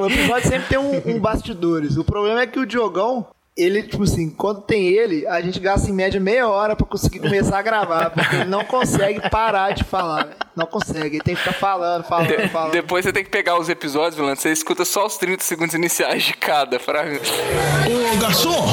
O 0.00 0.06
episódio 0.06 0.48
sempre 0.48 0.68
tem 0.68 0.78
um, 0.78 1.16
um 1.16 1.20
bastidores. 1.20 1.98
O 1.98 2.04
problema 2.04 2.40
é 2.40 2.46
que 2.46 2.58
o 2.58 2.64
Diogão, 2.64 3.26
ele, 3.54 3.82
tipo 3.82 4.04
assim, 4.04 4.30
quando 4.30 4.62
tem 4.62 4.86
ele, 4.88 5.26
a 5.26 5.42
gente 5.42 5.60
gasta 5.60 5.90
em 5.90 5.92
média 5.92 6.18
meia 6.18 6.48
hora 6.48 6.74
pra 6.74 6.86
conseguir 6.86 7.18
começar 7.18 7.58
a 7.58 7.62
gravar, 7.62 8.08
porque 8.10 8.36
ele 8.36 8.46
não 8.46 8.64
consegue 8.64 9.28
parar 9.28 9.72
de 9.72 9.84
falar, 9.84 10.24
véio. 10.24 10.36
Não 10.56 10.64
consegue, 10.64 11.16
ele 11.16 11.20
tem 11.22 11.34
que 11.34 11.42
ficar 11.42 11.52
falando, 11.52 12.04
falando, 12.04 12.48
falando. 12.48 12.72
Depois 12.72 13.04
você 13.04 13.12
tem 13.12 13.22
que 13.22 13.30
pegar 13.30 13.58
os 13.58 13.68
episódios, 13.68 14.14
Vilano, 14.14 14.36
você 14.36 14.50
escuta 14.50 14.86
só 14.86 15.06
os 15.06 15.18
30 15.18 15.44
segundos 15.44 15.74
iniciais 15.74 16.22
de 16.22 16.32
cada. 16.32 16.80
Pra... 16.80 17.02
Ô, 17.02 18.16
garçom! 18.18 18.66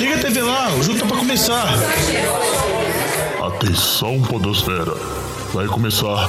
Liga 0.00 0.16
a 0.16 0.18
TV 0.18 0.42
lá, 0.42 0.68
o 0.74 0.82
jogo 0.82 0.98
tá 0.98 1.06
pra 1.06 1.16
começar. 1.16 1.68
Atenção, 3.40 4.20
Podosfera. 4.22 4.94
Vai 5.52 5.66
começar 5.66 6.28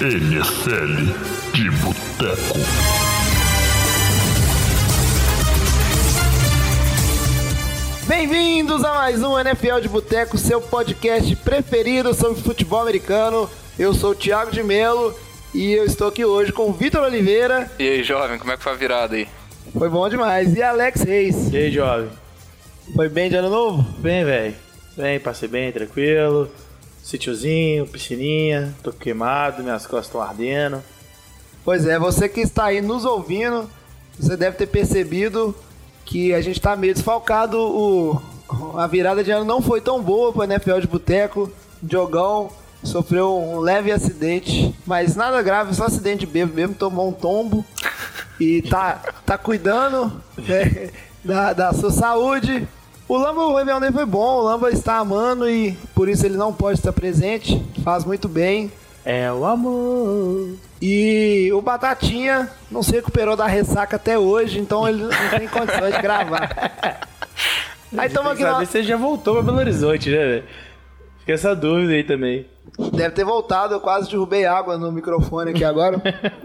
NFL 0.00 1.12
de 1.52 1.70
Boteco. 1.70 3.07
Bem-vindos 8.08 8.82
a 8.84 8.94
mais 8.94 9.22
um 9.22 9.38
NFL 9.38 9.80
de 9.82 9.88
Boteco, 9.88 10.38
seu 10.38 10.62
podcast 10.62 11.36
preferido 11.36 12.14
sobre 12.14 12.40
futebol 12.40 12.80
americano. 12.80 13.50
Eu 13.78 13.92
sou 13.92 14.12
o 14.12 14.14
Thiago 14.14 14.50
de 14.50 14.62
Melo 14.62 15.14
e 15.52 15.72
eu 15.72 15.84
estou 15.84 16.08
aqui 16.08 16.24
hoje 16.24 16.50
com 16.50 16.70
o 16.70 16.72
Vitor 16.72 17.02
Oliveira. 17.02 17.70
E 17.78 17.86
aí, 17.86 18.02
jovem, 18.02 18.38
como 18.38 18.50
é 18.50 18.56
que 18.56 18.62
foi 18.62 18.72
a 18.72 18.76
virada 18.76 19.14
aí? 19.14 19.28
Foi 19.76 19.90
bom 19.90 20.08
demais. 20.08 20.56
E 20.56 20.62
Alex 20.62 21.02
Reis. 21.02 21.52
E 21.52 21.56
aí, 21.58 21.70
jovem? 21.70 22.08
Foi 22.96 23.10
bem 23.10 23.28
de 23.28 23.36
ano 23.36 23.50
novo? 23.50 23.82
Bem, 23.98 24.24
velho. 24.24 24.54
Bem, 24.96 25.20
passei 25.20 25.46
bem, 25.46 25.70
tranquilo. 25.70 26.50
Sítiozinho, 27.02 27.86
piscininha, 27.86 28.74
tô 28.82 28.90
queimado, 28.90 29.62
minhas 29.62 29.86
costas 29.86 30.06
estão 30.06 30.22
ardendo. 30.22 30.82
Pois 31.62 31.86
é, 31.86 31.98
você 31.98 32.26
que 32.26 32.40
está 32.40 32.64
aí 32.64 32.80
nos 32.80 33.04
ouvindo, 33.04 33.68
você 34.18 34.34
deve 34.34 34.56
ter 34.56 34.66
percebido 34.66 35.54
que 36.08 36.32
a 36.32 36.40
gente 36.40 36.58
está 36.58 36.74
meio 36.74 36.94
desfalcado. 36.94 37.58
O, 37.58 38.20
a 38.76 38.86
virada 38.86 39.22
de 39.22 39.30
ano 39.30 39.44
não 39.44 39.60
foi 39.60 39.80
tão 39.80 40.02
boa 40.02 40.32
para 40.32 40.46
NFL 40.46 40.80
de 40.80 40.86
Boteco. 40.86 41.50
Diogão 41.82 42.50
sofreu 42.82 43.38
um 43.38 43.60
leve 43.60 43.92
acidente, 43.92 44.74
mas 44.86 45.14
nada 45.14 45.42
grave, 45.42 45.74
só 45.74 45.84
acidente 45.84 46.26
de 46.26 46.46
mesmo, 46.46 46.74
tomou 46.74 47.08
um 47.08 47.12
tombo 47.12 47.64
e 48.40 48.62
tá, 48.62 49.02
tá 49.26 49.36
cuidando 49.36 50.12
né, 50.36 50.90
da, 51.22 51.52
da 51.52 51.72
sua 51.72 51.90
saúde. 51.90 52.66
O 53.06 53.16
Lamba, 53.16 53.42
o 53.42 53.56
Réveillon 53.56 53.92
foi 53.92 54.06
bom, 54.06 54.38
o 54.38 54.42
Lamba 54.42 54.70
está 54.70 54.96
amando 54.96 55.48
e 55.48 55.72
por 55.94 56.08
isso 56.08 56.24
ele 56.24 56.36
não 56.36 56.52
pode 56.52 56.78
estar 56.78 56.92
presente, 56.92 57.62
faz 57.82 58.04
muito 58.04 58.28
bem. 58.28 58.72
É 59.04 59.32
o 59.32 59.44
amor. 59.44 60.54
E 60.80 61.50
o 61.52 61.60
Batatinha 61.60 62.50
não 62.70 62.82
se 62.82 62.92
recuperou 62.92 63.36
da 63.36 63.46
ressaca 63.46 63.96
até 63.96 64.18
hoje, 64.18 64.60
então 64.60 64.88
ele 64.88 65.02
não 65.02 65.10
tem 65.30 65.46
condições 65.48 65.94
de 65.94 66.02
gravar. 66.02 66.50
Aí 67.96 68.06
estamos 68.06 68.32
aqui 68.32 68.42
Saber 68.42 68.66
se 68.66 68.72
você 68.72 68.82
já 68.82 68.96
voltou 68.96 69.34
pra 69.34 69.42
Belo 69.42 69.58
Horizonte, 69.58 70.10
né, 70.10 70.16
velho? 70.16 70.44
Fica 71.20 71.32
essa 71.32 71.54
dúvida 71.54 71.92
aí 71.92 72.04
também. 72.04 72.46
Deve 72.92 73.10
ter 73.10 73.24
voltado, 73.24 73.74
eu 73.74 73.80
quase 73.80 74.10
derrubei 74.10 74.46
água 74.46 74.78
no 74.78 74.92
microfone 74.92 75.50
aqui 75.50 75.64
agora. 75.64 76.00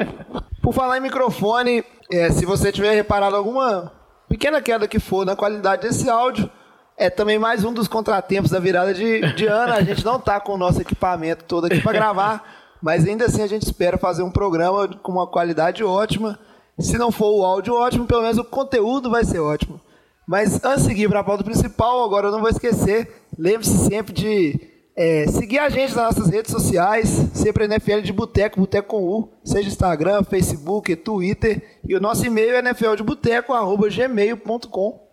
Por 0.62 0.74
falar 0.74 0.98
em 0.98 1.02
microfone, 1.02 1.84
é, 2.10 2.32
se 2.32 2.46
você 2.46 2.72
tiver 2.72 2.94
reparado 2.94 3.36
alguma 3.36 3.92
pequena 4.30 4.62
queda 4.62 4.88
que 4.88 5.00
for 5.00 5.26
na 5.26 5.36
qualidade 5.36 5.84
desse 5.84 6.10
áudio, 6.10 6.50
é 6.98 7.10
também 7.10 7.38
mais 7.38 7.64
um 7.64 7.74
dos 7.74 7.88
contratempos 7.88 8.52
da 8.52 8.60
virada 8.60 8.94
de, 8.94 9.34
de 9.34 9.46
ano. 9.46 9.74
A 9.74 9.82
gente 9.82 10.04
não 10.06 10.20
tá 10.20 10.40
com 10.40 10.54
o 10.54 10.58
nosso 10.58 10.82
equipamento 10.82 11.44
todo 11.44 11.66
aqui 11.66 11.82
para 11.82 11.92
gravar, 11.92 12.44
mas 12.84 13.08
ainda 13.08 13.26
assim 13.26 13.42
a 13.42 13.48
gente 13.48 13.64
espera 13.64 13.98
fazer 13.98 14.22
um 14.24 14.30
programa 14.30 14.90
com 14.90 15.14
uma 15.14 15.26
qualidade 15.26 15.86
ótima. 15.86 16.38
Se 16.78 16.98
não 16.98 17.14
for 17.14 17.32
o 17.32 17.46
áudio 17.46 17.76
ótimo, 17.76 18.06
pelo 18.06 18.24
menos 18.24 18.38
o 18.38 18.44
conteúdo 18.44 19.10
vai 19.10 19.24
ser 19.24 19.40
ótimo. 19.40 19.80
Mas 20.28 20.62
antes 20.62 20.84
de 20.84 20.90
seguir 20.90 21.08
para 21.08 21.22
a 21.22 21.24
pauta 21.24 21.46
principal, 21.46 22.04
agora 22.04 22.28
eu 22.28 22.32
não 22.34 22.42
vou 22.42 22.50
esquecer, 22.50 23.24
lembre-se 23.40 23.86
sempre 23.86 24.12
de 24.12 24.60
é, 24.98 25.26
seguir 25.28 25.60
a 25.60 25.70
gente 25.70 25.96
nas 25.96 26.18
nossas 26.18 26.30
redes 26.30 26.52
sociais, 26.52 27.08
sempre 27.34 27.64
NFL 27.64 28.02
de 28.02 28.12
Boteco, 28.12 28.60
Boteco 28.60 28.90
com 28.90 29.02
U, 29.02 29.30
seja 29.46 29.70
Instagram, 29.70 30.22
Facebook, 30.26 30.94
Twitter, 30.98 31.80
e 31.88 31.96
o 31.96 32.02
nosso 32.02 32.26
e-mail 32.26 32.54
é 32.54 32.62
nfldeboteco.gmail.com. 32.62 35.08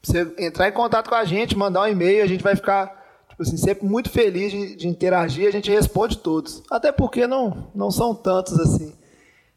Você 0.00 0.32
entrar 0.38 0.68
em 0.68 0.72
contato 0.72 1.08
com 1.08 1.16
a 1.16 1.24
gente, 1.24 1.58
mandar 1.58 1.82
um 1.82 1.88
e-mail, 1.88 2.22
a 2.22 2.28
gente 2.28 2.44
vai 2.44 2.54
ficar 2.54 3.01
tipo 3.32 3.42
assim, 3.42 3.56
sempre 3.56 3.86
muito 3.86 4.08
feliz 4.10 4.52
de, 4.52 4.76
de 4.76 4.88
interagir, 4.88 5.48
a 5.48 5.50
gente 5.50 5.70
responde 5.70 6.18
todos. 6.18 6.62
Até 6.70 6.92
porque 6.92 7.26
não, 7.26 7.68
não 7.74 7.90
são 7.90 8.14
tantos 8.14 8.58
assim. 8.60 8.94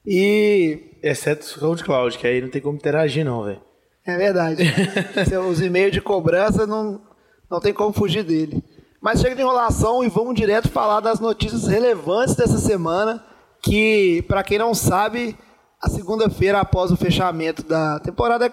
E 0.06 0.92
Exceto 1.02 1.44
o 1.44 1.60
SoundCloud, 1.60 2.18
que 2.18 2.26
aí 2.26 2.42
não 2.42 2.50
tem 2.50 2.62
como 2.62 2.78
interagir, 2.78 3.24
não, 3.24 3.44
velho. 3.44 3.62
é 4.06 4.18
verdade. 4.18 4.64
Os 5.50 5.62
e-mails 5.62 5.92
de 5.92 6.02
cobrança 6.02 6.66
não, 6.66 7.02
não 7.50 7.60
tem 7.60 7.74
como 7.74 7.94
fugir 7.94 8.24
dele. 8.24 8.64
Mas 9.02 9.22
chega 9.22 9.36
de 9.36 9.42
enrolação 9.42 10.04
e 10.04 10.10
vamos 10.10 10.34
direto 10.36 10.70
falar 10.70 11.00
das 11.00 11.20
notícias 11.20 11.68
relevantes 11.68 12.36
dessa 12.36 12.58
semana. 12.58 13.24
Que, 13.62 14.24
para 14.28 14.44
quem 14.44 14.58
não 14.58 14.74
sabe, 14.74 15.36
a 15.82 15.90
segunda-feira 15.90 16.60
após 16.60 16.92
o 16.92 16.98
fechamento 16.98 17.64
da 17.64 18.00
temporada 18.00 18.46
é 18.46 18.52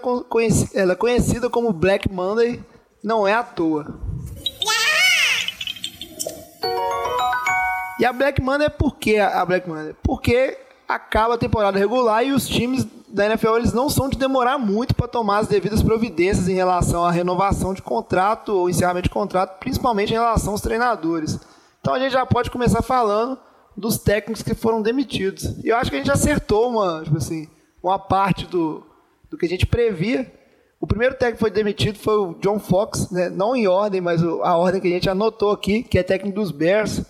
é 0.75 0.95
conhecida 0.95 1.49
como 1.49 1.73
Black 1.73 2.11
Monday. 2.11 2.63
Não 3.03 3.27
é 3.27 3.33
à 3.33 3.43
toa. 3.43 3.99
E 7.99 8.05
a 8.05 8.13
Black 8.13 8.41
Monday 8.41 8.67
é 8.67 8.71
por 8.71 8.97
que 8.97 9.19
a 9.19 9.45
Black 9.45 9.69
Monday? 9.69 9.95
Porque 10.03 10.59
acaba 10.89 11.35
a 11.35 11.39
temporada 11.39 11.79
regular 11.79 12.25
e 12.25 12.33
os 12.33 12.47
times 12.47 12.87
da 13.09 13.27
NFL 13.27 13.57
eles 13.57 13.73
não 13.73 13.89
são 13.89 14.09
de 14.09 14.17
demorar 14.17 14.59
muito 14.59 14.95
para 14.95 15.07
tomar 15.07 15.39
as 15.39 15.47
devidas 15.47 15.83
providências 15.83 16.49
em 16.49 16.55
relação 16.55 17.05
à 17.05 17.11
renovação 17.11 17.75
de 17.75 17.83
contrato 17.83 18.51
ou 18.51 18.71
encerramento 18.71 19.09
de 19.09 19.15
contrato, 19.15 19.59
principalmente 19.59 20.11
em 20.11 20.15
relação 20.15 20.53
aos 20.53 20.63
treinadores. 20.63 21.39
Então 21.81 21.95
a 21.95 21.99
gente 21.99 22.13
já 22.13 22.25
pode 22.25 22.51
começar 22.51 22.81
falando 22.81 23.39
dos 23.77 23.99
técnicos 23.99 24.43
que 24.43 24.55
foram 24.55 24.81
demitidos. 24.81 25.45
E 25.65 25.69
eu 25.69 25.77
acho 25.77 25.91
que 25.91 25.97
a 25.97 25.99
gente 25.99 26.11
acertou 26.11 26.71
uma, 26.71 27.03
tipo 27.03 27.17
assim, 27.17 27.49
uma 27.83 27.99
parte 27.99 28.47
do, 28.47 28.83
do 29.31 29.37
que 29.37 29.47
a 29.47 29.49
gente 29.49 29.67
previa. 29.67 30.31
O 30.81 30.87
primeiro 30.87 31.15
técnico 31.15 31.37
que 31.37 31.41
foi 31.41 31.51
demitido 31.51 31.99
foi 31.99 32.15
o 32.15 32.35
John 32.41 32.59
Fox, 32.59 33.11
né? 33.11 33.29
não 33.29 33.55
em 33.55 33.67
ordem, 33.67 34.01
mas 34.01 34.23
a 34.23 34.57
ordem 34.57 34.81
que 34.81 34.89
a 34.89 34.91
gente 34.91 35.09
anotou 35.09 35.51
aqui, 35.51 35.83
que 35.83 35.99
é 35.99 36.03
técnico 36.03 36.41
dos 36.41 36.51
Bears, 36.51 37.03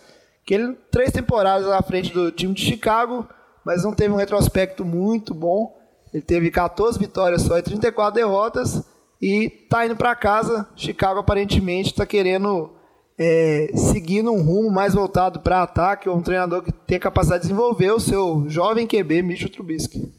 que 0.44 0.54
ele 0.54 0.75
três 0.91 1.12
temporadas 1.12 1.69
à 1.69 1.82
frente 1.82 2.12
do 2.12 2.30
time 2.30 2.54
de 2.54 2.64
Chicago, 2.64 3.28
mas 3.64 3.84
não 3.84 3.92
teve 3.92 4.12
um 4.12 4.16
retrospecto 4.16 4.84
muito 4.84 5.34
bom. 5.34 5.78
Ele 6.12 6.22
teve 6.22 6.50
14 6.50 6.98
vitórias 6.98 7.42
só 7.42 7.58
e 7.58 7.62
34 7.62 8.14
derrotas 8.14 8.84
e 9.20 9.48
tá 9.48 9.86
indo 9.86 9.97
para 9.97 10.14
casa. 10.14 10.69
Chicago 10.76 11.20
aparentemente 11.20 11.91
está 11.91 12.04
querendo 12.04 12.72
é, 13.19 13.70
seguir 13.75 14.22
num 14.22 14.42
rumo 14.42 14.70
mais 14.70 14.94
voltado 14.94 15.41
para 15.41 15.62
ataque, 15.62 16.08
ou 16.08 16.16
um 16.16 16.22
treinador 16.22 16.62
que 16.62 16.72
tem 16.72 16.98
capacidade 16.98 17.42
de 17.42 17.48
desenvolver 17.48 17.92
o 17.92 18.00
seu 18.00 18.44
jovem 18.48 18.86
QB, 18.86 19.22
Mitchell 19.22 19.50
Trubisky. 19.50 20.12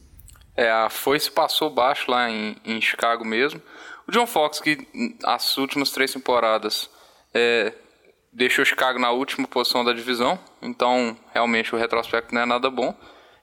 É, 0.56 0.72
a 0.72 0.90
foice 0.90 1.30
passou 1.30 1.70
baixo 1.70 2.10
lá 2.10 2.30
em, 2.30 2.56
em 2.64 2.80
Chicago 2.80 3.26
mesmo. 3.26 3.62
O 4.08 4.12
John 4.12 4.28
Fox, 4.28 4.60
que 4.60 4.78
as 5.24 5.58
últimas 5.58 5.92
três 5.92 6.14
temporadas 6.14 6.90
é, 7.34 7.74
deixou 8.34 8.66
Chicago 8.66 8.98
na 8.98 9.12
última 9.12 9.48
posição 9.48 9.86
da 9.86 9.94
divisão, 9.94 10.40
então 10.62 11.16
realmente 11.34 11.74
o 11.74 11.78
retrospecto 11.78 12.34
não 12.34 12.42
é 12.42 12.46
nada 12.46 12.70
bom. 12.70 12.96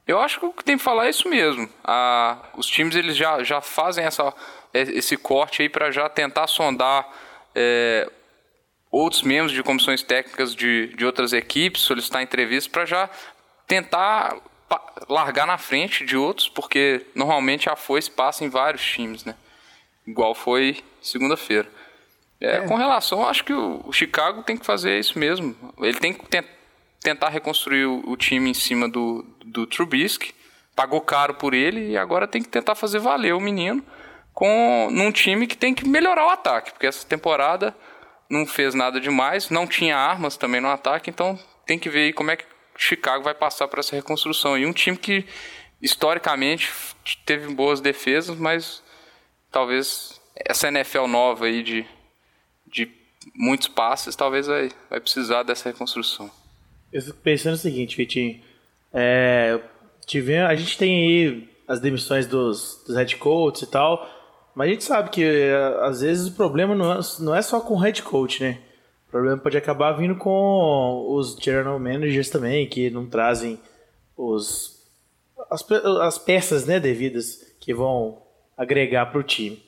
Eu 0.06 0.18
acho 0.18 0.40
que 0.40 0.46
o 0.46 0.52
que 0.52 0.64
tem 0.64 0.76
que 0.76 0.82
falar 0.82 1.06
é 1.06 1.10
isso 1.10 1.28
mesmo. 1.28 1.68
A, 1.84 2.36
os 2.56 2.66
times 2.66 2.96
eles 2.96 3.16
já, 3.16 3.42
já 3.44 3.60
fazem 3.60 4.04
essa, 4.04 4.34
é, 4.74 4.80
esse 4.82 5.16
corte 5.16 5.62
aí 5.62 5.68
para 5.68 5.92
já 5.92 6.08
tentar 6.08 6.48
sondar 6.48 7.08
é, 7.54 8.10
outros 8.90 9.22
membros 9.22 9.52
de 9.52 9.62
comissões 9.62 10.02
técnicas 10.02 10.54
de, 10.54 10.88
de 10.96 11.06
outras 11.06 11.32
equipes, 11.32 11.82
solicitar 11.82 12.22
entrevistas 12.22 12.66
para 12.66 12.84
já 12.84 13.08
tentar 13.68 14.36
largar 15.08 15.46
na 15.46 15.58
frente 15.58 16.04
de 16.04 16.16
outros, 16.16 16.48
porque 16.48 17.06
normalmente 17.14 17.68
a 17.68 17.76
foice 17.76 18.10
passa 18.10 18.44
em 18.44 18.48
vários 18.48 18.84
times, 18.84 19.24
né? 19.24 19.36
Igual 20.06 20.34
foi 20.34 20.82
segunda-feira. 21.00 21.68
É, 22.40 22.60
Com 22.62 22.74
relação, 22.74 23.28
acho 23.28 23.44
que 23.44 23.52
o, 23.52 23.92
Chicago 23.92 24.42
tem 24.42 24.56
que 24.56 24.64
fazer 24.64 24.98
isso 24.98 25.18
mesmo. 25.18 25.54
Ele 25.78 25.98
tem 25.98 26.12
que 26.12 26.26
ten- 26.26 26.44
tentar 27.00 27.28
reconstruir 27.28 27.84
o, 27.84 28.02
o 28.06 28.16
time 28.16 28.50
em 28.50 28.54
cima 28.54 28.88
do, 28.88 29.24
do 29.44 29.66
Trubisky. 29.66 30.34
Pagou 30.74 31.00
caro 31.00 31.34
por 31.34 31.52
ele 31.52 31.90
e 31.90 31.98
agora 31.98 32.26
tem 32.26 32.42
que 32.42 32.48
tentar 32.48 32.74
fazer 32.74 32.98
valer 32.98 33.34
o 33.34 33.40
menino 33.40 33.84
com 34.32 34.88
num 34.90 35.12
time 35.12 35.46
que 35.46 35.56
tem 35.56 35.74
que 35.74 35.86
melhorar 35.86 36.26
o 36.26 36.30
ataque, 36.30 36.72
porque 36.72 36.86
essa 36.86 37.06
temporada 37.06 37.76
não 38.30 38.46
fez 38.46 38.74
nada 38.74 39.00
demais, 39.00 39.50
não 39.50 39.66
tinha 39.66 39.96
armas 39.96 40.36
também 40.36 40.60
no 40.60 40.68
ataque, 40.68 41.10
então 41.10 41.38
tem 41.66 41.78
que 41.78 41.90
ver 41.90 42.04
aí 42.04 42.12
como 42.12 42.30
é 42.30 42.36
que 42.36 42.44
Chicago 42.76 43.22
vai 43.24 43.34
passar 43.34 43.68
por 43.68 43.80
essa 43.80 43.94
reconstrução. 43.94 44.56
E 44.56 44.64
um 44.64 44.72
time 44.72 44.96
que 44.96 45.26
historicamente 45.82 46.72
teve 47.26 47.52
boas 47.52 47.80
defesas, 47.80 48.36
mas 48.36 48.82
talvez 49.50 50.20
essa 50.36 50.68
NFL 50.68 51.06
nova 51.06 51.46
aí 51.46 51.62
de, 51.62 51.86
de 52.70 52.90
muitos 53.34 53.68
passes, 53.68 54.16
talvez 54.16 54.46
vai, 54.46 54.70
vai 54.88 55.00
precisar 55.00 55.42
dessa 55.42 55.68
reconstrução. 55.68 56.30
Eu 56.92 57.02
fico 57.02 57.18
pensando 57.18 57.54
o 57.54 57.58
seguinte, 57.58 57.96
Vitinho. 57.96 58.40
É, 58.92 59.60
tive, 60.06 60.38
a 60.38 60.54
gente 60.54 60.76
tem 60.76 60.96
aí 60.96 61.48
as 61.68 61.80
demissões 61.80 62.26
dos, 62.26 62.82
dos 62.86 62.96
head 62.96 63.16
coaches 63.16 63.62
e 63.62 63.66
tal. 63.66 64.08
Mas 64.54 64.68
a 64.68 64.72
gente 64.72 64.84
sabe 64.84 65.10
que 65.10 65.22
é, 65.22 65.54
às 65.82 66.00
vezes 66.00 66.26
o 66.26 66.32
problema 66.32 66.74
não 66.74 66.92
é, 66.92 67.00
não 67.20 67.34
é 67.34 67.40
só 67.42 67.60
com 67.60 67.74
o 67.74 67.78
head 67.78 68.02
coach, 68.02 68.42
né? 68.42 68.58
O 69.06 69.10
problema 69.10 69.38
pode 69.38 69.56
acabar 69.56 69.92
vindo 69.92 70.16
com 70.16 71.06
os 71.08 71.36
general 71.36 71.78
managers 71.78 72.28
também, 72.30 72.68
que 72.68 72.90
não 72.90 73.06
trazem 73.06 73.58
os, 74.16 74.84
as, 75.50 75.64
as 76.02 76.18
peças 76.18 76.66
né, 76.66 76.78
devidas 76.78 77.54
que 77.60 77.72
vão 77.72 78.22
agregar 78.56 79.06
para 79.06 79.20
o 79.20 79.22
time. 79.22 79.62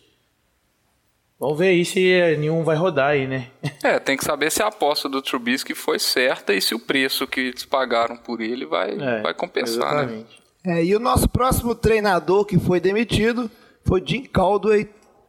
Vamos 1.43 1.59
ver 1.59 1.71
aí 1.71 1.85
se 1.85 2.37
nenhum 2.39 2.63
vai 2.63 2.77
rodar 2.77 3.11
aí, 3.11 3.27
né? 3.27 3.49
É, 3.83 3.99
tem 3.99 4.17
que 4.17 4.25
saber 4.25 4.49
se 4.53 4.63
a 4.63 4.69
aposta 4.69 5.09
do 5.09 5.21
Trubisky 5.21 5.75
foi 5.75 5.99
certa 5.99 6.55
e 6.55 6.61
se 6.61 6.73
o 6.73 6.79
preço 6.79 7.27
que 7.27 7.41
eles 7.41 7.65
pagaram 7.65 8.17
por 8.17 8.41
ele 8.41 8.65
vai, 8.65 8.93
é, 8.93 9.21
vai 9.23 9.35
compensar, 9.35 9.93
né? 9.93 10.03
exatamente. 10.03 10.43
né? 10.65 10.79
É, 10.79 10.85
e 10.85 10.95
o 10.95 11.01
nosso 11.01 11.29
próximo 11.29 11.75
treinador 11.75 12.45
que 12.45 12.61
foi 12.61 12.79
demitido 12.79 13.51
foi 13.85 14.01
Jim 14.07 14.23
Caldwell, 14.23 14.87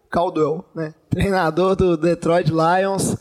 Caldwell 0.08 0.64
né? 0.76 0.94
Treinador 1.10 1.76
do 1.76 1.98
Detroit 1.98 2.48
Lions, 2.52 3.18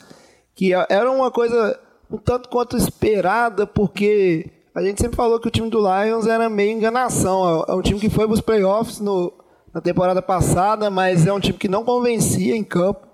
que 0.55 0.75
era 0.75 1.11
uma 1.11 1.31
coisa 1.31 1.81
um 2.11 2.19
tanto 2.19 2.51
quanto 2.51 2.77
esperada, 2.77 3.67
porque 3.67 4.51
a 4.75 4.83
gente 4.83 5.01
sempre 5.01 5.17
falou 5.17 5.41
que 5.41 5.49
o 5.49 5.51
time 5.51 5.71
do 5.71 5.79
Lions 5.79 6.27
era 6.27 6.51
meio 6.51 6.73
enganação. 6.73 7.65
É 7.67 7.73
um 7.73 7.81
time 7.81 7.99
que 7.99 8.11
foi 8.11 8.27
para 8.27 8.35
os 8.35 8.43
playoffs 8.43 9.01
no, 9.01 9.33
na 9.73 9.81
temporada 9.81 10.21
passada, 10.21 10.91
mas 10.91 11.27
é 11.27 11.33
um 11.33 11.41
time 11.41 11.59
que 11.59 11.69
não 11.69 11.85
convencia 11.85 12.57
em 12.57 12.65
campo. 12.65 13.07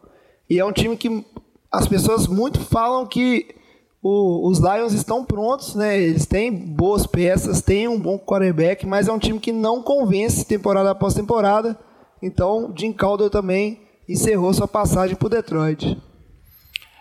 E 0.49 0.58
é 0.58 0.64
um 0.64 0.72
time 0.72 0.96
que 0.96 1.25
as 1.70 1.87
pessoas 1.87 2.26
muito 2.26 2.60
falam 2.60 3.06
que 3.06 3.55
o, 4.02 4.49
os 4.49 4.58
Lions 4.58 4.93
estão 4.93 5.25
prontos, 5.25 5.75
né? 5.75 6.00
Eles 6.00 6.26
têm 6.26 6.50
boas 6.50 7.06
peças, 7.06 7.60
têm 7.60 7.88
um 7.88 7.99
bom 7.99 8.19
quarterback, 8.19 8.87
mas 8.87 9.08
é 9.08 9.12
um 9.12 9.19
time 9.19 9.38
que 9.38 9.52
não 9.52 9.82
convence 9.82 10.44
temporada 10.44 10.90
após 10.90 11.14
temporada. 11.14 11.78
Então, 12.22 12.72
Jim 12.76 12.93
Caldwell 12.93 13.31
também 13.31 13.81
encerrou 14.08 14.52
sua 14.55 14.66
passagem 14.66 15.16
por 15.16 15.28
Detroit. 15.28 16.00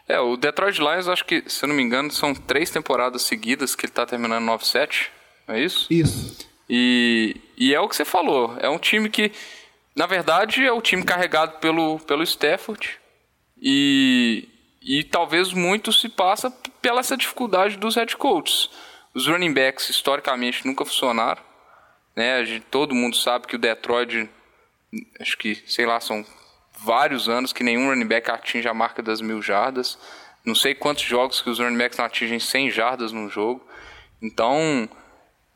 É, 0.08 0.20
o 0.20 0.38
Detroit 0.38 0.80
Lions, 0.80 1.08
acho 1.08 1.26
que, 1.26 1.44
se 1.48 1.64
eu 1.64 1.70
não 1.70 1.76
me 1.76 1.84
engano, 1.84 2.12
são 2.12 2.34
três 2.34 2.70
temporadas 2.70 3.24
seguidas 3.24 3.76
que 3.76 3.86
ele 3.86 3.92
está 3.92 4.06
terminando 4.06 4.46
9-7, 4.46 5.08
é 5.48 5.60
isso? 5.60 5.88
Isso. 5.90 6.48
E, 6.70 7.36
e 7.58 7.74
é 7.74 7.80
o 7.80 7.90
que 7.90 7.96
você 7.96 8.06
falou. 8.06 8.56
É 8.60 8.70
um 8.70 8.78
time 8.78 9.10
que, 9.10 9.32
na 9.96 10.06
verdade, 10.06 10.64
é 10.64 10.72
o 10.72 10.82
time 10.82 11.04
carregado 11.04 11.58
pelo, 11.60 12.00
pelo 12.00 12.22
Stafford. 12.22 13.00
E, 13.60 14.48
e 14.80 15.04
talvez 15.04 15.52
muito 15.54 15.92
se 15.92 16.08
passa 16.08 16.52
pela 16.82 17.00
essa 17.00 17.18
dificuldade 17.18 17.78
dos 17.78 17.96
head 17.96 18.16
coaches. 18.16 18.70
Os 19.14 19.26
running 19.26 19.54
backs, 19.54 19.90
historicamente, 19.90 20.68
nunca 20.68 20.86
funcionaram. 20.86 21.42
Né? 22.16 22.46
Gente, 22.46 22.66
todo 22.70 22.94
mundo 22.94 23.16
sabe 23.16 23.48
que 23.48 23.56
o 23.56 23.60
Detroit, 23.60 24.30
acho 25.20 25.36
que, 25.38 25.56
sei 25.66 25.88
lá, 25.88 26.00
são 26.00 26.24
vários 26.80 27.28
anos 27.28 27.52
que 27.52 27.64
nenhum 27.64 27.90
running 27.90 28.06
back 28.06 28.30
atinge 28.30 28.68
a 28.68 28.74
marca 28.76 29.02
das 29.02 29.20
mil 29.20 29.42
jardas. 29.42 29.98
Não 30.46 30.54
sei 30.54 30.76
quantos 30.76 31.04
jogos 31.04 31.42
que 31.42 31.50
os 31.50 31.58
running 31.58 31.78
backs 31.78 31.98
não 31.98 32.06
atingem 32.06 32.40
100 32.40 32.70
jardas 32.70 33.12
no 33.12 33.28
jogo. 33.30 33.68
Então, 34.22 34.88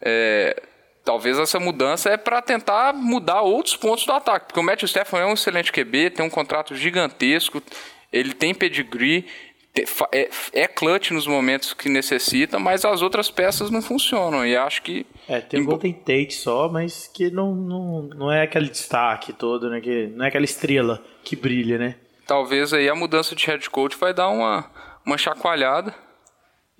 é, 0.01 0.63
Talvez 1.03 1.39
essa 1.39 1.59
mudança 1.59 2.09
é 2.09 2.18
para 2.18 2.42
tentar 2.42 2.94
mudar 2.94 3.42
outros 3.42 3.75
pontos 3.75 4.06
do 4.06 4.13
ataque, 4.13 4.48
porque 4.48 4.59
o 4.59 4.63
Matthew 4.63 4.86
Stafford 4.86 5.25
é 5.25 5.30
um 5.30 5.33
excelente 5.33 5.71
QB, 5.71 6.12
tem 6.12 6.25
um 6.25 6.30
contrato 6.30 6.75
gigantesco, 6.75 7.62
ele 8.13 8.33
tem 8.33 8.53
pedigree, 8.53 9.25
é, 10.12 10.30
é 10.53 10.68
clutch 10.68 11.12
nos 11.12 11.25
momentos 11.25 11.74
que 11.74 11.89
necessita, 11.89 12.59
mas 12.59 12.83
as 12.83 13.01
outras 13.01 13.31
peças 13.31 13.71
não 13.71 13.81
funcionam. 13.81 14.45
E 14.45 14.56
acho 14.56 14.81
que. 14.81 15.06
É, 15.27 15.39
tem 15.39 15.62
um 15.62 15.65
Golden 15.65 15.94
Tate 15.94 16.33
só, 16.33 16.69
mas 16.69 17.07
que 17.07 17.31
não, 17.31 17.56
não, 17.56 18.01
não 18.03 18.31
é 18.31 18.44
aquele 18.44 18.69
destaque 18.69 19.31
todo, 19.31 19.69
né? 19.69 19.80
Que 19.80 20.07
não 20.07 20.25
é 20.25 20.27
aquela 20.27 20.45
estrela 20.45 21.01
que 21.24 21.36
brilha, 21.36 21.77
né? 21.77 21.95
Talvez 22.27 22.74
aí 22.74 22.89
a 22.89 22.95
mudança 22.95 23.33
de 23.33 23.45
head 23.48 23.69
coach 23.69 23.98
vai 23.98 24.13
dar 24.13 24.30
uma, 24.30 24.69
uma 25.06 25.18
chacoalhada 25.18 25.95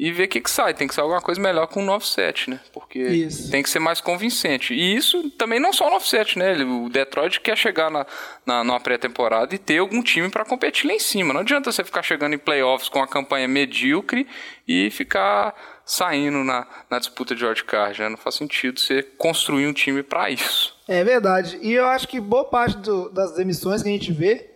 e 0.02 0.12
ver 0.12 0.24
o 0.24 0.28
que, 0.28 0.42
que 0.42 0.50
sai. 0.50 0.74
Tem 0.74 0.88
que 0.88 0.96
ser 0.96 1.02
alguma 1.02 1.22
coisa 1.22 1.40
melhor 1.40 1.68
com 1.68 1.86
o 1.86 1.86
9-7, 1.86 2.48
né? 2.48 2.60
Porque 2.74 2.98
isso. 2.98 3.52
tem 3.52 3.62
que 3.62 3.70
ser 3.70 3.78
mais 3.78 4.02
convincente. 4.02 4.74
E 4.74 4.96
isso 4.96 5.30
também 5.38 5.60
não 5.60 5.72
só 5.72 5.88
o 5.88 6.00
9-7, 6.00 6.38
né? 6.38 6.54
O 6.64 6.90
Detroit 6.90 7.40
quer 7.40 7.56
chegar 7.56 7.92
na, 7.92 8.08
na, 8.44 8.64
numa 8.64 8.80
pré-temporada 8.80 9.54
e 9.54 9.60
ter 9.60 9.78
algum 9.78 10.02
time 10.02 10.28
para 10.28 10.44
competir 10.44 10.88
lá 10.88 10.94
em 10.96 11.00
cima. 11.00 11.36
Não 11.36 11.42
adianta 11.42 11.72
você 11.72 11.84
ficar 11.84 12.02
chegando 12.02 12.34
em 12.34 12.40
playoffs 12.40 12.90
com 12.90 13.00
a 13.00 13.08
campanha 13.08 13.48
medíocre 13.48 14.26
e 14.68 14.90
ficar 14.90 15.54
saindo 15.86 16.44
na, 16.44 16.66
na 16.90 16.98
disputa 16.98 17.36
de 17.36 17.46
wildcard. 17.46 18.02
Né? 18.02 18.10
Não 18.10 18.18
faz 18.18 18.34
sentido 18.34 18.80
você 18.80 19.04
construir 19.04 19.68
um 19.68 19.74
time 19.74 20.02
para 20.02 20.32
isso. 20.32 20.76
É 20.88 21.04
verdade. 21.04 21.60
E 21.62 21.74
eu 21.74 21.86
acho 21.86 22.08
que 22.08 22.20
boa 22.20 22.46
parte 22.46 22.76
do, 22.80 23.08
das 23.10 23.36
demissões 23.36 23.84
que 23.84 23.90
a 23.90 23.92
gente 23.92 24.12
vê 24.12 24.51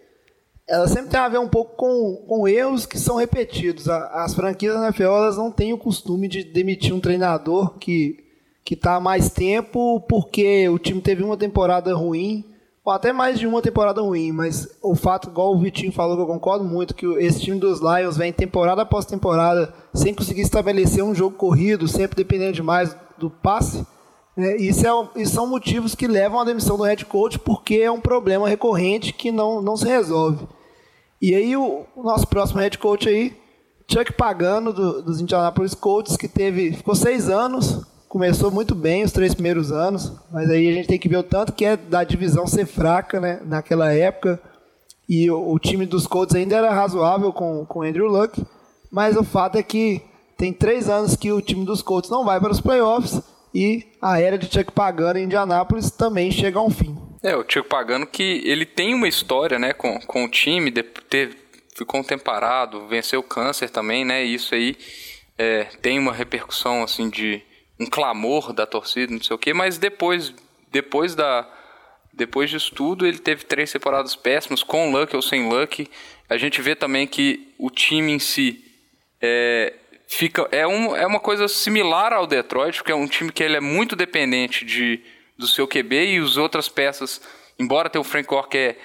ela 0.68 0.88
sempre 0.88 1.12
tem 1.12 1.20
a 1.20 1.30
ver 1.30 1.40
um 1.40 1.48
pouco 1.48 1.76
com, 1.76 2.26
com 2.28 2.48
erros 2.48 2.86
que 2.86 2.98
são 2.98 3.18
repetidos. 3.18 3.88
As 3.88 4.34
franquias 4.34 4.76
da 4.76 4.86
NFL 4.86 5.04
elas 5.04 5.38
não 5.38 5.52
têm 5.52 5.74
o 5.74 5.78
costume 5.78 6.28
de 6.28 6.44
demitir 6.44 6.94
um 6.94 7.00
treinador 7.00 7.78
que 7.78 8.26
que 8.66 8.74
está 8.74 8.96
há 8.96 9.00
mais 9.00 9.30
tempo 9.30 10.02
porque 10.10 10.68
o 10.68 10.80
time 10.80 11.00
teve 11.00 11.24
uma 11.24 11.38
temporada 11.38 11.94
ruim, 11.94 12.44
ou 12.84 12.92
até 12.92 13.14
mais 13.14 13.38
de 13.40 13.46
uma 13.46 13.62
temporada 13.62 14.02
ruim, 14.02 14.32
mas 14.32 14.68
o 14.82 14.96
fato, 14.96 15.30
igual 15.30 15.54
o 15.54 15.60
Vitinho 15.60 15.92
falou, 15.92 16.16
que 16.16 16.24
eu 16.24 16.28
concordo 16.28 16.66
muito, 16.66 16.96
que 16.96 17.06
esse 17.20 17.40
time 17.40 17.60
dos 17.60 17.80
Lions 17.80 18.18
vem 18.18 18.34
temporada 18.34 18.82
após 18.82 19.06
temporada 19.06 19.72
sem 19.94 20.16
conseguir 20.16 20.42
estabelecer 20.42 21.04
um 21.04 21.14
jogo 21.14 21.38
corrido, 21.38 21.88
sempre 21.88 22.16
dependendo 22.16 22.54
demais 22.54 22.98
do 23.20 23.30
passe, 23.30 23.86
é, 24.38 24.58
isso, 24.58 24.86
é, 24.86 25.22
isso 25.22 25.34
são 25.34 25.48
motivos 25.48 25.96
que 25.96 26.08
levam 26.08 26.40
à 26.40 26.44
demissão 26.44 26.76
do 26.76 26.84
head 26.84 27.06
coach, 27.06 27.40
porque 27.40 27.76
é 27.76 27.92
um 27.92 28.02
problema 28.02 28.50
recorrente 28.50 29.14
que 29.14 29.32
não, 29.32 29.62
não 29.62 29.78
se 29.78 29.88
resolve. 29.88 30.46
E 31.26 31.34
aí 31.34 31.58
o, 31.58 31.88
o 31.96 32.04
nosso 32.04 32.28
próximo 32.28 32.60
head 32.60 32.78
coach 32.78 33.10
aí, 33.10 33.36
Chuck 33.92 34.14
Pagano, 34.14 34.72
do, 34.72 35.02
dos 35.02 35.20
Indianapolis 35.20 35.74
Colts, 35.74 36.16
que 36.16 36.28
teve, 36.28 36.74
ficou 36.74 36.94
seis 36.94 37.30
anos, 37.30 37.84
começou 38.08 38.52
muito 38.52 38.76
bem 38.76 39.04
os 39.04 39.12
três 39.12 39.34
primeiros 39.34 39.72
anos, 39.72 40.14
mas 40.32 40.52
aí 40.52 40.70
a 40.70 40.72
gente 40.72 40.88
tem 40.88 41.00
que 41.00 41.10
ver 41.10 41.18
o 41.18 41.24
tanto 41.24 41.52
que 41.52 41.66
é 41.66 41.76
da 41.76 42.04
divisão 42.04 42.46
ser 42.46 42.68
fraca 42.68 43.20
né, 43.20 43.42
naquela 43.44 43.92
época. 43.92 44.40
E 45.10 45.28
o, 45.32 45.52
o 45.52 45.58
time 45.58 45.88
dos 45.88 46.06
Colts 46.06 46.36
ainda 46.36 46.58
era 46.58 46.72
razoável 46.72 47.34
com 47.34 47.66
o 47.68 47.82
Andrew 47.82 48.06
Luck, 48.06 48.46
mas 48.92 49.18
o 49.18 49.24
fato 49.24 49.58
é 49.58 49.64
que 49.64 50.04
tem 50.38 50.54
três 50.54 50.90
anos 50.90 51.16
que 51.16 51.32
o 51.32 51.42
time 51.42 51.66
dos 51.66 51.82
Colts 51.82 52.12
não 52.12 52.24
vai 52.24 52.40
para 52.40 52.52
os 52.52 52.62
playoffs 52.62 53.20
e 53.52 53.84
a 54.00 54.22
era 54.22 54.38
de 54.38 54.46
Chuck 54.46 54.72
Pagano 54.72 55.18
em 55.18 55.24
Indianapolis 55.24 55.90
também 55.90 56.30
chega 56.30 56.60
a 56.60 56.64
um 56.64 56.70
fim. 56.70 56.96
É, 57.26 57.36
o 57.36 57.44
Tiago 57.44 57.68
Pagano 57.68 58.06
que 58.06 58.44
ele 58.46 58.68
tem 58.68 58.94
uma 58.94 59.08
história, 59.08 59.58
né, 59.58 59.74
com, 59.74 60.00
com 60.02 60.26
o 60.26 60.30
time, 60.30 60.70
de 60.70 60.86
ficou 61.76 62.00
um 62.00 62.04
tempo 62.04 62.24
parado, 62.24 62.88
venceu 62.88 63.20
o 63.20 63.24
câncer 63.24 63.68
também, 63.72 64.06
né, 64.06 64.24
e 64.24 64.36
isso 64.36 64.54
aí 64.54 64.78
é, 65.36 65.64
tem 65.82 65.98
uma 65.98 66.14
repercussão, 66.14 66.84
assim, 66.84 67.10
de 67.10 67.42
um 67.80 67.88
clamor 67.88 68.54
da 68.54 68.68
torcida, 68.68 69.12
não 69.12 69.24
sei 69.24 69.36
o 69.36 69.40
quê, 69.40 69.56
mas 69.56 69.80
depois, 69.80 70.36
depois 70.72 71.16
da... 71.16 71.50
Depois 72.14 72.50
disso 72.50 72.74
tudo, 72.74 73.08
ele 73.08 73.18
teve 73.18 73.44
três 73.44 73.72
temporadas 73.72 74.16
péssimas, 74.16 74.64
com 74.64 74.92
luck 74.92 75.14
ou 75.14 75.22
sem 75.22 75.50
luck. 75.50 75.86
A 76.30 76.38
gente 76.38 76.62
vê 76.62 76.74
também 76.74 77.06
que 77.06 77.54
o 77.58 77.70
time 77.70 78.14
em 78.14 78.20
si 78.20 78.64
é, 79.20 79.74
fica, 80.08 80.48
é, 80.50 80.66
um, 80.66 80.96
é 80.96 81.06
uma 81.06 81.20
coisa 81.20 81.50
similar 81.50 82.14
ao 82.14 82.26
Detroit, 82.26 82.78
porque 82.78 82.92
é 82.94 82.96
um 82.96 83.08
time 83.08 83.34
que 83.34 83.44
ele 83.44 83.58
é 83.58 83.60
muito 83.60 83.98
dependente 83.98 84.64
de 84.64 85.02
do 85.38 85.48
seu 85.48 85.68
QB 85.68 86.16
e 86.16 86.18
as 86.18 86.38
outras 86.38 86.70
peças, 86.70 87.22
embora 87.60 87.90
tenha 87.90 88.02
o 88.02 88.06
Frank 88.06 88.28
que 88.50 88.58
é 88.58 88.78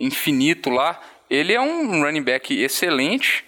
infinito 0.00 0.70
lá, 0.70 1.00
ele 1.28 1.52
é 1.52 1.60
um 1.60 2.02
running 2.02 2.22
back 2.22 2.58
excelente, 2.58 3.44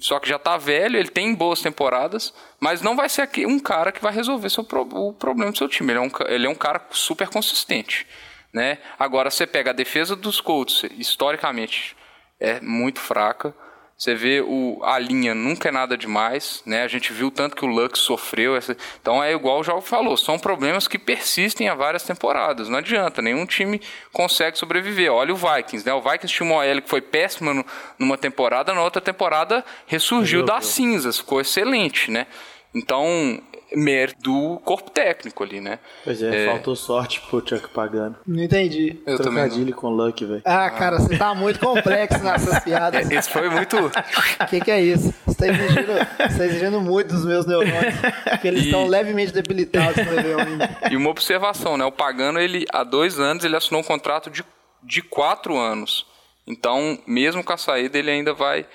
só 0.00 0.18
que 0.18 0.28
já 0.28 0.36
está 0.36 0.56
velho, 0.56 0.98
ele 0.98 1.08
tem 1.08 1.34
boas 1.34 1.62
temporadas, 1.62 2.34
mas 2.58 2.82
não 2.82 2.94
vai 2.94 3.08
ser 3.08 3.28
um 3.46 3.58
cara 3.58 3.90
que 3.90 4.02
vai 4.02 4.12
resolver 4.12 4.50
seu, 4.50 4.66
o 4.92 5.12
problema 5.12 5.50
do 5.50 5.56
seu 5.56 5.68
time. 5.68 5.92
Ele 5.92 5.98
é 5.98 6.02
um, 6.02 6.10
ele 6.28 6.46
é 6.46 6.50
um 6.50 6.54
cara 6.54 6.84
super 6.90 7.28
consistente. 7.28 8.06
Né? 8.52 8.78
Agora, 8.98 9.30
você 9.30 9.46
pega 9.46 9.70
a 9.70 9.74
defesa 9.74 10.16
dos 10.16 10.40
Colts, 10.40 10.84
historicamente, 10.98 11.96
é 12.38 12.60
muito 12.60 13.00
fraca. 13.00 13.54
Você 14.00 14.14
vê 14.14 14.40
o, 14.40 14.80
a 14.82 14.98
linha 14.98 15.34
nunca 15.34 15.68
é 15.68 15.70
nada 15.70 15.94
demais, 15.94 16.62
né? 16.64 16.84
A 16.84 16.88
gente 16.88 17.12
viu 17.12 17.30
tanto 17.30 17.54
que 17.54 17.66
o 17.66 17.68
Lux 17.68 17.98
sofreu. 17.98 18.56
Essa... 18.56 18.74
Então 18.98 19.22
é 19.22 19.30
igual 19.30 19.60
o 19.60 19.62
João 19.62 19.82
falou, 19.82 20.16
são 20.16 20.38
problemas 20.38 20.88
que 20.88 20.98
persistem 20.98 21.68
há 21.68 21.74
várias 21.74 22.02
temporadas. 22.02 22.66
Não 22.70 22.78
adianta, 22.78 23.20
nenhum 23.20 23.44
time 23.44 23.78
consegue 24.10 24.56
sobreviver. 24.56 25.12
Olha 25.12 25.34
o 25.34 25.36
Vikings, 25.36 25.84
né? 25.84 25.92
O 25.92 26.00
Vikings 26.00 26.34
tinha 26.34 26.46
uma 26.46 26.64
OL 26.64 26.80
que 26.80 26.88
foi 26.88 27.02
péssima 27.02 27.52
no, 27.52 27.62
numa 27.98 28.16
temporada, 28.16 28.72
na 28.72 28.82
outra 28.82 29.02
temporada 29.02 29.62
ressurgiu 29.86 30.46
das 30.46 30.64
cinzas, 30.64 31.18
ficou 31.18 31.38
excelente, 31.38 32.10
né? 32.10 32.26
Então 32.74 33.38
mérito 33.74 34.20
do 34.22 34.58
corpo 34.64 34.90
técnico 34.90 35.42
ali, 35.44 35.60
né? 35.60 35.78
Pois 36.04 36.22
é, 36.22 36.46
faltou 36.46 36.74
sorte 36.74 37.20
pro 37.20 37.46
Chuck 37.46 37.68
pagando. 37.68 38.16
Não 38.26 38.42
entendi. 38.42 39.00
Eu 39.06 39.16
também. 39.18 39.34
não. 39.34 39.48
Trocadilho 39.48 39.74
com 39.74 39.88
Luck, 39.90 40.24
velho. 40.24 40.42
Ah, 40.44 40.70
cara, 40.70 40.98
você 40.98 41.16
tá 41.16 41.34
muito 41.34 41.60
complexo 41.60 42.18
nessas 42.22 42.58
piadas. 42.64 43.10
Esse 43.10 43.30
foi 43.30 43.48
muito. 43.48 43.76
O 43.78 44.46
que, 44.48 44.60
que 44.60 44.70
é 44.70 44.80
isso? 44.80 45.14
Você 45.26 45.36
tá, 45.36 45.46
exigindo, 45.48 45.86
você 46.28 46.38
tá 46.38 46.44
exigindo 46.46 46.80
muito 46.80 47.08
dos 47.14 47.24
meus 47.24 47.46
neurônios. 47.46 47.94
Porque 48.28 48.48
eles 48.48 48.62
E- 48.62 48.66
estão 48.66 48.86
levemente 48.86 49.32
debilitados 49.32 49.96
no 50.04 50.38
ainda. 50.40 50.76
E 50.90 50.96
uma 50.96 51.10
observação, 51.10 51.76
né? 51.76 51.84
O 51.84 51.92
Pagano, 51.92 52.38
ele, 52.40 52.64
há 52.72 52.82
dois 52.84 53.18
anos, 53.20 53.44
ele 53.44 53.56
assinou 53.56 53.80
um 53.80 53.84
contrato 53.84 54.30
de, 54.30 54.44
de 54.82 55.02
quatro 55.02 55.56
anos. 55.56 56.06
Então, 56.46 56.98
mesmo 57.06 57.44
com 57.44 57.52
a 57.52 57.56
saída, 57.56 57.98
ele 57.98 58.10
ainda 58.10 58.32
vai. 58.34 58.66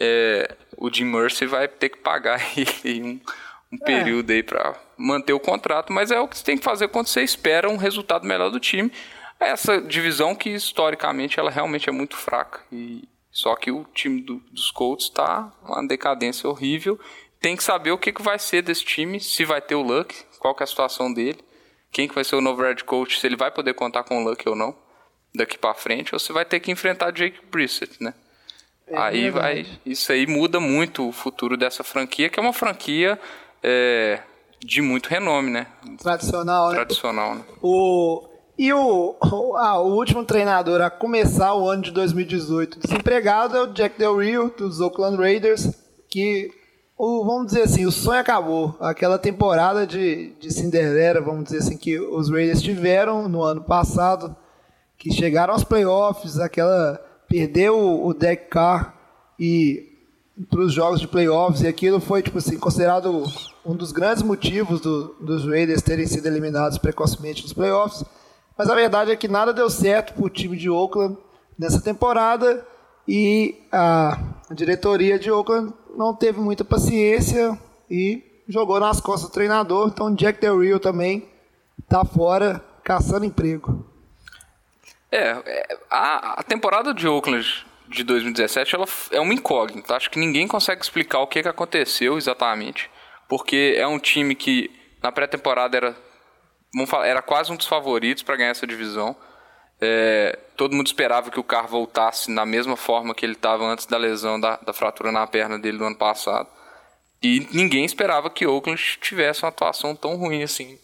é, 0.00 0.54
o 0.78 0.90
Jim 0.92 1.04
Mercy 1.04 1.44
vai 1.46 1.68
ter 1.68 1.90
que 1.90 1.98
pagar 1.98 2.40
ele 2.56 3.02
um, 3.02 3.20
um 3.72 3.78
período 3.78 4.30
aí 4.30 4.42
para 4.42 4.74
manter 4.96 5.32
o 5.32 5.40
contrato, 5.40 5.92
mas 5.92 6.10
é 6.10 6.20
o 6.20 6.28
que 6.28 6.36
você 6.36 6.44
tem 6.44 6.58
que 6.58 6.64
fazer 6.64 6.88
quando 6.88 7.06
você 7.06 7.22
espera 7.22 7.68
um 7.70 7.76
resultado 7.76 8.26
melhor 8.26 8.50
do 8.50 8.60
time. 8.60 8.92
Essa 9.40 9.80
divisão 9.80 10.34
que 10.34 10.50
historicamente 10.50 11.40
ela 11.40 11.50
realmente 11.50 11.88
é 11.88 11.92
muito 11.92 12.16
fraca. 12.16 12.60
E 12.70 13.08
só 13.30 13.56
que 13.56 13.70
o 13.70 13.84
time 13.94 14.20
do- 14.20 14.42
dos 14.52 14.70
Colts 14.70 15.06
está 15.06 15.50
uma 15.62 15.86
decadência 15.86 16.48
horrível. 16.48 17.00
Tem 17.40 17.56
que 17.56 17.64
saber 17.64 17.90
o 17.90 17.98
que, 17.98 18.12
que 18.12 18.22
vai 18.22 18.38
ser 18.38 18.62
desse 18.62 18.84
time, 18.84 19.18
se 19.18 19.44
vai 19.44 19.60
ter 19.60 19.74
o 19.74 19.82
Luck, 19.82 20.14
qual 20.38 20.54
que 20.54 20.62
é 20.62 20.64
a 20.64 20.66
situação 20.66 21.12
dele, 21.12 21.38
quem 21.90 22.06
que 22.06 22.14
vai 22.14 22.22
ser 22.24 22.36
o 22.36 22.40
novo 22.40 22.62
head 22.62 22.84
coach, 22.84 23.18
se 23.18 23.26
ele 23.26 23.36
vai 23.36 23.50
poder 23.50 23.74
contar 23.74 24.04
com 24.04 24.22
o 24.22 24.28
Luck 24.28 24.48
ou 24.48 24.54
não 24.54 24.76
daqui 25.34 25.56
para 25.58 25.74
frente, 25.74 26.14
ou 26.14 26.18
se 26.18 26.30
vai 26.32 26.44
ter 26.44 26.60
que 26.60 26.70
enfrentar 26.70 27.10
Jake 27.10 27.40
Brissett, 27.50 28.00
né? 28.02 28.14
aí 28.94 29.30
vai, 29.30 29.54
verdade. 29.62 29.80
isso 29.86 30.12
aí 30.12 30.26
muda 30.26 30.60
muito 30.60 31.08
o 31.08 31.12
futuro 31.12 31.56
dessa 31.56 31.82
franquia, 31.82 32.28
que 32.28 32.38
é 32.38 32.42
uma 32.42 32.52
franquia 32.52 33.18
é, 33.62 34.20
de 34.60 34.80
muito 34.80 35.08
renome, 35.08 35.50
né? 35.50 35.66
Tradicional, 35.98 36.70
né? 36.70 36.74
Tradicional, 36.76 37.34
né? 37.34 37.42
O, 37.62 38.22
e 38.58 38.72
o, 38.72 39.16
ah, 39.56 39.80
o 39.80 39.94
último 39.94 40.24
treinador 40.24 40.80
a 40.80 40.90
começar 40.90 41.54
o 41.54 41.68
ano 41.68 41.82
de 41.82 41.90
2018 41.90 42.80
desempregado 42.80 43.56
é 43.56 43.62
o 43.62 43.72
Jack 43.72 43.98
Del 43.98 44.18
Rio, 44.18 44.52
dos 44.56 44.80
Oakland 44.80 45.16
Raiders, 45.16 45.70
que, 46.08 46.50
o, 46.96 47.24
vamos 47.24 47.46
dizer 47.46 47.62
assim, 47.62 47.86
o 47.86 47.92
sonho 47.92 48.20
acabou. 48.20 48.76
Aquela 48.80 49.18
temporada 49.18 49.86
de, 49.86 50.32
de 50.38 50.52
Cinderela, 50.52 51.20
vamos 51.20 51.44
dizer 51.44 51.58
assim, 51.58 51.76
que 51.76 51.98
os 51.98 52.30
Raiders 52.30 52.62
tiveram 52.62 53.28
no 53.28 53.42
ano 53.42 53.62
passado, 53.62 54.36
que 54.98 55.10
chegaram 55.12 55.54
aos 55.54 55.64
playoffs, 55.64 56.38
aquela 56.38 57.00
perdeu 57.28 57.78
o, 57.78 58.06
o 58.08 58.14
Derek 58.14 58.48
Carr 58.48 58.94
e 59.38 59.91
para 60.48 60.60
os 60.60 60.72
jogos 60.72 61.00
de 61.00 61.06
playoffs 61.06 61.62
e 61.62 61.66
aquilo 61.68 62.00
foi 62.00 62.22
tipo 62.22 62.38
assim 62.38 62.58
considerado 62.58 63.24
um 63.64 63.74
dos 63.76 63.92
grandes 63.92 64.22
motivos 64.22 64.80
do- 64.80 65.14
dos 65.20 65.44
Raiders 65.46 65.82
terem 65.82 66.06
sido 66.06 66.26
eliminados 66.26 66.78
precocemente 66.78 67.42
nos 67.42 67.52
playoffs. 67.52 68.02
Mas 68.56 68.68
a 68.68 68.74
verdade 68.74 69.10
é 69.10 69.16
que 69.16 69.28
nada 69.28 69.52
deu 69.52 69.68
certo 69.68 70.14
para 70.14 70.24
o 70.24 70.30
time 70.30 70.56
de 70.56 70.70
Oakland 70.70 71.16
nessa 71.58 71.80
temporada 71.80 72.66
e 73.06 73.56
a 73.70 74.18
diretoria 74.52 75.18
de 75.18 75.30
Oakland 75.30 75.72
não 75.96 76.14
teve 76.14 76.40
muita 76.40 76.64
paciência 76.64 77.58
e 77.90 78.22
jogou 78.48 78.80
nas 78.80 79.00
costas 79.00 79.28
do 79.30 79.32
treinador. 79.34 79.88
Então 79.88 80.14
Jack 80.14 80.40
Del 80.40 80.60
Rio 80.60 80.80
também 80.80 81.28
tá 81.88 82.04
fora 82.04 82.62
caçando 82.82 83.24
emprego. 83.26 83.84
É, 85.10 85.18
é, 85.44 85.78
a, 85.90 86.40
a 86.40 86.42
temporada 86.42 86.94
de 86.94 87.06
Oakland 87.06 87.66
de 87.92 88.02
2017 88.04 88.74
ela 88.74 88.86
é 89.10 89.20
uma 89.20 89.34
incógnita. 89.34 89.94
Acho 89.94 90.10
que 90.10 90.18
ninguém 90.18 90.48
consegue 90.48 90.82
explicar 90.82 91.20
o 91.20 91.26
que, 91.26 91.42
que 91.42 91.48
aconteceu 91.48 92.16
exatamente. 92.16 92.90
Porque 93.28 93.74
é 93.76 93.86
um 93.86 93.98
time 93.98 94.34
que 94.34 94.70
na 95.02 95.12
pré-temporada 95.12 95.76
era, 95.76 95.96
era 97.04 97.22
quase 97.22 97.52
um 97.52 97.56
dos 97.56 97.66
favoritos 97.66 98.22
para 98.22 98.36
ganhar 98.36 98.50
essa 98.50 98.66
divisão. 98.66 99.16
É, 99.80 100.38
todo 100.56 100.74
mundo 100.74 100.86
esperava 100.86 101.30
que 101.30 101.40
o 101.40 101.44
carro 101.44 101.68
voltasse 101.68 102.30
na 102.30 102.46
mesma 102.46 102.76
forma 102.76 103.14
que 103.14 103.26
ele 103.26 103.32
estava 103.32 103.64
antes 103.64 103.86
da 103.86 103.96
lesão, 103.96 104.40
da, 104.40 104.56
da 104.56 104.72
fratura 104.72 105.10
na 105.10 105.26
perna 105.26 105.58
dele 105.58 105.78
do 105.78 105.84
ano 105.84 105.96
passado. 105.96 106.48
E 107.22 107.46
ninguém 107.52 107.84
esperava 107.84 108.28
que 108.30 108.46
Oakland 108.46 108.98
tivesse 109.00 109.42
uma 109.42 109.48
atuação 109.48 109.94
tão 109.94 110.16
ruim 110.16 110.42
assim 110.42 110.78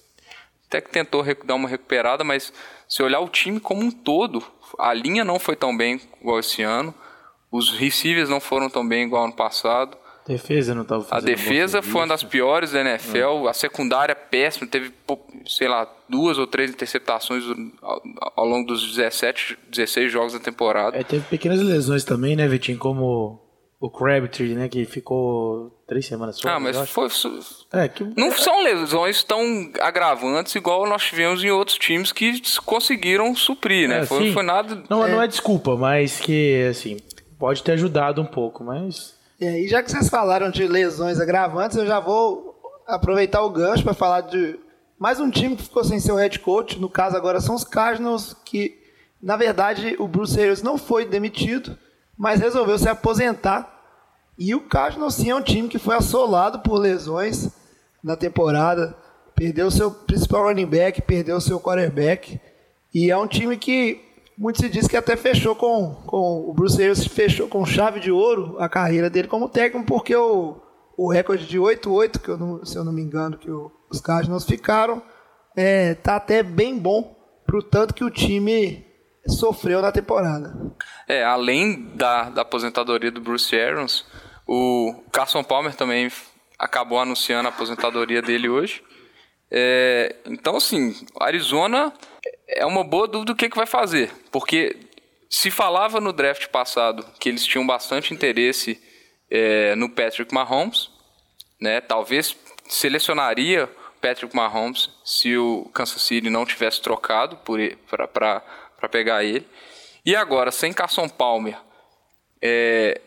até 0.68 0.82
que 0.82 0.90
tentou 0.90 1.24
dar 1.44 1.54
uma 1.54 1.68
recuperada, 1.68 2.22
mas 2.22 2.52
se 2.86 3.02
olhar 3.02 3.20
o 3.20 3.28
time 3.28 3.58
como 3.58 3.82
um 3.82 3.90
todo, 3.90 4.44
a 4.78 4.94
linha 4.94 5.24
não 5.24 5.38
foi 5.38 5.56
tão 5.56 5.76
bem 5.76 6.00
igual 6.20 6.38
esse 6.38 6.62
ano, 6.62 6.94
os 7.50 7.70
receivers 7.70 8.28
não 8.28 8.40
foram 8.40 8.70
tão 8.70 8.86
bem 8.86 9.04
igual 9.04 9.24
ano 9.24 9.34
passado, 9.34 9.96
Defesa 10.28 10.74
não 10.74 10.84
tava 10.84 11.04
a 11.04 11.06
fazendo 11.06 11.30
bom 11.30 11.36
defesa 11.36 11.80
foi 11.80 12.02
uma 12.02 12.08
das 12.08 12.22
piores 12.22 12.72
da 12.72 12.82
NFL, 12.82 13.48
a 13.48 13.54
secundária 13.54 14.14
péssima, 14.14 14.66
teve, 14.66 14.92
sei 15.46 15.66
lá, 15.66 15.90
duas 16.06 16.36
ou 16.36 16.46
três 16.46 16.70
interceptações 16.70 17.44
ao, 17.80 18.02
ao 18.36 18.44
longo 18.44 18.66
dos 18.66 18.86
17, 18.94 19.58
16 19.70 20.12
jogos 20.12 20.34
da 20.34 20.38
temporada. 20.38 20.98
É, 20.98 21.02
teve 21.02 21.24
pequenas 21.24 21.62
lesões 21.62 22.04
também, 22.04 22.36
né, 22.36 22.46
Vitinho? 22.46 22.76
Como 22.76 23.40
o 23.80 23.88
Crabtree, 23.88 24.54
né, 24.54 24.68
que 24.68 24.84
ficou 24.84 25.82
três 25.86 26.04
semanas 26.06 26.40
fora. 26.40 26.54
Ah, 26.54 26.60
mas 26.60 26.74
eu 26.74 26.82
acho. 26.82 26.92
foi, 26.92 27.08
É, 27.72 27.86
que... 27.86 28.04
Não 28.16 28.32
são 28.32 28.62
lesões 28.62 29.22
tão 29.22 29.40
agravantes 29.80 30.54
igual 30.56 30.86
nós 30.88 31.04
tivemos 31.04 31.44
em 31.44 31.50
outros 31.50 31.78
times 31.78 32.10
que 32.10 32.40
conseguiram 32.64 33.34
suprir, 33.36 33.88
né? 33.88 34.00
É, 34.00 34.06
foi, 34.06 34.32
foi 34.32 34.42
nada. 34.42 34.82
Não, 34.90 35.06
não 35.06 35.22
é 35.22 35.28
desculpa, 35.28 35.76
mas 35.76 36.18
que, 36.18 36.66
assim, 36.68 36.96
pode 37.38 37.62
ter 37.62 37.72
ajudado 37.72 38.20
um 38.20 38.26
pouco, 38.26 38.64
mas... 38.64 39.16
E 39.40 39.46
aí, 39.46 39.68
já 39.68 39.80
que 39.80 39.90
vocês 39.90 40.08
falaram 40.08 40.50
de 40.50 40.66
lesões 40.66 41.20
agravantes, 41.20 41.76
eu 41.76 41.86
já 41.86 42.00
vou 42.00 42.56
aproveitar 42.88 43.42
o 43.42 43.50
gancho 43.50 43.84
para 43.84 43.94
falar 43.94 44.22
de 44.22 44.58
mais 44.98 45.20
um 45.20 45.30
time 45.30 45.54
que 45.54 45.62
ficou 45.62 45.84
sem 45.84 46.00
seu 46.00 46.16
head 46.16 46.40
coach. 46.40 46.80
No 46.80 46.88
caso, 46.88 47.16
agora 47.16 47.40
são 47.40 47.54
os 47.54 47.62
Cardinals, 47.62 48.34
que 48.44 48.76
na 49.22 49.36
verdade 49.36 49.94
o 50.00 50.08
Bruce 50.08 50.40
Arians 50.40 50.62
não 50.62 50.76
foi 50.76 51.04
demitido, 51.04 51.78
mas 52.18 52.40
resolveu 52.40 52.78
se 52.78 52.88
aposentar. 52.88 53.76
E 54.36 54.54
o 54.54 54.60
Cardinals 54.60 55.14
sim 55.14 55.30
é 55.30 55.34
um 55.34 55.42
time 55.42 55.68
que 55.68 55.78
foi 55.78 55.96
assolado 55.96 56.60
por 56.60 56.78
lesões 56.78 57.48
na 58.02 58.16
temporada. 58.16 58.96
Perdeu 59.34 59.70
seu 59.70 59.90
principal 59.90 60.44
running 60.44 60.66
back, 60.66 61.00
perdeu 61.02 61.40
seu 61.40 61.60
quarterback. 61.60 62.40
E 62.92 63.10
é 63.10 63.16
um 63.16 63.26
time 63.26 63.56
que 63.56 64.00
muito 64.36 64.60
se 64.60 64.68
diz 64.68 64.86
que 64.86 64.96
até 64.96 65.16
fechou 65.16 65.54
com, 65.56 65.94
com 66.06 66.48
o 66.48 66.54
Bruce 66.54 66.80
Arians 66.80 67.04
fechou 67.06 67.48
com 67.48 67.64
chave 67.66 67.98
de 68.00 68.10
ouro 68.10 68.56
a 68.60 68.68
carreira 68.68 69.10
dele 69.10 69.26
como 69.28 69.48
técnico, 69.48 69.84
porque 69.86 70.14
o, 70.14 70.56
o 70.96 71.10
recorde 71.10 71.44
de 71.46 71.58
8-8, 71.58 72.18
que 72.20 72.28
eu 72.28 72.38
não- 72.38 72.64
se 72.64 72.76
eu 72.76 72.84
não 72.84 72.92
me 72.92 73.02
engano, 73.02 73.36
que 73.36 73.50
o- 73.50 73.70
os 73.90 74.00
Cardinals 74.00 74.44
ficaram, 74.44 75.02
é, 75.56 75.94
tá 75.94 76.14
até 76.16 76.42
bem 76.42 76.78
bom 76.78 77.16
pro 77.44 77.62
tanto 77.62 77.92
que 77.94 78.04
o 78.04 78.10
time 78.10 78.84
sofreu 79.28 79.80
na 79.82 79.92
temporada. 79.92 80.54
É, 81.06 81.24
além 81.24 81.94
da, 81.94 82.30
da 82.30 82.42
aposentadoria 82.42 83.10
do 83.10 83.20
Bruce 83.20 83.58
Arians, 83.58 84.04
o 84.46 85.02
Carson 85.12 85.44
Palmer 85.44 85.74
também 85.74 86.10
acabou 86.58 86.98
anunciando 86.98 87.48
a 87.48 87.50
aposentadoria 87.50 88.22
dele 88.22 88.48
hoje. 88.48 88.82
É, 89.50 90.16
então, 90.26 90.56
assim, 90.56 90.94
Arizona 91.20 91.92
é 92.48 92.66
uma 92.66 92.84
boa 92.84 93.06
dúvida 93.06 93.32
do 93.32 93.36
que, 93.36 93.48
que 93.48 93.56
vai 93.56 93.66
fazer. 93.66 94.10
Porque 94.30 94.76
se 95.30 95.50
falava 95.50 96.00
no 96.00 96.12
draft 96.12 96.48
passado 96.48 97.04
que 97.18 97.28
eles 97.28 97.44
tinham 97.44 97.66
bastante 97.66 98.12
interesse 98.12 98.80
é, 99.30 99.74
no 99.74 99.88
Patrick 99.90 100.32
Mahomes, 100.34 100.90
né? 101.60 101.80
Talvez 101.80 102.36
selecionaria 102.68 103.68
Patrick 104.00 104.34
Mahomes 104.34 104.90
se 105.04 105.36
o 105.36 105.70
Kansas 105.74 106.02
City 106.02 106.30
não 106.30 106.46
tivesse 106.46 106.80
trocado 106.80 107.38
para 108.12 108.42
pegar 108.86 109.24
ele. 109.24 109.46
E 110.04 110.14
agora, 110.14 110.50
sem 110.50 110.74
Carson 110.74 111.08
Palmer, 111.08 111.56
é, 112.42 113.00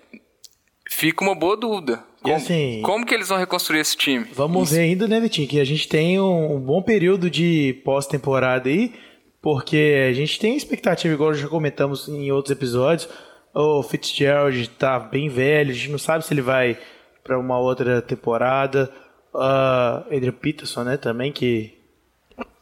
fica 0.89 1.23
uma 1.23 1.35
boa 1.35 1.55
dúvida. 1.55 2.03
Como, 2.21 2.35
assim- 2.35 2.81
como 2.83 3.05
que 3.05 3.13
eles 3.13 3.29
vão 3.29 3.37
reconstruir 3.37 3.79
esse 3.79 3.95
time? 3.95 4.25
Vamos 4.33 4.71
ver 4.71 4.79
ainda, 4.81 5.07
né, 5.07 5.19
Vitinho, 5.19 5.47
que 5.47 5.59
a 5.59 5.63
gente 5.63 5.87
tem 5.87 6.19
um, 6.19 6.55
um 6.55 6.59
bom 6.59 6.81
período 6.81 7.29
de 7.29 7.81
pós-temporada 7.85 8.69
aí, 8.69 8.93
porque 9.41 10.05
a 10.09 10.13
gente 10.13 10.39
tem 10.39 10.55
expectativa, 10.55 11.13
igual 11.13 11.33
já 11.33 11.47
comentamos 11.47 12.07
em 12.07 12.31
outros 12.31 12.51
episódios, 12.51 13.09
o 13.53 13.81
Fitzgerald 13.83 14.69
tá 14.71 14.99
bem 14.99 15.29
velho, 15.29 15.71
a 15.71 15.73
gente 15.73 15.89
não 15.89 15.97
sabe 15.97 16.25
se 16.25 16.33
ele 16.33 16.41
vai 16.41 16.77
para 17.23 17.39
uma 17.39 17.57
outra 17.59 18.01
temporada, 18.01 18.91
uh, 19.33 20.05
Adrian 20.15 20.31
Peterson, 20.31 20.83
né, 20.83 20.97
também, 20.97 21.31
que 21.31 21.73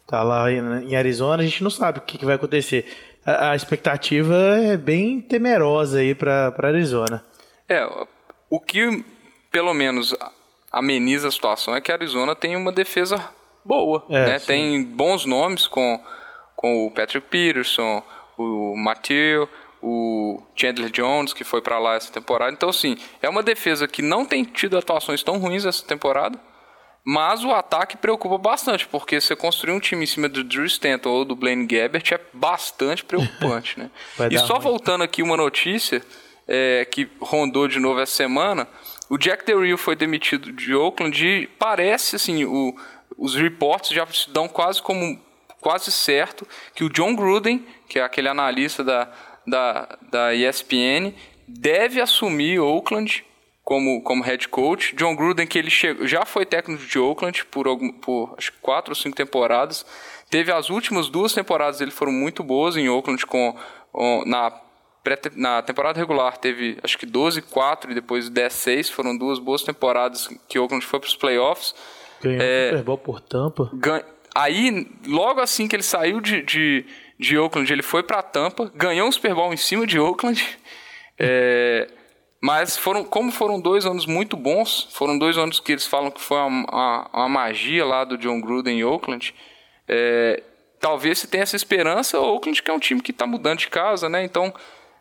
tá 0.10 0.24
lá 0.24 0.52
em 0.52 0.96
Arizona, 0.96 1.44
a 1.44 1.46
gente 1.46 1.64
não 1.64 1.70
sabe 1.70 2.00
o 2.00 2.02
que, 2.02 2.18
que 2.18 2.26
vai 2.26 2.36
acontecer. 2.36 2.86
A, 3.26 3.52
a 3.52 3.56
expectativa 3.56 4.36
é 4.62 4.76
bem 4.76 5.22
temerosa 5.22 6.00
aí 6.00 6.16
para 6.16 6.54
Arizona. 6.64 7.24
É, 7.68 7.88
o 8.50 8.60
que 8.60 9.04
pelo 9.52 9.74
menos 9.74 10.16
ameniza 10.72 11.28
a 11.28 11.32
situação 11.32 11.76
é 11.76 11.82
que 11.82 11.92
a 11.92 11.96
Arizona 11.96 12.36
tem 12.36 12.56
uma 12.56 12.72
defesa 12.72 13.30
boa, 13.64 14.06
É, 14.10 14.26
né? 14.26 14.40
sim. 14.40 14.48
Tem 14.48 14.84
bons 14.84 15.26
nomes 15.26 15.68
com, 15.68 16.02
com 16.56 16.88
o 16.88 16.92
Patrick 16.92 17.28
Peterson, 17.28 18.02
o 18.38 18.76
Matthew, 18.76 19.48
o 19.82 20.42
Chandler 20.56 20.90
Jones, 20.90 21.34
que 21.34 21.44
foi 21.44 21.62
para 21.62 21.80
lá 21.80 21.96
essa 21.96 22.12
temporada. 22.12 22.52
Então, 22.52 22.70
assim, 22.70 22.98
é 23.22 23.30
uma 23.30 23.44
defesa 23.44 23.88
que 23.88 24.02
não 24.02 24.26
tem 24.26 24.44
tido 24.44 24.78
atuações 24.78 25.24
tão 25.24 25.38
ruins 25.38 25.66
essa 25.66 25.86
temporada, 25.86 26.40
Mas 27.12 27.44
o 27.44 27.52
ataque 27.52 27.98
preocupa 27.98 28.38
bastante, 28.38 28.88
porque 28.88 29.20
você 29.20 29.36
construir 29.36 29.74
um 29.74 29.80
time 29.80 30.04
em 30.04 30.06
cima 30.06 30.30
do 30.30 30.44
Drew 30.44 30.66
Stanton 30.66 31.10
ou 31.10 31.26
do 31.26 31.36
Blaine 31.36 31.66
Gabbert 31.66 32.04
é 32.12 32.20
bastante 32.32 33.04
preocupante, 33.04 33.80
né? 33.80 33.90
E 34.30 34.38
só 34.38 34.54
ruim. 34.54 34.62
voltando 34.62 35.04
aqui 35.04 35.24
uma 35.24 35.36
notícia 35.36 36.04
é, 36.48 36.86
que 36.86 37.10
rondou 37.20 37.68
de 37.68 37.80
novo 37.80 38.00
essa 38.00 38.12
semana, 38.12 38.68
o 39.10 39.18
Jack 39.18 39.44
Del 39.44 39.64
Rio 39.64 39.76
foi 39.76 39.96
demitido 39.96 40.52
de 40.52 40.76
Oakland 40.76 41.28
e 41.28 41.48
parece, 41.48 42.16
assim, 42.16 42.46
o, 42.46 42.76
os 43.18 43.34
reportes 43.34 43.90
já 43.90 44.06
se 44.06 44.30
dão 44.30 44.48
quase 44.48 44.80
como 44.80 45.20
quase 45.60 45.92
certo 45.92 46.48
que 46.76 46.84
o 46.84 46.92
John 46.92 47.16
Gruden, 47.16 47.66
que 47.88 47.98
é 47.98 48.04
aquele 48.04 48.30
analista 48.30 48.84
da, 48.84 49.12
da, 49.48 49.98
da 50.12 50.36
ESPN, 50.36 51.12
deve 51.48 52.00
assumir 52.00 52.60
Oakland 52.60 53.26
como, 53.70 54.02
como 54.02 54.24
head 54.24 54.48
coach. 54.50 54.96
John 54.96 55.16
Gruden, 55.16 55.46
que 55.46 55.60
ele 55.60 55.70
chegou, 55.70 56.08
já 56.08 56.26
foi 56.26 56.44
técnico 56.44 56.84
de 56.84 56.98
Oakland 56.98 57.46
por, 57.46 57.68
algum, 57.68 57.92
por 57.92 58.34
acho 58.36 58.52
quatro 58.62 58.92
ou 58.92 58.96
cinco 58.96 59.16
temporadas. 59.16 59.86
Teve 60.30 60.52
as 60.52 60.72
últimas 60.72 61.08
duas 61.08 61.32
temporadas 61.34 61.78
dele 61.78 61.92
foram 61.92 62.12
muito 62.12 62.44
boas 62.44 62.76
em 62.76 62.90
Oakland 62.90 63.24
com, 63.28 63.56
com- 63.92 64.24
na, 64.26 64.52
na 65.36 65.62
temporada 65.62 66.00
regular 66.00 66.38
teve 66.38 66.78
acho 66.84 66.98
que 66.98 67.06
12-4 67.06 67.92
e 67.92 67.94
depois 67.94 68.28
10-6. 68.30 68.90
Foram 68.92 69.16
duas 69.16 69.38
boas 69.38 69.62
temporadas 69.64 70.28
que 70.48 70.58
Oakland 70.58 70.84
foi 70.86 71.00
para 71.00 71.08
os 71.08 71.16
playoffs. 71.16 71.76
Ganhou 72.22 72.42
É. 72.42 72.66
o 72.66 72.70
Super 72.72 72.84
Bowl 72.84 72.98
por 72.98 73.22
tampa. 73.22 73.70
Gan- 73.74 74.04
Aí, 74.36 74.88
logo 75.08 75.42
assim 75.42 75.68
que 75.68 75.76
ele 75.76 75.84
saiu 75.84 76.22
de, 76.22 76.42
de, 76.44 76.86
de 77.20 77.38
Oakland, 77.38 77.72
ele 77.74 77.82
foi 77.82 78.04
para 78.04 78.22
Tampa, 78.22 78.72
ganhou 78.76 79.08
um 79.08 79.12
Super 79.12 79.34
Bowl 79.34 79.52
em 79.54 79.58
cima 79.58 79.86
de 79.86 80.00
Oakland. 80.00 80.42
É, 81.22 81.90
mas 82.42 82.78
foram, 82.78 83.04
como 83.04 83.32
foram 83.32 83.60
dois 83.60 83.86
anos 83.86 84.06
muito 84.06 84.38
bons, 84.38 84.88
foram 84.92 85.18
dois 85.18 85.38
anos 85.38 85.60
que 85.60 85.72
eles 85.74 85.86
falam 85.86 86.10
que 86.12 86.22
foi 86.22 86.38
uma, 86.38 86.66
uma, 86.72 87.10
uma 87.14 87.30
magia 87.30 87.86
lá 87.86 88.04
do 88.04 88.18
John 88.18 88.40
Gruden 88.40 88.80
em 88.80 88.84
Oakland. 88.84 89.34
é, 89.88 90.44
talvez 90.80 91.20
se 91.20 91.28
tenha 91.28 91.44
essa 91.44 91.56
esperança, 91.58 92.20
o 92.20 92.24
Oakland 92.36 92.62
que 92.64 92.72
é 92.72 92.74
um 92.74 92.80
time 92.80 93.02
que 93.02 93.12
está 93.12 93.28
mudando 93.28 93.60
de 93.60 93.68
casa, 93.68 94.08
né? 94.08 94.24
Então, 94.24 94.54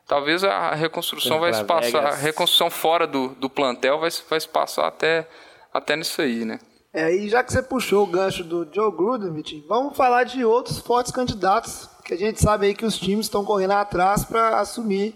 talvez 0.07 0.42
a 0.42 0.75
reconstrução 0.75 1.38
vai 1.38 1.52
se 1.54 1.62
passar, 1.64 1.99
a 1.99 2.02
Vegas. 2.11 2.21
reconstrução 2.23 2.68
fora 2.71 3.07
do, 3.07 3.28
do 3.28 3.49
plantel 3.49 4.00
vai, 4.00 4.11
se- 4.11 4.23
vai 4.28 4.40
se 4.40 4.49
passar 4.49 4.88
até, 4.88 5.28
até 5.73 5.95
nisso 5.95 6.21
aí, 6.21 6.45
né? 6.45 6.59
É, 6.92 7.14
e 7.14 7.28
já 7.28 7.45
que 7.45 7.52
você 7.52 7.62
puxou 7.62 8.02
o 8.02 8.07
gancho 8.07 8.42
do 8.42 8.66
Joe 8.75 8.90
Gruden, 8.90 9.33
Vitinho, 9.33 9.64
vamos 9.68 9.97
falar 9.97 10.25
de 10.25 10.45
outros 10.45 10.78
fortes 10.78 11.12
candidatos, 11.12 11.88
que 12.04 12.14
a 12.14 12.16
gente 12.16 12.42
sabe 12.42 12.66
aí 12.66 12.75
que 12.75 12.85
os 12.87 12.99
times 12.99 13.26
estão 13.26 13.45
correndo 13.45 13.73
atrás 13.75 14.25
para 14.25 14.59
assumir 14.59 15.14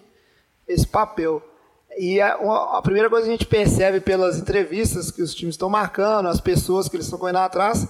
esse 0.69 0.87
papel. 0.87 1.43
E 1.99 2.21
a, 2.21 2.37
uma- 2.39 2.79
a 2.79 2.83
primeira 2.83 3.09
coisa 3.11 3.27
que 3.27 3.33
a 3.33 3.37
gente 3.37 3.47
percebe 3.47 4.01
pelas 4.01 4.39
entrevistas 4.39 5.11
que 5.11 5.23
os 5.23 5.35
times 5.35 5.55
estão 5.55 5.69
marcando, 5.69 6.29
as 6.29 6.41
pessoas 6.41 6.89
que 6.89 6.97
eles 6.97 7.07
estão 7.07 7.19
correndo 7.19 7.37
atrás, 7.39 7.87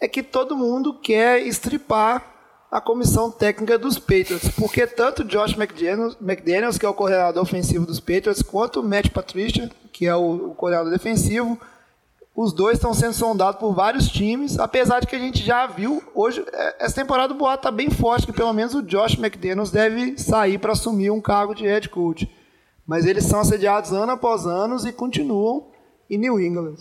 é 0.00 0.08
que 0.08 0.22
todo 0.22 0.56
mundo 0.56 0.94
quer 0.94 1.40
estripar 1.46 2.24
a 2.70 2.80
comissão 2.80 3.30
técnica 3.30 3.78
dos 3.78 3.98
Patriots, 3.98 4.48
porque 4.58 4.86
tanto 4.86 5.22
Josh 5.24 5.52
McDaniels, 5.58 6.16
McDaniels, 6.20 6.78
que 6.78 6.86
é 6.86 6.88
o 6.88 6.94
coordenador 6.94 7.42
ofensivo 7.42 7.84
dos 7.84 8.00
Patriots, 8.00 8.40
quanto 8.42 8.80
o 8.80 8.82
Matt 8.82 9.10
Patricia, 9.10 9.70
que 9.92 10.06
é 10.06 10.16
o, 10.16 10.50
o 10.50 10.54
coordenador 10.54 10.90
defensivo, 10.90 11.60
os 12.34 12.50
dois 12.54 12.78
estão 12.78 12.94
sendo 12.94 13.12
sondados 13.12 13.60
por 13.60 13.74
vários 13.74 14.08
times, 14.08 14.58
apesar 14.58 15.00
de 15.00 15.06
que 15.06 15.14
a 15.14 15.18
gente 15.18 15.44
já 15.44 15.66
viu 15.66 16.02
hoje, 16.14 16.42
é, 16.50 16.76
essa 16.86 16.94
temporada 16.94 17.34
o 17.34 17.36
boato 17.36 17.58
está 17.58 17.70
bem 17.70 17.90
forte, 17.90 18.24
que 18.26 18.32
pelo 18.32 18.54
menos 18.54 18.74
o 18.74 18.82
Josh 18.82 19.18
McDaniels 19.18 19.70
deve 19.70 20.16
sair 20.16 20.56
para 20.56 20.72
assumir 20.72 21.10
um 21.10 21.20
cargo 21.20 21.54
de 21.54 21.64
head 21.66 21.90
coach. 21.90 22.26
Mas 22.92 23.06
eles 23.06 23.24
são 23.24 23.40
assediados 23.40 23.90
ano 23.90 24.12
após 24.12 24.44
ano 24.44 24.76
e 24.86 24.92
continuam 24.92 25.66
em 26.10 26.18
New 26.18 26.38
England. 26.38 26.76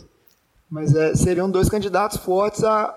Mas 0.70 0.94
é, 0.94 1.16
seriam 1.16 1.50
dois 1.50 1.70
candidatos 1.70 2.18
fortes 2.18 2.66
a, 2.66 2.94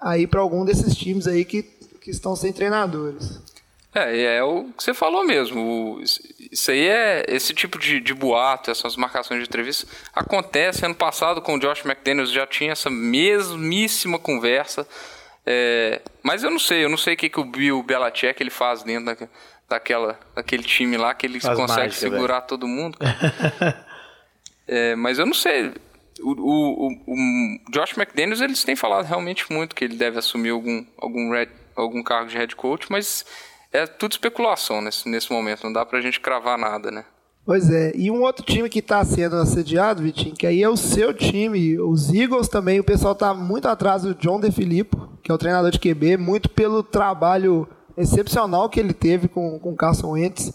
a 0.00 0.18
ir 0.18 0.26
para 0.26 0.40
algum 0.40 0.64
desses 0.64 0.96
times 0.96 1.28
aí 1.28 1.44
que, 1.44 1.62
que 1.62 2.10
estão 2.10 2.34
sem 2.34 2.52
treinadores. 2.52 3.40
É, 3.94 4.38
é 4.38 4.42
o 4.42 4.64
que 4.76 4.82
você 4.82 4.92
falou 4.92 5.24
mesmo. 5.24 5.94
o- 5.94 6.02
isso 6.50 6.72
aí 6.72 6.88
é. 6.88 7.24
Esse 7.28 7.54
tipo 7.54 7.78
de, 7.78 8.00
de 8.00 8.12
boato, 8.12 8.68
essas 8.68 8.96
marcações 8.96 9.38
de 9.44 9.46
entrevista, 9.46 9.86
acontece. 10.12 10.84
Ano 10.84 10.96
passado 10.96 11.40
com 11.40 11.54
o 11.54 11.60
Josh 11.60 11.84
McDaniels 11.84 12.32
já 12.32 12.48
tinha 12.48 12.72
essa 12.72 12.90
mesmíssima 12.90 14.18
conversa. 14.18 14.84
É, 15.48 16.02
mas 16.20 16.42
eu 16.42 16.50
não 16.50 16.58
sei, 16.58 16.84
eu 16.84 16.88
não 16.88 16.96
sei 16.96 17.14
o 17.14 17.16
que, 17.16 17.28
que 17.28 17.38
o 17.38 17.44
Bill 17.44 17.80
Belichick 17.84 18.42
ele 18.42 18.50
faz 18.50 18.82
dentro 18.82 19.04
da, 19.14 19.28
daquela, 19.68 20.18
daquele 20.34 20.62
time 20.62 20.96
lá, 20.96 21.14
que 21.14 21.26
ele 21.26 21.40
Faz 21.40 21.58
consegue 21.58 21.80
mágica, 21.88 22.00
segurar 22.10 22.40
todo 22.42 22.66
mundo. 22.68 22.98
É, 24.68 24.96
mas 24.96 25.18
eu 25.18 25.26
não 25.26 25.34
sei. 25.34 25.72
O, 26.20 26.30
o, 26.32 26.88
o, 26.88 26.92
o 27.06 27.70
Josh 27.70 27.96
McDaniels, 27.96 28.40
eles 28.40 28.64
têm 28.64 28.74
falado 28.74 29.04
realmente 29.06 29.50
muito 29.52 29.76
que 29.76 29.84
ele 29.84 29.96
deve 29.96 30.18
assumir 30.18 30.50
algum, 30.50 30.84
algum, 30.98 31.30
red- 31.30 31.50
algum 31.76 32.02
cargo 32.02 32.28
de 32.30 32.36
head 32.36 32.56
coach, 32.56 32.86
mas 32.90 33.24
é 33.72 33.86
tudo 33.86 34.12
especulação 34.12 34.80
nesse, 34.80 35.08
nesse 35.08 35.30
momento. 35.30 35.64
Não 35.64 35.72
dá 35.72 35.84
pra 35.86 36.00
gente 36.00 36.18
cravar 36.18 36.58
nada, 36.58 36.90
né? 36.90 37.04
Pois 37.44 37.70
é, 37.70 37.92
e 37.94 38.10
um 38.10 38.22
outro 38.22 38.44
time 38.44 38.68
que 38.68 38.80
está 38.80 39.04
sendo 39.04 39.36
assediado, 39.36 40.02
Vitinho, 40.02 40.34
que 40.34 40.48
aí 40.48 40.60
é 40.64 40.68
o 40.68 40.76
seu 40.76 41.14
time, 41.14 41.78
os 41.78 42.12
Eagles 42.12 42.48
também, 42.48 42.80
o 42.80 42.84
pessoal 42.84 43.12
está 43.12 43.32
muito 43.32 43.68
atrás 43.68 44.02
do 44.02 44.16
John 44.16 44.40
DeFilippo, 44.40 45.16
que 45.22 45.30
é 45.30 45.34
o 45.34 45.38
treinador 45.38 45.70
de 45.70 45.78
QB, 45.78 46.16
muito 46.16 46.50
pelo 46.50 46.82
trabalho 46.82 47.68
excepcional 47.96 48.68
que 48.68 48.80
ele 48.80 48.92
teve 48.92 49.28
com, 49.28 49.58
com 49.58 49.72
o 49.72 49.76
Carson 49.76 50.10
Wentz. 50.12 50.52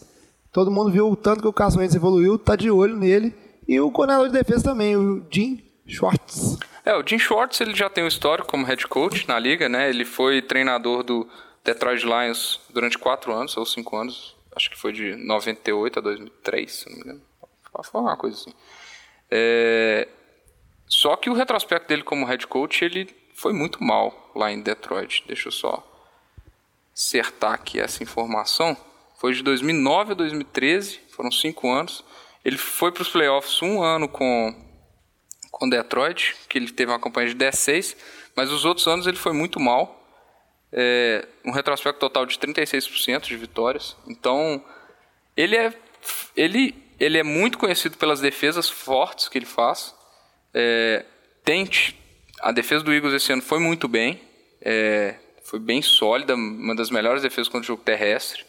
Todo 0.52 0.70
mundo 0.70 0.90
viu 0.90 1.10
o 1.10 1.16
tanto 1.16 1.42
que 1.42 1.48
o 1.48 1.52
Carson 1.52 1.80
Wentz 1.80 1.94
evoluiu, 1.94 2.38
tá 2.38 2.56
de 2.56 2.70
olho 2.70 2.96
nele. 2.96 3.34
E 3.66 3.80
o 3.80 3.90
coordenador 3.90 4.28
de 4.28 4.34
defesa 4.34 4.64
também, 4.64 4.96
o 4.96 5.24
Jim 5.30 5.62
Schwartz. 5.86 6.58
É, 6.84 6.94
o 6.94 7.06
Jim 7.06 7.18
Schwartz 7.18 7.60
ele 7.60 7.74
já 7.74 7.88
tem 7.88 8.04
um 8.04 8.08
histórico 8.08 8.48
como 8.48 8.66
head 8.66 8.86
coach 8.86 9.26
na 9.28 9.38
liga, 9.38 9.68
né? 9.68 9.88
Ele 9.88 10.04
foi 10.04 10.42
treinador 10.42 11.02
do 11.02 11.28
Detroit 11.64 12.04
Lions 12.04 12.60
durante 12.70 12.98
quatro 12.98 13.32
anos 13.32 13.56
ou 13.56 13.64
cinco 13.64 13.96
anos. 13.96 14.36
Acho 14.54 14.70
que 14.70 14.78
foi 14.78 14.92
de 14.92 15.14
98 15.16 15.98
a 15.98 16.02
2003, 16.02 16.72
se 16.72 16.88
não 16.88 16.96
me 16.96 17.02
engano. 17.02 17.22
Foi 17.84 18.00
uma 18.00 18.16
coisa 18.16 18.36
assim. 18.36 18.52
É, 19.30 20.08
Só 20.86 21.16
que 21.16 21.30
o 21.30 21.34
retrospecto 21.34 21.88
dele 21.88 22.02
como 22.02 22.26
head 22.26 22.46
coach, 22.46 22.84
ele 22.84 23.08
foi 23.34 23.52
muito 23.52 23.82
mal 23.82 24.30
lá 24.34 24.52
em 24.52 24.60
Detroit. 24.60 25.24
Deixa 25.26 25.48
eu 25.48 25.52
só 25.52 25.91
acertar 26.94 27.52
aqui 27.52 27.80
essa 27.80 28.02
informação. 28.02 28.76
Foi 29.18 29.32
de 29.32 29.42
2009 29.42 30.12
a 30.12 30.14
2013, 30.14 31.00
foram 31.10 31.30
cinco 31.30 31.70
anos. 31.70 32.04
Ele 32.44 32.58
foi 32.58 32.90
para 32.90 33.02
os 33.02 33.08
playoffs 33.08 33.62
um 33.62 33.82
ano 33.82 34.08
com 34.08 34.54
com 35.62 35.68
Detroit, 35.68 36.34
que 36.48 36.58
ele 36.58 36.72
teve 36.72 36.90
uma 36.90 36.98
campanha 36.98 37.28
de 37.28 37.36
10-6, 37.36 37.94
mas 38.34 38.50
os 38.50 38.64
outros 38.64 38.88
anos 38.88 39.06
ele 39.06 39.18
foi 39.18 39.32
muito 39.32 39.60
mal. 39.60 40.00
É, 40.72 41.28
um 41.44 41.52
retrospecto 41.52 42.00
total 42.00 42.26
de 42.26 42.36
36% 42.38 43.20
de 43.20 43.36
vitórias. 43.36 43.94
Então, 44.08 44.64
ele 45.36 45.54
é, 45.54 45.72
ele, 46.34 46.74
ele 46.98 47.18
é 47.18 47.22
muito 47.22 47.58
conhecido 47.58 47.96
pelas 47.98 48.20
defesas 48.20 48.68
fortes 48.68 49.28
que 49.28 49.38
ele 49.38 49.46
faz. 49.46 49.94
É, 50.54 51.04
tente, 51.44 51.96
a 52.40 52.50
defesa 52.50 52.82
do 52.82 52.92
Eagles 52.92 53.14
esse 53.14 53.32
ano 53.32 53.42
foi 53.42 53.60
muito 53.60 53.86
bem. 53.86 54.20
É, 54.60 55.16
foi 55.52 55.60
bem 55.60 55.82
sólida, 55.82 56.34
uma 56.34 56.74
das 56.74 56.88
melhores 56.88 57.20
defesas 57.22 57.46
contra 57.46 57.60
o 57.60 57.66
jogo 57.66 57.82
terrestre. 57.82 58.42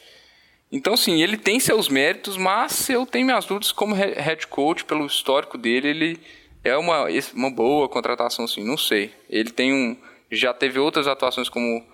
Então, 0.71 0.95
sim, 0.95 1.21
ele 1.21 1.35
tem 1.35 1.59
seus 1.59 1.89
méritos, 1.89 2.37
mas 2.37 2.89
eu 2.89 3.05
tenho 3.05 3.25
minhas 3.25 3.45
dúvidas 3.45 3.73
como 3.73 3.93
he- 3.93 4.13
head 4.17 4.47
coach, 4.47 4.85
pelo 4.85 5.05
histórico 5.05 5.57
dele, 5.57 5.89
ele 5.89 6.19
é 6.63 6.77
uma, 6.77 7.07
uma 7.33 7.51
boa 7.51 7.89
contratação, 7.89 8.47
sim, 8.47 8.63
não 8.63 8.77
sei. 8.77 9.11
Ele 9.29 9.49
tem 9.51 9.73
um. 9.73 9.97
Já 10.31 10.53
teve 10.53 10.79
outras 10.79 11.05
atuações 11.05 11.49
como, 11.49 11.85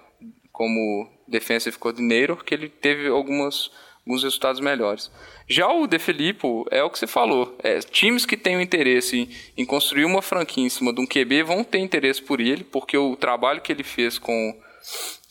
como 0.52 1.10
defensive 1.28 1.76
coordinator, 1.80 2.44
que 2.44 2.54
ele 2.54 2.70
teve 2.70 3.08
algumas, 3.08 3.72
alguns 4.06 4.22
resultados 4.22 4.62
melhores. 4.62 5.10
Já 5.48 5.68
o 5.74 5.88
De 5.88 5.98
Filippo, 5.98 6.68
é 6.70 6.84
o 6.84 6.90
que 6.92 7.00
você 7.00 7.08
falou. 7.08 7.58
É, 7.64 7.80
times 7.80 8.28
que 8.28 8.38
têm 8.38 8.62
interesse 8.62 9.18
em, 9.22 9.30
em 9.64 9.66
construir 9.66 10.06
uma 10.06 10.22
franquia 10.22 10.64
em 10.64 10.70
cima 10.70 10.94
de 10.94 11.02
um 11.02 11.08
QB 11.08 11.42
vão 11.42 11.64
ter 11.64 11.80
interesse 11.80 12.22
por 12.22 12.40
ele, 12.40 12.64
porque 12.64 12.96
o 12.96 13.16
trabalho 13.16 13.60
que 13.60 13.72
ele 13.72 13.84
fez 13.84 14.20
com 14.20 14.56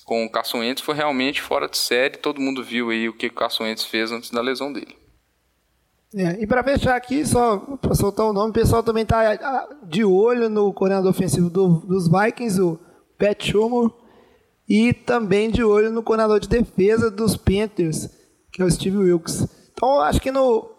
com 0.04 0.24
o 0.24 0.30
Carson 0.30 0.58
Wentz 0.60 0.80
foi 0.82 0.94
realmente 0.94 1.40
fora 1.42 1.68
de 1.68 1.76
série. 1.78 2.16
Todo 2.16 2.40
mundo 2.40 2.64
viu 2.64 2.90
aí 2.90 3.08
o 3.08 3.12
que 3.16 3.26
o 3.26 3.32
Carson 3.34 3.64
Wentz 3.64 3.84
fez 3.84 4.10
antes 4.10 4.30
da 4.30 4.40
lesão 4.40 4.72
dele. 4.72 4.96
É, 6.14 6.42
e 6.42 6.46
para 6.46 6.64
fechar 6.64 6.96
aqui, 6.96 7.26
só 7.26 7.58
para 7.82 7.94
soltar 7.94 8.24
o 8.24 8.32
nome, 8.32 8.50
o 8.50 8.54
pessoal 8.54 8.82
também 8.82 9.02
está 9.02 9.68
de 9.86 10.04
olho 10.04 10.48
no 10.48 10.72
coordenador 10.72 11.10
ofensivo 11.10 11.50
do- 11.50 11.80
dos 11.80 12.08
Vikings, 12.08 12.60
o 12.62 12.78
Pat 13.18 13.44
Schumer, 13.44 13.90
e 14.66 14.94
também 14.94 15.50
de 15.50 15.62
olho 15.62 15.90
no 15.92 16.02
coordenador 16.02 16.40
de 16.40 16.48
defesa 16.48 17.10
dos 17.10 17.36
Panthers, 17.36 18.08
que 18.50 18.62
é 18.62 18.64
o 18.64 18.70
Steve 18.70 18.96
Wilkes. 18.96 19.46
Então, 19.72 20.00
acho 20.00 20.18
que 20.20 20.32
no, 20.32 20.70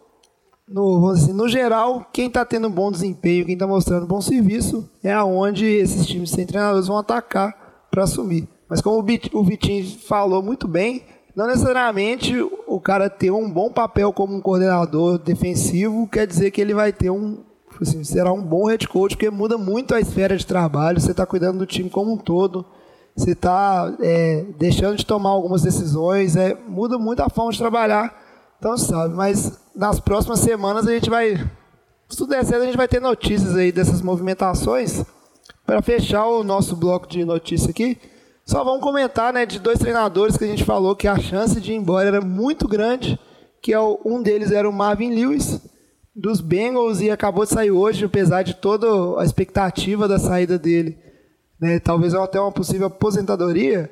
no, 0.67 1.09
assim, 1.09 1.31
no 1.33 1.47
geral, 1.47 2.09
quem 2.11 2.25
está 2.27 2.43
tendo 2.43 2.67
bom 2.69 2.91
desempenho, 2.91 3.45
quem 3.45 3.53
está 3.53 3.67
mostrando 3.67 4.07
bom 4.07 4.21
serviço, 4.21 4.89
é 5.03 5.11
aonde 5.13 5.63
esses 5.65 6.07
times 6.07 6.31
sem 6.31 6.45
treinadores 6.47 6.87
vão 6.87 6.97
atacar 6.97 7.87
para 7.91 8.03
assumir. 8.03 8.47
Mas 8.69 8.81
como 8.81 8.99
o 9.33 9.43
Vitinho 9.43 9.99
falou 10.01 10.43
muito 10.43 10.67
bem, 10.67 11.03
não 11.35 11.47
necessariamente 11.47 12.35
o 12.67 12.79
cara 12.79 13.09
ter 13.09 13.31
um 13.31 13.49
bom 13.49 13.71
papel 13.71 14.13
como 14.13 14.35
um 14.35 14.41
coordenador 14.41 15.17
defensivo 15.17 16.07
quer 16.07 16.27
dizer 16.27 16.51
que 16.51 16.61
ele 16.61 16.73
vai 16.73 16.93
ter 16.93 17.09
um 17.09 17.39
assim, 17.81 18.03
será 18.03 18.31
um 18.33 18.41
bom 18.41 18.67
head 18.67 18.87
coach, 18.87 19.15
porque 19.15 19.29
muda 19.29 19.57
muito 19.57 19.95
a 19.95 20.01
esfera 20.01 20.35
de 20.35 20.45
trabalho, 20.45 20.99
você 20.99 21.11
está 21.11 21.25
cuidando 21.25 21.59
do 21.59 21.65
time 21.65 21.89
como 21.89 22.11
um 22.11 22.17
todo, 22.17 22.65
você 23.15 23.31
está 23.31 23.95
é, 24.01 24.45
deixando 24.57 24.97
de 24.97 25.05
tomar 25.05 25.29
algumas 25.29 25.61
decisões, 25.61 26.35
é, 26.35 26.57
muda 26.67 26.97
muito 26.97 27.21
a 27.21 27.29
forma 27.29 27.53
de 27.53 27.57
trabalhar, 27.57 28.13
então 28.57 28.77
sabe, 28.77 29.15
mas 29.15 29.57
nas 29.73 29.99
próximas 29.99 30.39
semanas 30.39 30.87
a 30.87 30.91
gente 30.91 31.09
vai, 31.09 31.37
se 32.09 32.17
tudo 32.17 32.31
der 32.31 32.43
certo, 32.43 32.63
a 32.63 32.65
gente 32.65 32.77
vai 32.77 32.87
ter 32.87 32.99
notícias 32.99 33.55
aí 33.55 33.71
dessas 33.71 34.01
movimentações, 34.01 35.05
para 35.65 35.81
fechar 35.81 36.25
o 36.25 36.43
nosso 36.43 36.75
bloco 36.75 37.07
de 37.07 37.23
notícias 37.23 37.69
aqui, 37.69 37.97
só 38.49 38.63
vamos 38.63 38.81
comentar 38.81 39.31
né, 39.31 39.45
de 39.45 39.59
dois 39.59 39.77
treinadores 39.77 40.35
que 40.35 40.43
a 40.43 40.47
gente 40.47 40.63
falou 40.63 40.95
que 40.95 41.07
a 41.07 41.19
chance 41.19 41.61
de 41.61 41.71
ir 41.71 41.75
embora 41.75 42.07
era 42.07 42.19
muito 42.19 42.67
grande, 42.67 43.19
que 43.61 43.71
é 43.71 43.79
o, 43.79 43.99
um 44.03 44.23
deles 44.23 44.51
era 44.51 44.67
o 44.67 44.73
Marvin 44.73 45.13
Lewis, 45.13 45.61
dos 46.15 46.41
Bengals, 46.41 46.99
e 46.99 47.11
acabou 47.11 47.45
de 47.45 47.51
sair 47.51 47.69
hoje, 47.69 48.05
apesar 48.05 48.41
de 48.41 48.55
toda 48.55 49.21
a 49.21 49.23
expectativa 49.23 50.07
da 50.07 50.17
saída 50.17 50.57
dele, 50.57 50.97
né, 51.61 51.79
talvez 51.79 52.15
até 52.15 52.39
uma 52.39 52.51
possível 52.51 52.87
aposentadoria, 52.87 53.87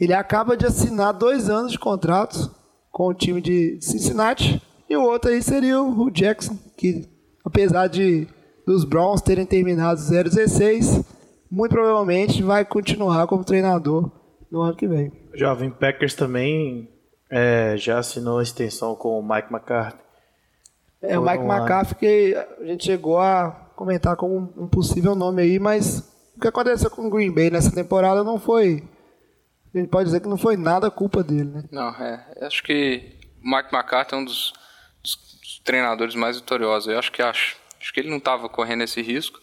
ele 0.00 0.14
acaba 0.14 0.56
de 0.56 0.64
assinar 0.64 1.12
dois 1.12 1.50
anos 1.50 1.72
de 1.72 1.78
contrato 1.78 2.50
com 2.90 3.08
o 3.08 3.14
time 3.14 3.42
de 3.42 3.78
Cincinnati, 3.82 4.62
e 4.88 4.96
o 4.96 5.02
outro 5.02 5.30
aí 5.30 5.42
seria 5.42 5.82
o 5.82 6.10
Jackson, 6.10 6.56
que 6.78 7.06
apesar 7.44 7.88
de 7.88 8.26
dos 8.66 8.84
Browns 8.84 9.20
terem 9.20 9.44
terminado 9.44 10.00
0-16, 10.00 11.04
muito 11.50 11.72
provavelmente 11.72 12.42
vai 12.42 12.64
continuar 12.64 13.26
como 13.26 13.44
treinador 13.44 14.10
no 14.50 14.62
ano 14.62 14.76
que 14.76 14.86
vem. 14.86 15.12
O 15.32 15.38
jovem 15.38 15.70
Packers 15.70 16.14
também 16.14 16.88
é, 17.30 17.74
já 17.76 17.98
assinou 17.98 18.38
a 18.38 18.42
extensão 18.42 18.94
com 18.94 19.18
o 19.18 19.22
Mike 19.22 19.52
McCarthy. 19.52 19.98
É, 21.00 21.18
o 21.18 21.22
Mike 21.22 21.44
McCarthy 21.44 21.94
que 21.94 22.34
a 22.34 22.64
gente 22.64 22.84
chegou 22.84 23.18
a 23.18 23.50
comentar 23.76 24.16
como 24.16 24.52
um 24.56 24.66
possível 24.66 25.14
nome 25.14 25.42
aí, 25.42 25.58
mas 25.58 26.00
o 26.36 26.40
que 26.40 26.48
aconteceu 26.48 26.90
com 26.90 27.06
o 27.06 27.10
Green 27.10 27.30
Bay 27.30 27.50
nessa 27.50 27.72
temporada 27.72 28.24
não 28.24 28.38
foi. 28.38 28.82
A 29.72 29.78
gente 29.78 29.88
pode 29.88 30.06
dizer 30.06 30.20
que 30.20 30.28
não 30.28 30.38
foi 30.38 30.56
nada 30.56 30.90
culpa 30.90 31.22
dele, 31.22 31.50
né? 31.50 31.64
Não, 31.70 31.90
é. 31.90 32.26
Acho 32.40 32.62
que 32.62 33.16
o 33.42 33.48
Mike 33.48 33.72
McCarthy 33.72 34.14
é 34.14 34.16
um 34.16 34.24
dos, 34.24 34.52
dos 35.02 35.62
treinadores 35.64 36.14
mais 36.14 36.36
vitoriosos. 36.36 36.88
Eu 36.90 36.98
acho 36.98 37.12
que 37.12 37.22
acho, 37.22 37.56
acho 37.80 37.92
que 37.92 38.00
ele 38.00 38.10
não 38.10 38.16
estava 38.16 38.48
correndo 38.48 38.82
esse 38.82 39.00
risco. 39.02 39.38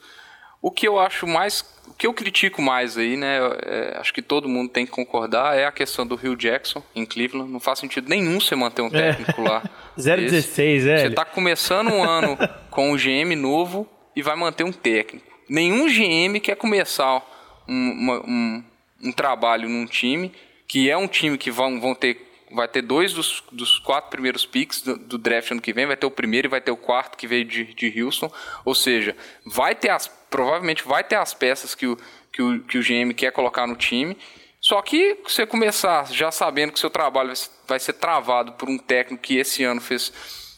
O 0.66 0.72
que 0.72 0.88
eu 0.88 1.00
acho 1.00 1.28
mais, 1.28 1.64
o 1.88 1.94
que 1.94 2.08
eu 2.08 2.12
critico 2.12 2.60
mais 2.60 2.98
aí, 2.98 3.16
né, 3.16 3.38
é, 3.68 3.98
acho 4.00 4.12
que 4.12 4.20
todo 4.20 4.50
mundo 4.50 4.72
tem 4.72 4.84
que 4.84 4.92
concordar, 4.92 5.56
é 5.56 5.64
a 5.64 5.72
questão 5.72 6.08
do 6.08 6.16
Rio 6.16 6.36
Jackson 6.36 6.82
em 6.96 7.06
Cleveland. 7.06 7.52
Não 7.52 7.60
faz 7.60 7.78
sentido 7.78 8.10
nenhum 8.10 8.40
você 8.40 8.56
manter 8.56 8.82
um 8.82 8.90
técnico 8.90 9.42
é. 9.42 9.48
lá. 9.48 9.64
016, 9.96 10.88
é. 10.88 10.98
Você 10.98 11.06
está 11.06 11.24
começando 11.24 11.90
um 11.90 12.04
ano 12.04 12.36
com 12.72 12.92
um 12.92 12.98
GM 12.98 13.36
novo 13.36 13.88
e 14.16 14.24
vai 14.24 14.36
manter 14.36 14.64
um 14.64 14.72
técnico. 14.72 15.28
Nenhum 15.48 15.86
GM 15.86 16.40
quer 16.42 16.56
começar 16.56 17.22
um, 17.70 17.92
uma, 17.92 18.20
um, 18.28 18.64
um 19.04 19.12
trabalho 19.12 19.70
num 19.70 19.86
time 19.86 20.32
que 20.68 20.90
é 20.90 20.98
um 20.98 21.08
time 21.08 21.38
que 21.38 21.52
vão, 21.52 21.80
vão 21.80 21.94
ter 21.94 22.26
vai 22.52 22.68
ter 22.68 22.82
dois 22.82 23.14
dos, 23.14 23.44
dos 23.52 23.80
quatro 23.80 24.10
primeiros 24.10 24.46
picks 24.46 24.82
do, 24.82 24.98
do, 24.98 25.18
draft 25.18 25.52
ano 25.52 25.62
que 25.62 25.74
vem, 25.74 25.86
vai 25.86 25.98
ter 25.98 26.06
o 26.06 26.12
primeiro 26.12 26.48
e 26.48 26.50
vai 26.50 26.62
ter 26.62 26.72
o 26.72 26.78
quarto 26.78 27.18
que 27.18 27.28
veio 27.28 27.44
de, 27.44 27.74
de 27.74 28.02
Houston. 28.02 28.32
Ou 28.64 28.76
seja, 28.76 29.16
vai 29.46 29.76
ter 29.76 29.90
as, 29.90 30.10
provavelmente 30.36 30.84
vai 30.84 31.02
ter 31.02 31.16
as 31.16 31.34
peças 31.34 31.74
que 31.74 31.88
o, 31.88 31.98
que, 32.30 32.42
o, 32.42 32.60
que 32.64 32.78
o 32.78 32.82
GM 32.82 33.14
quer 33.14 33.32
colocar 33.32 33.66
no 33.66 33.76
time. 33.78 34.18
Só 34.60 34.82
que 34.82 35.18
você 35.24 35.48
começar 35.48 36.12
já 36.12 36.30
sabendo 36.30 36.74
que 36.74 36.80
seu 36.80 36.90
trabalho 36.90 37.32
vai 37.66 37.80
ser, 37.80 37.94
travado 37.94 38.52
por 38.54 38.68
um 38.68 38.78
técnico 38.78 39.24
que 39.24 39.38
esse 39.38 39.64
ano 39.64 39.80
fez 39.80 40.12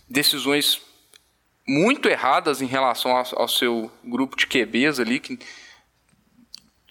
decisões 0.10 0.82
muito 1.68 2.10
erradas 2.10 2.60
em 2.60 2.66
relação 2.66 3.12
ao, 3.12 3.24
ao 3.36 3.48
seu 3.48 3.92
grupo 4.04 4.36
de 4.36 4.48
QBs 4.48 5.00
ali, 5.00 5.20
que 5.20 5.38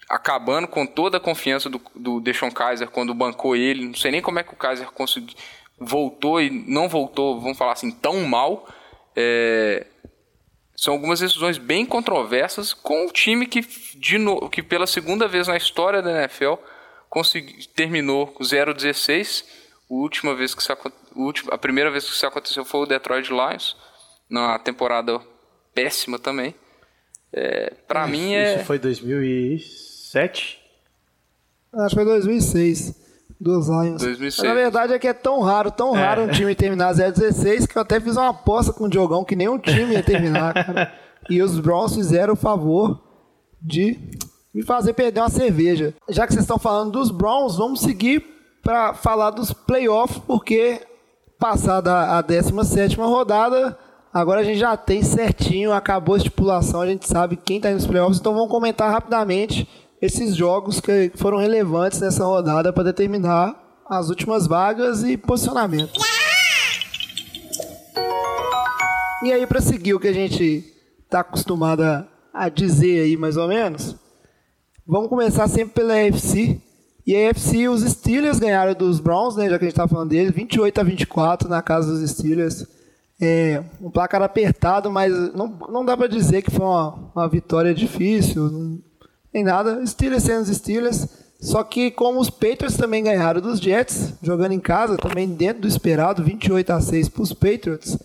acabando 0.07 0.65
com 0.69 0.85
toda 0.85 1.17
a 1.17 1.19
confiança 1.19 1.69
do, 1.69 1.81
do 1.93 2.21
Deshaun 2.21 2.51
Kaiser 2.51 2.89
quando 2.89 3.13
bancou 3.13 3.53
ele. 3.53 3.87
Não 3.87 3.95
sei 3.95 4.11
nem 4.11 4.21
como 4.21 4.39
é 4.39 4.43
que 4.43 4.53
o 4.53 4.57
Kaiser 4.57 4.89
conseguiu, 4.91 5.35
voltou 5.77 6.39
e 6.39 6.49
não 6.49 6.87
voltou, 6.87 7.41
vamos 7.41 7.57
falar 7.57 7.73
assim, 7.73 7.91
tão 7.91 8.21
mal. 8.21 8.65
É, 9.13 9.85
são 10.77 10.93
algumas 10.93 11.19
decisões 11.19 11.57
bem 11.57 11.87
controversas 11.87 12.71
com 12.71 13.07
o 13.07 13.11
time 13.11 13.47
que, 13.47 13.61
de 13.95 14.19
no, 14.19 14.47
que 14.47 14.61
pela 14.61 14.85
segunda 14.85 15.27
vez 15.27 15.47
na 15.47 15.57
história 15.57 16.03
da 16.03 16.11
NFL 16.11 16.53
consegui, 17.09 17.67
terminou 17.69 18.31
0-16. 18.39 19.43
A 19.89 19.93
última 19.93 20.35
vez 20.35 20.53
que 20.53 20.61
isso, 20.61 20.71
a 21.49 21.57
primeira 21.57 21.89
vez 21.89 22.05
que 22.05 22.11
isso 22.11 22.27
aconteceu 22.27 22.63
foi 22.63 22.81
o 22.81 22.85
Detroit 22.85 23.27
Lions, 23.29 23.75
na 24.29 24.59
temporada 24.59 25.19
péssima 25.73 26.19
também. 26.19 26.53
É, 27.33 27.73
para 27.87 28.05
mim 28.05 28.35
é. 28.35 28.57
Isso 28.57 28.65
foi 28.65 28.77
2000 28.77 29.17
2007? 29.17 30.61
Acho 31.73 31.89
que 31.89 31.95
foi 31.95 32.05
2006. 32.05 33.06
Dos 33.39 33.67
Lions. 33.67 34.01
2006. 34.01 34.37
Mas, 34.37 34.47
na 34.47 34.53
verdade 34.53 34.93
é 34.93 34.99
que 34.99 35.07
é 35.07 35.13
tão 35.13 35.41
raro, 35.41 35.69
tão 35.69 35.95
é. 35.95 35.99
raro 35.99 36.23
um 36.23 36.27
time 36.29 36.55
terminar 36.55 36.93
0-16 36.93 37.67
que 37.67 37.77
eu 37.77 37.81
até 37.81 37.99
fiz 37.99 38.17
uma 38.17 38.29
aposta 38.29 38.73
com 38.73 38.85
o 38.85 38.89
Diogão 38.89 39.23
que 39.23 39.35
nenhum 39.35 39.59
time 39.59 39.93
ia 39.93 40.03
terminar, 40.03 40.53
cara. 40.65 40.93
E 41.29 41.41
os 41.41 41.59
Browns 41.59 41.93
fizeram 41.93 42.33
o 42.33 42.37
favor 42.37 42.99
de 43.61 43.99
me 44.53 44.63
fazer 44.63 44.93
perder 44.93 45.19
uma 45.19 45.29
cerveja. 45.29 45.93
Já 46.09 46.25
que 46.25 46.33
vocês 46.33 46.43
estão 46.43 46.57
falando 46.57 46.91
dos 46.91 47.11
Browns, 47.11 47.57
vamos 47.57 47.81
seguir 47.81 48.23
para 48.63 48.93
falar 48.93 49.29
dos 49.29 49.53
playoffs, 49.53 50.21
porque 50.25 50.81
passada 51.37 52.17
a 52.17 52.21
17 52.21 52.95
rodada, 52.97 53.77
agora 54.11 54.41
a 54.41 54.43
gente 54.43 54.57
já 54.57 54.75
tem 54.75 55.03
certinho, 55.03 55.71
acabou 55.71 56.15
a 56.15 56.17
estipulação, 56.17 56.81
a 56.81 56.87
gente 56.87 57.07
sabe 57.07 57.37
quem 57.37 57.57
está 57.57 57.69
nos 57.69 57.85
playoffs, 57.85 58.19
então 58.19 58.33
vamos 58.33 58.49
comentar 58.49 58.91
rapidamente 58.91 59.67
esses 60.01 60.35
jogos 60.35 60.79
que 60.79 61.11
foram 61.15 61.37
relevantes 61.37 61.99
nessa 61.99 62.23
rodada 62.23 62.71
para 62.71 62.83
determinar 62.83 63.55
as 63.89 64.09
últimas 64.09 64.47
vagas 64.47 65.03
e 65.03 65.17
posicionamento. 65.17 65.99
E 69.23 69.31
aí, 69.31 69.47
para 69.47 69.61
seguir 69.61 69.95
o 69.95 69.99
que 69.99 70.07
a 70.07 70.13
gente 70.13 70.63
está 71.03 71.21
acostumado 71.21 71.83
a 72.33 72.49
dizer 72.49 73.01
aí, 73.01 73.17
mais 73.17 73.35
ou 73.35 73.47
menos, 73.47 73.95
vamos 74.85 75.09
começar 75.09 75.47
sempre 75.47 75.73
pela 75.73 75.93
AFC. 75.95 76.61
E 77.05 77.15
a 77.15 77.29
AFC, 77.29 77.67
os 77.67 77.81
Steelers 77.81 78.37
ganharam 78.37 78.73
dos 78.73 78.99
Browns, 78.99 79.35
né, 79.35 79.49
já 79.49 79.57
que 79.57 79.65
a 79.65 79.67
gente 79.67 79.73
está 79.73 79.87
falando 79.87 80.09
deles, 80.09 80.31
28 80.33 80.79
a 80.79 80.83
24 80.83 81.49
na 81.49 81.61
casa 81.61 81.91
dos 81.91 82.07
Steelers. 82.11 82.67
É, 83.19 83.63
um 83.81 83.89
placar 83.89 84.21
apertado, 84.21 84.91
mas 84.91 85.11
não, 85.33 85.47
não 85.47 85.83
dá 85.83 85.97
para 85.97 86.05
dizer 86.05 86.43
que 86.43 86.51
foi 86.51 86.63
uma, 86.63 87.11
uma 87.15 87.27
vitória 87.27 87.73
difícil. 87.73 88.83
Nem 89.37 89.43
nada. 89.43 89.85
Steelers 89.85 90.23
sendo 90.23 90.41
os 90.41 90.57
Steelers. 90.57 91.07
Só 91.39 91.63
que 91.63 91.91
como 91.91 92.19
os 92.19 92.27
Patriots 92.27 92.75
também 92.75 93.03
ganharam 93.03 93.39
dos 93.39 93.59
Jets, 93.59 94.15
jogando 94.23 94.53
em 94.53 94.59
casa, 94.59 94.97
também 94.97 95.29
dentro 95.29 95.61
do 95.61 95.67
esperado, 95.67 96.23
28 96.23 96.73
a 96.73 96.81
6 96.81 97.09
para 97.09 97.21
os 97.21 97.33
Patriots, 97.33 97.99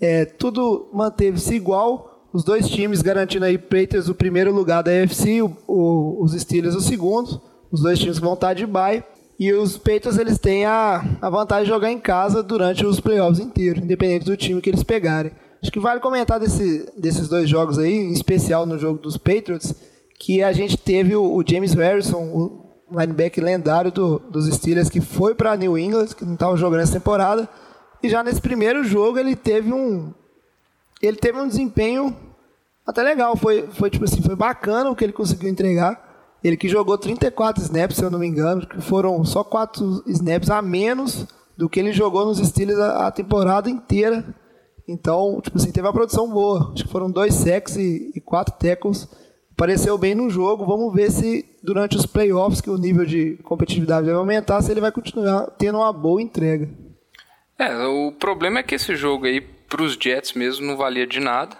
é, 0.00 0.24
tudo 0.24 0.88
manteve-se 0.92 1.56
igual. 1.56 2.28
Os 2.32 2.44
dois 2.44 2.68
times 2.68 3.02
garantindo 3.02 3.44
aí 3.44 3.58
Patriots 3.58 4.08
o 4.08 4.14
primeiro 4.14 4.54
lugar 4.54 4.84
da 4.84 4.92
AFC, 4.92 5.42
o, 5.42 5.56
o, 5.66 6.22
os 6.22 6.40
Steelers 6.40 6.76
o 6.76 6.80
segundo. 6.80 7.42
Os 7.72 7.82
dois 7.82 7.98
times 7.98 8.20
vão 8.20 8.34
estar 8.34 8.54
de 8.54 8.64
bye. 8.64 9.02
E 9.40 9.52
os 9.52 9.76
Patriots 9.76 10.18
eles 10.18 10.38
têm 10.38 10.66
a, 10.66 11.04
a 11.20 11.28
vantagem 11.28 11.64
de 11.64 11.70
jogar 11.70 11.90
em 11.90 11.98
casa 11.98 12.44
durante 12.44 12.86
os 12.86 13.00
playoffs 13.00 13.40
inteiros, 13.40 13.82
independente 13.82 14.26
do 14.26 14.36
time 14.36 14.60
que 14.60 14.70
eles 14.70 14.84
pegarem. 14.84 15.32
Acho 15.60 15.72
que 15.72 15.80
vale 15.80 15.98
comentar 15.98 16.38
desse, 16.38 16.88
desses 16.96 17.26
dois 17.26 17.50
jogos 17.50 17.76
aí, 17.76 17.92
em 17.92 18.12
especial 18.12 18.64
no 18.64 18.78
jogo 18.78 19.00
dos 19.00 19.16
Patriots, 19.16 19.74
que 20.18 20.42
a 20.42 20.52
gente 20.52 20.76
teve 20.76 21.14
o, 21.14 21.36
o 21.36 21.44
James 21.46 21.74
Harrison, 21.74 22.22
o 22.22 22.66
linebacker 22.90 23.44
lendário 23.44 23.90
do, 23.90 24.18
dos 24.18 24.46
Steelers, 24.54 24.88
que 24.88 25.00
foi 25.00 25.34
para 25.34 25.56
New 25.56 25.76
England, 25.76 26.08
que 26.08 26.24
não 26.24 26.34
estava 26.34 26.56
jogando 26.56 26.80
essa 26.80 26.92
temporada, 26.92 27.48
e 28.02 28.08
já 28.08 28.22
nesse 28.22 28.40
primeiro 28.40 28.84
jogo 28.84 29.18
ele 29.18 29.34
teve 29.34 29.72
um 29.72 30.12
ele 31.02 31.16
teve 31.16 31.38
um 31.38 31.46
desempenho 31.46 32.16
até 32.86 33.02
legal, 33.02 33.36
foi, 33.36 33.68
foi 33.72 33.90
tipo 33.90 34.04
assim, 34.04 34.22
foi 34.22 34.36
bacana 34.36 34.90
o 34.90 34.94
que 34.94 35.04
ele 35.04 35.12
conseguiu 35.12 35.50
entregar. 35.50 36.04
Ele 36.42 36.56
que 36.56 36.68
jogou 36.68 36.96
34 36.96 37.62
snaps, 37.64 37.96
se 37.96 38.04
eu 38.04 38.10
não 38.10 38.18
me 38.18 38.26
engano, 38.26 38.64
que 38.64 38.80
foram 38.80 39.24
só 39.24 39.42
4 39.42 40.04
snaps 40.06 40.50
a 40.50 40.62
menos 40.62 41.26
do 41.56 41.68
que 41.68 41.80
ele 41.80 41.92
jogou 41.92 42.24
nos 42.24 42.38
Steelers 42.38 42.78
a, 42.78 43.08
a 43.08 43.10
temporada 43.10 43.68
inteira. 43.68 44.24
Então, 44.86 45.40
tipo 45.42 45.58
assim, 45.58 45.72
teve 45.72 45.86
uma 45.86 45.92
produção 45.92 46.30
boa. 46.30 46.70
Acho 46.72 46.84
que 46.84 46.92
foram 46.92 47.10
dois 47.10 47.34
sacks 47.34 47.76
e, 47.76 48.12
e 48.14 48.20
quatro 48.20 48.54
tackles 48.56 49.08
pareceu 49.56 49.96
bem 49.96 50.14
no 50.14 50.28
jogo. 50.28 50.66
Vamos 50.66 50.92
ver 50.94 51.10
se 51.10 51.44
durante 51.62 51.96
os 51.96 52.06
playoffs, 52.06 52.60
que 52.60 52.70
o 52.70 52.76
nível 52.76 53.04
de 53.04 53.36
competitividade 53.42 54.06
vai 54.06 54.14
aumentar, 54.14 54.60
se 54.62 54.70
ele 54.70 54.80
vai 54.80 54.92
continuar 54.92 55.46
tendo 55.52 55.78
uma 55.78 55.92
boa 55.92 56.20
entrega. 56.20 56.68
É, 57.58 57.86
o 57.86 58.12
problema 58.12 58.60
é 58.60 58.62
que 58.62 58.74
esse 58.74 58.94
jogo 58.94 59.26
aí, 59.26 59.40
para 59.40 59.82
os 59.82 59.94
Jets 59.94 60.34
mesmo, 60.34 60.66
não 60.66 60.76
valia 60.76 61.06
de 61.06 61.20
nada. 61.20 61.56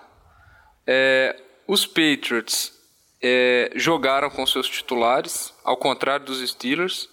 É, 0.87 1.35
os 1.67 1.87
Patriots 1.87 2.73
é, 3.21 3.73
jogaram 3.75 4.31
com 4.31 4.47
seus 4.47 4.69
titulares, 4.69 5.53
ao 5.65 5.77
contrário 5.77 6.27
dos 6.27 6.47
Steelers. 6.49 7.09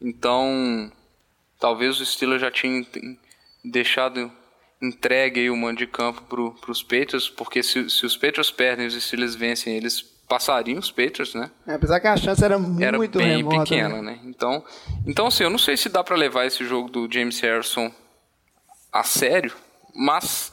Então, 0.00 0.92
talvez 1.58 2.00
os 2.00 2.12
Steelers 2.12 2.42
já 2.42 2.50
tinham 2.50 2.86
deixado 3.64 4.30
entregue 4.82 5.40
aí 5.40 5.50
o 5.50 5.56
mando 5.56 5.78
de 5.78 5.86
campo 5.86 6.22
para 6.22 6.70
os 6.70 6.82
Patriots, 6.82 7.28
porque 7.28 7.62
se, 7.62 7.88
se 7.88 8.04
os 8.04 8.16
Patriots 8.16 8.50
perdem 8.50 8.84
e 8.84 8.88
os 8.88 9.02
Steelers 9.02 9.34
vencem, 9.34 9.76
eles 9.76 10.02
passariam 10.28 10.78
os 10.78 10.90
Patriots, 10.90 11.34
né? 11.34 11.50
É, 11.66 11.74
apesar 11.74 12.00
que 12.00 12.06
a 12.08 12.16
chance 12.16 12.42
era 12.44 12.58
muito 12.58 12.82
Era 12.82 12.98
bem 12.98 13.36
remota, 13.36 13.60
pequena, 13.64 14.02
né? 14.02 14.12
né? 14.12 14.20
Então, 14.24 14.64
então, 15.06 15.26
assim, 15.28 15.44
eu 15.44 15.50
não 15.50 15.58
sei 15.58 15.76
se 15.76 15.88
dá 15.88 16.02
para 16.02 16.16
levar 16.16 16.46
esse 16.46 16.64
jogo 16.64 16.88
do 16.90 17.08
James 17.12 17.38
Harrison 17.40 17.92
a 18.92 19.02
sério, 19.04 19.52
mas 19.94 20.52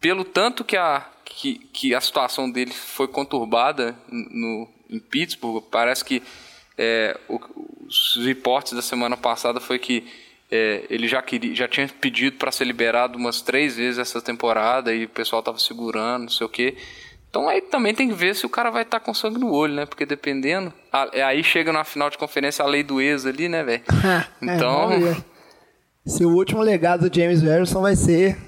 pelo 0.00 0.24
tanto 0.24 0.64
que 0.64 0.76
a, 0.76 1.04
que, 1.24 1.58
que 1.72 1.94
a 1.94 2.00
situação 2.00 2.50
dele 2.50 2.72
foi 2.72 3.08
conturbada 3.08 3.96
no, 4.08 4.68
em 4.88 4.98
Pittsburgh, 5.00 5.62
parece 5.70 6.04
que 6.04 6.22
é, 6.76 7.18
o- 7.28 7.40
os 7.86 8.16
reportes 8.24 8.72
da 8.72 8.82
semana 8.82 9.16
passada 9.16 9.58
foi 9.60 9.78
que 9.78 10.06
é, 10.50 10.84
ele 10.88 11.06
já, 11.08 11.20
queria, 11.22 11.54
já 11.54 11.68
tinha 11.68 11.88
pedido 12.00 12.36
para 12.36 12.50
ser 12.52 12.64
liberado 12.64 13.18
umas 13.18 13.40
três 13.42 13.76
vezes 13.76 13.98
essa 13.98 14.20
temporada 14.22 14.94
e 14.94 15.04
o 15.04 15.08
pessoal 15.08 15.42
tava 15.42 15.58
segurando, 15.58 16.22
não 16.22 16.28
sei 16.30 16.46
o 16.46 16.50
quê. 16.50 16.76
Então 17.30 17.46
aí 17.48 17.60
também 17.60 17.94
tem 17.94 18.08
que 18.08 18.14
ver 18.14 18.34
se 18.34 18.46
o 18.46 18.48
cara 18.48 18.70
vai 18.70 18.82
estar 18.82 19.00
com 19.00 19.12
sangue 19.12 19.38
no 19.38 19.52
olho, 19.52 19.74
né? 19.74 19.84
Porque 19.84 20.06
dependendo. 20.06 20.72
a- 20.90 21.10
é, 21.12 21.22
aí 21.22 21.44
chega 21.44 21.70
na 21.72 21.84
final 21.84 22.08
de 22.08 22.16
conferência 22.16 22.64
a 22.64 22.68
lei 22.68 22.82
do 22.82 23.00
ex 23.00 23.26
ali, 23.26 23.48
né, 23.48 23.62
velho? 23.62 23.82
É, 24.42 24.54
Então, 24.56 24.88
ver. 25.00 25.16
Se 26.06 26.24
o 26.24 26.30
último 26.30 26.62
legado 26.62 27.08
do 27.10 27.14
James 27.14 27.42
Harrison 27.42 27.82
vai 27.82 27.94
ser 27.96 28.38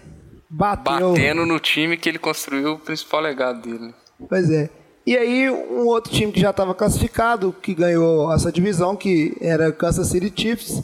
bateu. 0.48 1.10
batendo 1.10 1.44
no 1.44 1.60
time 1.60 1.98
que 1.98 2.08
ele 2.08 2.18
construiu 2.18 2.72
o 2.72 2.78
principal 2.78 3.20
legado 3.20 3.60
dele. 3.60 3.94
Pois 4.26 4.50
é. 4.50 4.70
E 5.06 5.14
aí, 5.16 5.50
um 5.50 5.86
outro 5.86 6.10
time 6.12 6.32
que 6.32 6.40
já 6.40 6.50
estava 6.50 6.74
classificado, 6.74 7.54
que 7.60 7.74
ganhou 7.74 8.32
essa 8.32 8.50
divisão, 8.50 8.96
que 8.96 9.36
era 9.42 9.70
Kansas 9.72 10.08
City 10.08 10.32
Chiefs, 10.34 10.82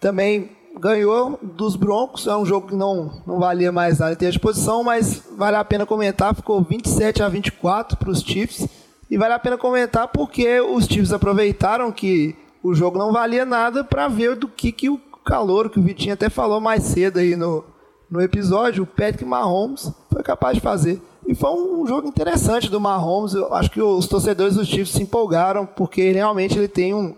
também 0.00 0.50
ganhou 0.78 1.38
dos 1.42 1.76
Broncos. 1.76 2.26
É 2.26 2.36
um 2.36 2.44
jogo 2.44 2.68
que 2.68 2.74
não, 2.74 3.22
não 3.26 3.38
valia 3.38 3.72
mais 3.72 3.98
nada 3.98 4.12
em 4.12 4.16
termos 4.16 4.34
de 4.34 4.40
posição, 4.40 4.82
mas 4.82 5.22
vale 5.36 5.56
a 5.56 5.64
pena 5.64 5.86
comentar. 5.86 6.34
Ficou 6.34 6.62
27 6.62 7.22
a 7.22 7.28
24 7.28 7.96
para 7.96 8.10
os 8.10 8.20
Chiefs. 8.20 8.68
E 9.10 9.18
vale 9.18 9.34
a 9.34 9.38
pena 9.38 9.58
comentar 9.58 10.08
porque 10.08 10.60
os 10.60 10.86
Chiefs 10.86 11.12
aproveitaram 11.12 11.92
que 11.92 12.34
o 12.62 12.74
jogo 12.74 12.98
não 12.98 13.12
valia 13.12 13.44
nada 13.44 13.84
para 13.84 14.08
ver 14.08 14.34
do 14.36 14.48
que, 14.48 14.72
que 14.72 14.88
o 14.88 14.98
calor, 15.24 15.68
que 15.70 15.78
o 15.78 15.82
Vitinho 15.82 16.14
até 16.14 16.28
falou 16.28 16.60
mais 16.60 16.82
cedo 16.84 17.18
aí 17.18 17.36
no, 17.36 17.64
no 18.10 18.20
episódio, 18.20 18.84
o 18.84 18.86
Patrick 18.86 19.24
Mahomes 19.24 19.92
foi 20.10 20.22
capaz 20.22 20.54
de 20.56 20.60
fazer. 20.60 21.00
E 21.26 21.34
foi 21.34 21.50
um 21.50 21.86
jogo 21.86 22.06
interessante 22.06 22.70
do 22.70 22.80
Mahomes. 22.80 23.34
Eu 23.34 23.52
acho 23.54 23.70
que 23.70 23.80
os 23.80 24.06
torcedores 24.06 24.54
dos 24.54 24.68
Chiefs 24.68 24.92
se 24.92 25.02
empolgaram, 25.02 25.66
porque 25.66 26.12
realmente 26.12 26.58
ele 26.58 26.68
tem 26.68 26.94
um, 26.94 27.14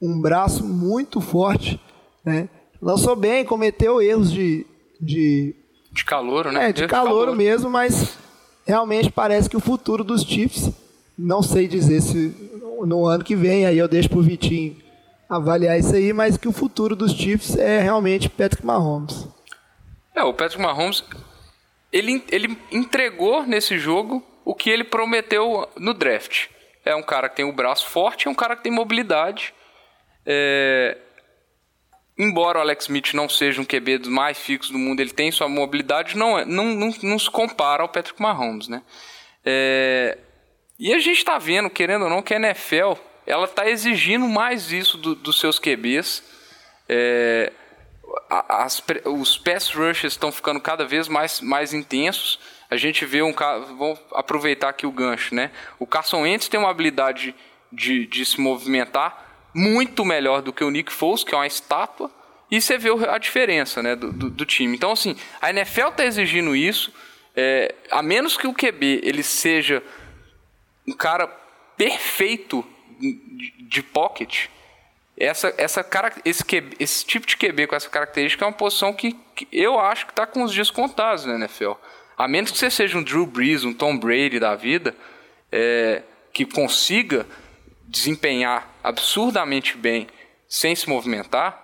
um 0.00 0.20
braço 0.20 0.64
muito 0.64 1.20
forte. 1.20 1.80
Né? 2.24 2.48
Lançou 2.82 3.14
bem, 3.14 3.44
cometeu 3.44 4.02
erros 4.02 4.32
de, 4.32 4.66
de, 5.00 5.54
De 5.92 6.04
calor, 6.04 6.50
né? 6.50 6.70
é, 6.70 6.72
de 6.72 6.82
Erro 6.82 6.90
calor 6.90 7.36
mesmo, 7.36 7.70
mas 7.70 8.18
realmente 8.66 9.08
parece 9.10 9.48
que 9.48 9.56
o 9.56 9.60
futuro 9.60 10.02
dos 10.02 10.22
Chiefs, 10.22 10.68
não 11.16 11.42
sei 11.42 11.68
dizer 11.68 12.00
se 12.00 12.34
no 12.84 13.06
ano 13.06 13.22
que 13.22 13.36
vem, 13.36 13.64
aí 13.64 13.78
eu 13.78 13.86
deixo 13.86 14.08
pro 14.08 14.20
Vitinho 14.20 14.76
avaliar 15.28 15.78
isso 15.78 15.94
aí, 15.94 16.12
mas 16.12 16.36
que 16.36 16.48
o 16.48 16.52
futuro 16.52 16.96
dos 16.96 17.12
Chiefs 17.12 17.56
é 17.56 17.80
realmente 17.80 18.28
Patrick 18.28 18.66
Mahomes. 18.66 19.28
É, 20.14 20.24
o 20.24 20.34
Patrick 20.34 20.60
Mahomes, 20.60 21.04
ele, 21.92 22.22
ele 22.30 22.58
entregou 22.70 23.46
nesse 23.46 23.78
jogo 23.78 24.22
o 24.44 24.54
que 24.54 24.68
ele 24.68 24.82
prometeu 24.84 25.68
no 25.78 25.94
draft. 25.94 26.48
É 26.84 26.96
um 26.96 27.02
cara 27.02 27.28
que 27.28 27.36
tem 27.36 27.44
o 27.44 27.52
braço 27.52 27.86
forte, 27.86 28.26
é 28.26 28.30
um 28.30 28.34
cara 28.34 28.56
que 28.56 28.64
tem 28.64 28.72
mobilidade. 28.72 29.54
É, 30.26 30.98
embora 32.18 32.58
o 32.58 32.62
Alex 32.62 32.84
Smith 32.84 33.14
não 33.14 33.28
seja 33.28 33.60
um 33.60 33.64
QB 33.64 33.98
dos 33.98 34.08
mais 34.08 34.38
fixos 34.38 34.70
do 34.70 34.78
mundo, 34.78 35.00
ele 35.00 35.10
tem 35.10 35.30
sua 35.30 35.48
mobilidade, 35.48 36.16
não, 36.16 36.38
é- 36.38 36.44
não, 36.44 36.66
não, 36.66 36.94
não 37.02 37.18
se 37.18 37.30
compara 37.30 37.82
ao 37.82 37.88
Patrick 37.88 38.20
Mahomes, 38.20 38.68
né? 38.68 38.82
É, 39.44 40.18
e 40.78 40.92
a 40.92 40.98
gente 40.98 41.18
está 41.18 41.38
vendo, 41.38 41.68
querendo 41.70 42.02
ou 42.04 42.10
não, 42.10 42.22
que 42.22 42.34
a 42.34 42.36
NFL 42.36 42.94
ela 43.26 43.44
está 43.44 43.68
exigindo 43.68 44.26
mais 44.28 44.72
isso 44.72 44.98
do- 44.98 45.14
dos 45.14 45.38
seus 45.38 45.58
QBs. 45.58 46.22
É, 46.88 47.52
as 48.48 48.82
os 49.06 49.38
pass 49.38 49.70
rushes 49.70 50.12
estão 50.12 50.30
ficando 50.32 50.60
cada 50.60 50.84
vez 50.84 51.08
mais, 51.08 51.40
mais 51.40 51.72
intensos. 51.72 52.38
A 52.70 52.76
gente 52.76 53.04
vê 53.04 53.22
um. 53.22 53.32
Vamos 53.32 53.98
aproveitar 54.12 54.68
aqui 54.70 54.86
o 54.86 54.90
gancho, 54.92 55.34
né? 55.34 55.50
O 55.78 55.86
Carson 55.86 56.22
Wentz 56.22 56.48
tem 56.48 56.58
uma 56.58 56.70
habilidade 56.70 57.34
de, 57.70 58.06
de 58.06 58.24
se 58.26 58.40
movimentar 58.40 59.21
muito 59.54 60.04
melhor 60.04 60.42
do 60.42 60.52
que 60.52 60.64
o 60.64 60.70
Nick 60.70 60.92
Foles, 60.92 61.24
que 61.24 61.34
é 61.34 61.38
uma 61.38 61.46
estátua. 61.46 62.10
E 62.50 62.60
você 62.60 62.76
vê 62.76 62.90
a 63.08 63.18
diferença 63.18 63.82
né, 63.82 63.96
do, 63.96 64.12
do, 64.12 64.30
do 64.30 64.44
time. 64.44 64.76
Então, 64.76 64.92
assim, 64.92 65.16
a 65.40 65.50
NFL 65.50 65.88
está 65.88 66.04
exigindo 66.04 66.54
isso. 66.54 66.92
é, 67.34 67.74
a 67.90 68.02
menos 68.02 68.36
que 68.36 68.46
o 68.46 68.52
QB 68.52 69.00
ele 69.02 69.22
seja 69.22 69.82
um 70.86 70.92
cara 70.92 71.26
perfeito 71.76 72.64
de, 73.00 73.52
de 73.62 73.82
pocket, 73.82 74.48
essa, 75.16 75.54
essa 75.56 75.84
cara, 75.84 76.12
esse, 76.24 76.44
QB 76.44 76.76
esse 76.80 77.04
tipo 77.04 77.26
de 77.26 77.36
QB 77.36 77.66
com 77.66 77.76
essa 77.76 77.88
característica 77.88 78.44
é 78.44 78.48
uma 78.48 78.54
posição 78.54 78.92
que, 78.92 79.12
que 79.34 79.46
eu 79.52 79.78
acho 79.78 80.06
que 80.06 80.12
está 80.12 80.26
com 80.26 80.42
os 80.42 80.52
dias 80.52 80.70
contados 80.70 81.24
na 81.26 81.34
NFL. 81.34 81.72
A 82.16 82.26
menos 82.26 82.50
que 82.50 82.58
você 82.58 82.70
seja 82.70 82.98
um 82.98 83.02
Drew 83.02 83.26
Brees, 83.26 83.64
um 83.64 83.72
Tom 83.72 83.96
Brady 83.98 84.38
da 84.38 84.54
vida, 84.54 84.94
é, 85.50 86.02
que 86.32 86.44
consiga 86.44 87.26
desempenhar 87.92 88.68
absurdamente 88.82 89.76
bem 89.76 90.06
sem 90.48 90.74
se 90.74 90.88
movimentar, 90.88 91.62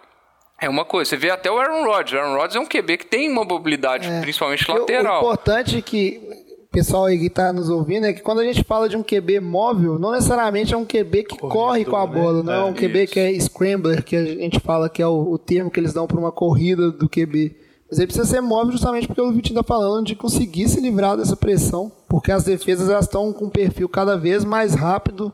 é 0.61 0.69
uma 0.69 0.85
coisa. 0.85 1.09
Você 1.11 1.17
vê 1.17 1.31
até 1.31 1.51
o 1.51 1.59
Aaron 1.59 1.85
Rodgers. 1.85 2.13
O 2.13 2.19
Aaron 2.25 2.35
Rodgers 2.37 2.57
é 2.57 2.61
um 2.61 2.67
QB 2.67 2.99
que 2.99 3.07
tem 3.07 3.31
uma 3.31 3.45
mobilidade, 3.45 4.09
principalmente 4.21 4.65
Porque 4.67 4.73
o- 4.81 4.85
O 4.85 4.87
lateral. 4.87 5.19
importante 5.23 5.77
é 5.79 5.81
que 5.83 6.21
o 6.65 6.71
pessoal 6.71 7.07
aí 7.07 7.19
que 7.19 7.27
está 7.27 7.53
nos 7.53 7.71
ouvindo 7.71 8.07
é 8.07 8.13
que 8.13 8.21
quando 8.21 8.41
a 8.41 8.45
gente 8.45 8.63
fala 8.65 8.89
de 8.89 8.97
um 8.97 9.03
QB 9.03 9.41
móvel, 9.41 9.99
não 9.99 10.13
necessariamente 10.13 10.75
é 10.75 10.77
um 10.77 10.85
QB 10.85 11.25
que 11.25 11.39
corre 11.39 11.85
com 11.85 11.97
a 11.97 12.07
né? 12.07 12.13
bola, 12.21 12.43
não 12.43 12.53
é, 12.53 12.59
É, 12.61 12.65
um 12.65 12.75
QB 12.75 13.07
que 13.07 13.21
é 13.21 13.33
scrambler, 13.41 14.03
que 14.05 14.17
a 14.17 14.25
gente 14.25 14.59
fala 14.61 14.89
que 14.91 15.01
é 15.01 15.07
o, 15.07 15.31
o 15.33 15.39
termo 15.39 15.71
que 15.71 15.79
eles 15.81 15.93
dão 15.93 16.07
para 16.07 16.19
uma 16.19 16.33
corrida 16.33 16.91
do 16.91 17.09
QB. 17.09 17.57
Mas 17.89 17.99
ele 17.99 18.07
precisa 18.09 18.27
ser 18.27 18.41
móvel 18.43 18.73
justamente 18.73 19.07
porque 19.07 19.21
o 19.23 19.33
Vitinho 19.33 19.59
está 19.61 19.67
falando 19.75 20.05
de 20.07 20.15
conseguir 20.15 20.69
se 20.69 20.79
livrar 20.81 21.17
dessa 21.17 21.37
pressão, 21.37 21.91
porque 22.09 22.31
as 22.31 22.45
defesas 22.45 22.89
estão 23.03 23.33
com 23.33 23.47
um 23.47 23.51
perfil 23.51 23.89
cada 23.89 24.15
vez 24.17 24.45
mais 24.45 24.75
rápido 24.75 25.33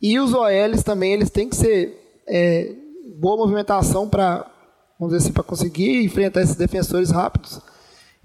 e 0.00 0.18
os 0.18 0.32
OLs 0.32 0.82
também 0.82 1.12
eles 1.12 1.30
têm 1.30 1.48
que 1.48 1.56
ser 1.56 2.22
é, 2.26 2.74
boa 3.16 3.36
movimentação 3.36 4.08
para 4.08 4.50
vamos 4.98 5.14
dizer 5.14 5.26
assim 5.26 5.32
para 5.32 5.42
conseguir 5.42 6.04
enfrentar 6.04 6.42
esses 6.42 6.56
defensores 6.56 7.10
rápidos. 7.10 7.60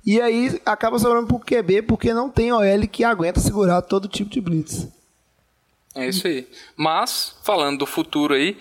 E 0.06 0.20
aí 0.20 0.60
acaba 0.66 1.00
sobrando 1.00 1.28
pro 1.28 1.40
QB 1.40 1.84
porque 1.84 2.14
não 2.14 2.30
tem 2.30 2.52
OL 2.52 2.88
que 2.92 3.04
aguenta 3.04 3.40
segurar 3.40 3.82
todo 3.82 4.08
tipo 4.08 4.30
de 4.30 4.42
blitz. 4.42 4.88
É 5.96 6.08
isso 6.08 6.28
aí. 6.28 6.48
Mas, 6.76 7.36
falando 7.44 7.80
do 7.80 7.86
futuro 7.86 8.34
aí, 8.34 8.58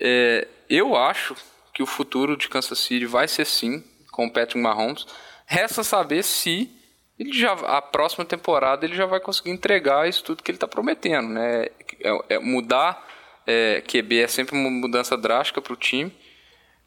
é, 0.00 0.46
eu 0.70 0.96
acho 0.96 1.34
que 1.74 1.82
o 1.82 1.86
futuro 1.86 2.36
de 2.36 2.48
Kansas 2.48 2.78
City 2.78 3.04
vai 3.04 3.26
ser 3.26 3.44
sim 3.44 3.82
com 4.10 4.26
o 4.26 4.32
Patrick 4.32 4.58
Mahomes. 4.58 5.06
Resta 5.44 5.82
saber 5.82 6.22
se 6.22 6.70
ele 7.18 7.32
já 7.32 7.52
a 7.52 7.82
próxima 7.82 8.24
temporada 8.24 8.86
ele 8.86 8.94
já 8.94 9.06
vai 9.06 9.20
conseguir 9.20 9.50
entregar 9.50 10.08
isso 10.08 10.24
tudo 10.24 10.42
que 10.42 10.50
ele 10.50 10.56
está 10.56 10.68
prometendo, 10.68 11.28
né? 11.28 11.66
É, 12.02 12.34
é 12.34 12.38
mudar 12.38 13.06
é, 13.46 13.82
QB 13.82 14.20
é 14.20 14.28
sempre 14.28 14.56
uma 14.56 14.70
mudança 14.70 15.16
drástica 15.16 15.60
para 15.60 15.72
o 15.72 15.76
time. 15.76 16.12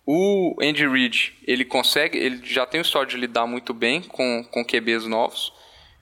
O 0.06 0.56
Andy 0.62 0.88
Reid, 0.88 1.34
ele 1.47 1.65
consegue, 1.65 2.17
ele 2.17 2.41
já 2.43 2.65
tem 2.65 2.80
o 2.80 2.84
história 2.84 3.08
de 3.08 3.17
lidar 3.17 3.47
muito 3.47 3.73
bem 3.73 4.01
com, 4.01 4.43
com 4.51 4.63
QBs 4.63 5.06
novos. 5.06 5.51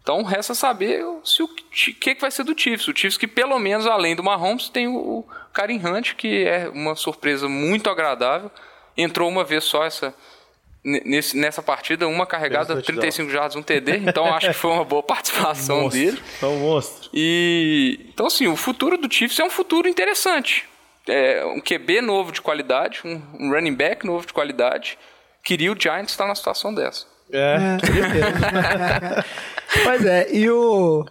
Então 0.01 0.21
resta 0.23 0.53
saber 0.53 1.01
se 1.23 1.41
o 1.41 1.47
que, 1.47 1.93
que 1.93 2.19
vai 2.19 2.29
ser 2.29 2.43
do 2.43 2.59
Chiefs. 2.59 2.89
O 2.89 2.93
Chiefs 2.95 3.17
que 3.17 3.27
pelo 3.27 3.57
menos 3.57 3.87
além 3.87 4.15
do 4.15 4.23
Mahomes 4.23 4.67
tem 4.67 4.87
o, 4.87 4.95
o 4.97 5.25
Karim 5.53 5.79
Hunt, 5.79 6.15
que 6.15 6.43
é 6.45 6.67
uma 6.67 6.95
surpresa 6.95 7.47
muito 7.47 7.89
agradável. 7.89 8.51
Entrou 8.97 9.29
uma 9.29 9.45
vez 9.45 9.63
só 9.63 9.85
essa 9.85 10.13
nesse, 10.83 11.37
nessa 11.37 11.61
partida, 11.61 12.07
uma 12.07 12.25
carregada, 12.25 12.73
Fez 12.73 12.85
touchdown. 12.85 13.01
35 13.01 13.29
jardas, 13.29 13.55
um 13.55 13.63
TD. 13.63 13.97
Então 13.97 14.25
acho 14.33 14.47
que 14.47 14.53
foi 14.53 14.71
uma 14.71 14.83
boa 14.83 15.03
participação 15.03 15.81
Monstro. 15.83 15.99
dele. 16.01 16.21
É 16.41 16.45
um 16.45 16.59
monstro. 16.59 17.09
E 17.13 17.99
então 18.13 18.27
assim, 18.27 18.47
o 18.47 18.55
futuro 18.55 18.97
do 18.97 19.11
Chiefs 19.11 19.39
é 19.39 19.43
um 19.43 19.49
futuro 19.49 19.87
interessante. 19.87 20.65
É 21.07 21.45
um 21.45 21.59
QB 21.59 22.01
novo 22.01 22.31
de 22.31 22.41
qualidade, 22.41 23.01
um, 23.03 23.21
um 23.39 23.51
running 23.51 23.73
back 23.73 24.05
novo 24.05 24.25
de 24.25 24.33
qualidade. 24.33 24.97
Queria 25.43 25.71
o 25.71 25.75
Giants 25.79 26.11
estar 26.11 26.25
na 26.27 26.35
situação 26.35 26.73
dessa. 26.73 27.05
É, 27.31 27.77
queria 27.83 28.09
mesmo. 28.09 28.31
Pois 29.83 30.05
é, 30.05 30.27
e 30.31 30.49
o. 30.51 31.03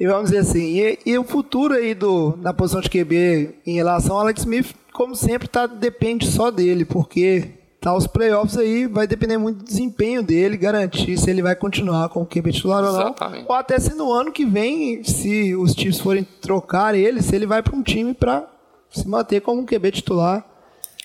E 0.00 0.06
vamos 0.06 0.30
dizer 0.30 0.38
assim, 0.38 0.78
e, 0.78 0.98
e 1.06 1.18
o 1.18 1.24
futuro 1.24 1.74
aí 1.74 1.94
do, 1.94 2.32
da 2.36 2.52
posição 2.52 2.80
de 2.80 2.88
QB 2.90 3.56
em 3.66 3.74
relação 3.76 4.16
ao 4.16 4.22
Alex 4.22 4.40
Smith, 4.40 4.74
como 4.92 5.14
sempre, 5.14 5.48
tá, 5.48 5.66
depende 5.66 6.26
só 6.26 6.50
dele, 6.50 6.84
porque 6.84 7.50
tá 7.90 7.96
os 7.96 8.06
playoffs 8.06 8.56
aí, 8.58 8.86
vai 8.86 9.06
depender 9.06 9.38
muito 9.38 9.58
do 9.58 9.64
desempenho 9.64 10.22
dele, 10.22 10.56
garantir 10.56 11.16
se 11.18 11.30
ele 11.30 11.42
vai 11.42 11.54
continuar 11.54 12.08
com 12.08 12.22
o 12.22 12.26
QB 12.26 12.52
titular 12.52 12.82
ou 12.84 12.92
não. 12.92 13.00
Exatamente. 13.00 13.44
Ou 13.48 13.54
até 13.54 13.78
se 13.78 13.94
no 13.94 14.12
ano 14.12 14.32
que 14.32 14.44
vem, 14.44 15.04
se 15.04 15.54
os 15.54 15.74
times 15.74 16.00
forem 16.00 16.24
trocar 16.40 16.94
ele, 16.94 17.22
se 17.22 17.34
ele 17.34 17.46
vai 17.46 17.62
para 17.62 17.76
um 17.76 17.82
time 17.82 18.12
para 18.14 18.44
se 18.90 19.06
manter 19.06 19.40
como 19.40 19.60
um 19.62 19.66
QB 19.66 19.90
titular. 19.92 20.44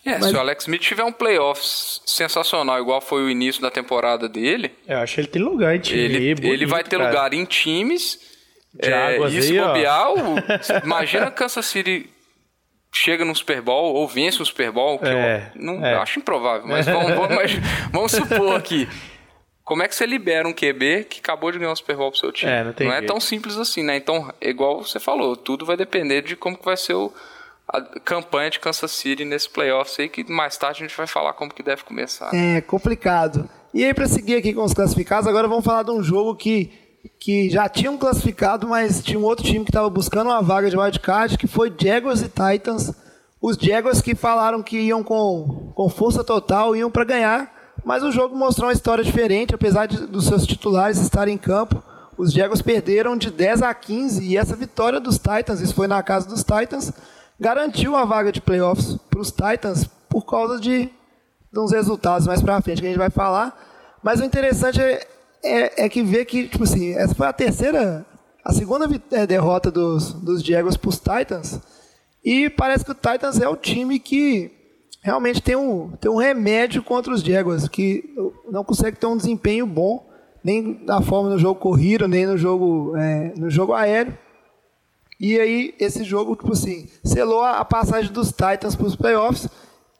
É, 0.03 0.17
Mas- 0.17 0.31
se 0.31 0.35
o 0.35 0.39
Alex 0.39 0.63
Smith 0.63 0.81
tiver 0.81 1.03
um 1.03 1.11
playoffs 1.11 2.01
sensacional, 2.07 2.79
igual 2.79 2.99
foi 2.99 3.21
o 3.23 3.29
início 3.29 3.61
da 3.61 3.69
temporada 3.69 4.27
dele, 4.27 4.71
Eu 4.87 4.97
acho 4.97 5.13
que 5.15 5.21
ele 5.21 5.27
tem 5.27 5.41
lugar 5.43 5.75
em 5.75 5.79
time. 5.79 5.99
ele, 6.01 6.33
bonito, 6.35 6.53
ele 6.53 6.65
vai 6.65 6.83
ter 6.83 6.97
cara. 6.97 7.09
lugar 7.09 7.33
em 7.33 7.45
times. 7.45 8.17
De 8.73 8.89
é, 8.89 9.15
águas 9.15 9.33
e 9.33 9.41
se 9.43 9.51
aí, 9.51 9.59
ó. 9.59 9.67
bobear, 9.67 10.13
o- 10.13 10.17
imagina 10.85 11.29
Kansas 11.29 11.65
City 11.65 12.09
chega 12.93 13.23
no 13.23 13.35
Super 13.35 13.61
Bowl 13.61 13.93
ou 13.95 14.07
vence 14.07 14.41
o 14.41 14.45
Super 14.45 14.71
Bowl, 14.71 14.99
que 14.99 15.07
É, 15.07 15.51
eu 15.55 15.61
não, 15.61 15.85
é. 15.85 15.95
acho 15.95 16.19
improvável, 16.19 16.67
mas 16.67 16.85
vamos, 16.85 17.13
vamos, 17.13 17.35
mas 17.35 17.51
vamos 17.91 18.11
supor 18.11 18.55
aqui. 18.55 18.87
Como 19.63 19.83
é 19.83 19.87
que 19.87 19.95
você 19.95 20.05
libera 20.05 20.45
um 20.47 20.53
QB 20.53 21.05
que 21.09 21.19
acabou 21.19 21.51
de 21.51 21.57
ganhar 21.59 21.71
o 21.71 21.75
Super 21.75 21.95
Bowl 21.95 22.11
pro 22.11 22.19
seu 22.19 22.31
time? 22.31 22.51
É, 22.51 22.63
não 22.63 22.73
tem 22.73 22.89
é 22.91 23.01
tão 23.03 23.19
simples 23.21 23.57
assim, 23.57 23.83
né? 23.83 23.95
Então, 23.95 24.33
é 24.41 24.49
igual 24.49 24.83
você 24.83 24.99
falou, 24.99 25.37
tudo 25.37 25.65
vai 25.65 25.77
depender 25.77 26.21
de 26.21 26.35
como 26.35 26.57
que 26.57 26.65
vai 26.65 26.75
ser 26.75 26.95
o, 26.95 27.13
a 27.67 27.79
campanha 27.99 28.49
de 28.49 28.59
Kansas 28.59 28.91
City 28.91 29.23
nesse 29.23 29.49
playoffs 29.49 29.97
aí, 29.99 30.09
que 30.09 30.29
mais 30.29 30.57
tarde 30.57 30.83
a 30.83 30.87
gente 30.87 30.97
vai 30.97 31.07
falar 31.07 31.31
como 31.33 31.53
que 31.53 31.63
deve 31.63 31.83
começar. 31.83 32.31
É 32.35 32.59
complicado. 32.59 33.49
E 33.73 33.85
aí, 33.85 33.93
pra 33.93 34.07
seguir 34.07 34.35
aqui 34.35 34.53
com 34.53 34.63
os 34.63 34.73
classificados, 34.73 35.27
agora 35.27 35.47
vamos 35.47 35.63
falar 35.63 35.83
de 35.83 35.91
um 35.91 36.03
jogo 36.03 36.35
que, 36.35 36.69
que 37.19 37.49
já 37.49 37.67
tinha 37.69 37.91
um 37.91 37.97
classificado, 37.97 38.67
mas 38.67 39.03
tinha 39.03 39.19
um 39.19 39.23
outro 39.23 39.45
time 39.45 39.63
que 39.63 39.71
estava 39.71 39.89
buscando 39.89 40.27
uma 40.27 40.41
vaga 40.41 40.69
de 40.69 40.77
wildcard, 40.77 41.37
que 41.37 41.47
foi 41.47 41.73
Jaguars 41.77 42.21
e 42.21 42.29
Titans. 42.29 42.93
Os 43.41 43.57
Jaguars 43.57 44.01
que 44.01 44.15
falaram 44.15 44.61
que 44.61 44.79
iam 44.79 45.03
com, 45.03 45.71
com 45.75 45.89
força 45.89 46.23
total, 46.23 46.75
iam 46.75 46.91
para 46.91 47.03
ganhar, 47.03 47.51
mas 47.83 48.03
o 48.03 48.11
jogo 48.11 48.35
mostrou 48.35 48.67
uma 48.67 48.73
história 48.73 49.03
diferente, 49.03 49.55
apesar 49.55 49.87
de, 49.87 50.05
dos 50.05 50.25
seus 50.25 50.45
titulares 50.45 50.99
estarem 50.99 51.35
em 51.35 51.37
campo. 51.37 51.83
Os 52.17 52.31
Jaguars 52.31 52.61
perderam 52.61 53.17
de 53.17 53.31
10 53.31 53.63
a 53.63 53.73
15 53.73 54.23
e 54.23 54.37
essa 54.37 54.55
vitória 54.55 54.99
dos 54.99 55.17
Titans, 55.17 55.59
isso 55.61 55.73
foi 55.73 55.87
na 55.87 56.03
casa 56.03 56.27
dos 56.27 56.43
Titans, 56.43 56.91
garantiu 57.39 57.95
a 57.95 58.05
vaga 58.05 58.31
de 58.31 58.39
playoffs 58.39 58.97
para 59.09 59.19
os 59.19 59.31
Titans 59.31 59.89
por 60.07 60.23
causa 60.25 60.59
de, 60.59 60.89
de 61.51 61.59
uns 61.59 61.71
resultados 61.71 62.27
mais 62.27 62.41
pra 62.41 62.61
frente 62.61 62.81
que 62.81 62.87
a 62.87 62.89
gente 62.89 62.99
vai 62.99 63.09
falar. 63.09 63.57
Mas 64.03 64.19
o 64.19 64.23
interessante 64.23 64.79
é, 64.79 65.07
é, 65.43 65.85
é 65.85 65.89
que 65.89 66.01
ver 66.01 66.25
que, 66.25 66.47
tipo 66.47 66.63
assim, 66.63 66.93
essa 66.93 67.15
foi 67.15 67.27
a 67.27 67.33
terceira, 67.33 68.05
a 68.43 68.53
segunda 68.53 68.87
eh, 69.11 69.27
derrota 69.27 69.71
dos, 69.71 70.13
dos 70.13 70.43
Jaguars 70.43 70.77
pros 70.77 70.99
Titans. 70.99 71.59
E 72.23 72.49
parece 72.49 72.85
que 72.85 72.91
o 72.91 72.95
Titans 72.95 73.39
é 73.39 73.47
o 73.47 73.55
time 73.55 73.99
que 73.99 74.51
realmente 75.01 75.41
tem 75.41 75.55
um, 75.55 75.89
tem 75.99 76.11
um 76.11 76.17
remédio 76.17 76.83
contra 76.83 77.13
os 77.13 77.21
Jaguars, 77.21 77.67
que 77.67 78.13
não 78.49 78.63
consegue 78.63 78.97
ter 78.97 79.07
um 79.07 79.17
desempenho 79.17 79.65
bom, 79.65 80.07
nem 80.43 80.85
da 80.85 81.01
forma 81.01 81.29
no 81.29 81.39
jogo 81.39 81.59
corrido, 81.59 82.07
nem 82.07 82.25
no 82.25 82.37
jogo, 82.37 82.95
eh, 82.95 83.33
no 83.35 83.49
jogo 83.49 83.73
aéreo. 83.73 84.17
E 85.19 85.39
aí, 85.39 85.75
esse 85.79 86.03
jogo, 86.03 86.35
tipo 86.35 86.51
assim, 86.51 86.87
selou 87.03 87.43
a 87.43 87.63
passagem 87.63 88.11
dos 88.11 88.29
Titans 88.29 88.75
para 88.75 88.87
os 88.87 88.95
playoffs, 88.95 89.47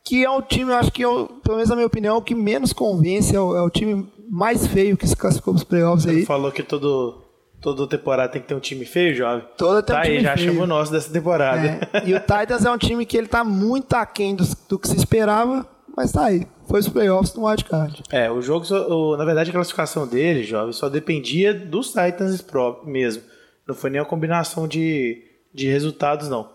que 0.04 0.26
é 0.26 0.30
um 0.30 0.42
time, 0.42 0.72
eu 0.72 0.78
acho 0.78 0.92
que, 0.92 1.04
eu, 1.04 1.28
pelo 1.44 1.58
menos 1.58 1.70
na 1.70 1.76
minha 1.76 1.86
opinião, 1.86 2.18
o 2.18 2.24
que 2.24 2.34
menos 2.34 2.74
convence, 2.74 3.36
é 3.36 3.40
o, 3.40 3.56
é 3.56 3.62
o 3.62 3.70
time 3.70 4.12
mais 4.34 4.66
feio 4.68 4.96
que 4.96 5.06
se 5.06 5.16
classificou 5.16 5.54
para 5.54 5.60
os 5.60 5.64
playoffs 5.66 6.06
Ele 6.06 6.20
aí. 6.22 6.26
falou 6.26 6.52
que 6.52 6.64
todo, 6.64 7.22
toda 7.60 7.86
temporada 7.88 8.32
tem 8.32 8.42
que 8.42 8.48
ter 8.48 8.56
um 8.56 8.60
time 8.62 8.86
feio, 8.86 9.14
jovem. 9.14 9.46
Toda 9.58 9.84
tem 9.84 9.94
um 9.96 10.00
tá 10.00 10.04
aí, 10.06 10.12
time 10.12 10.24
já 10.24 10.34
feio. 10.38 10.48
achamos 10.50 10.64
o 10.64 10.68
nosso 10.68 10.92
dessa 10.92 11.12
temporada. 11.12 11.90
É, 11.94 12.08
e 12.08 12.14
o 12.14 12.20
Titans 12.20 12.64
é 12.66 12.72
um 12.72 12.78
time 12.78 13.06
que 13.06 13.18
ele 13.18 13.28
tá 13.28 13.44
muito 13.44 13.94
aquém 13.94 14.34
do, 14.36 14.46
do 14.70 14.80
que 14.80 14.88
se 14.88 14.96
esperava, 14.96 15.68
mas 15.98 16.12
tá 16.14 16.26
aí. 16.26 16.48
Foi 16.68 16.80
os 16.80 16.88
playoffs 16.88 17.34
no 17.36 17.46
wildcard. 17.46 18.02
É, 18.10 18.32
o 18.32 18.42
jogo, 18.42 18.66
o- 18.74 19.18
na 19.18 19.26
verdade, 19.26 19.50
a 19.50 19.54
classificação 19.54 20.08
dele, 20.08 20.44
jovem, 20.44 20.72
só 20.72 20.88
dependia 20.88 21.54
dos 21.54 21.88
Titans 21.90 22.42
mesmo. 22.86 23.24
Não 23.68 23.76
foi 23.76 23.90
nem 23.90 24.00
uma 24.00 24.08
combinação 24.08 24.66
de, 24.68 25.22
de 25.54 25.68
resultados, 25.68 26.30
não. 26.30 26.50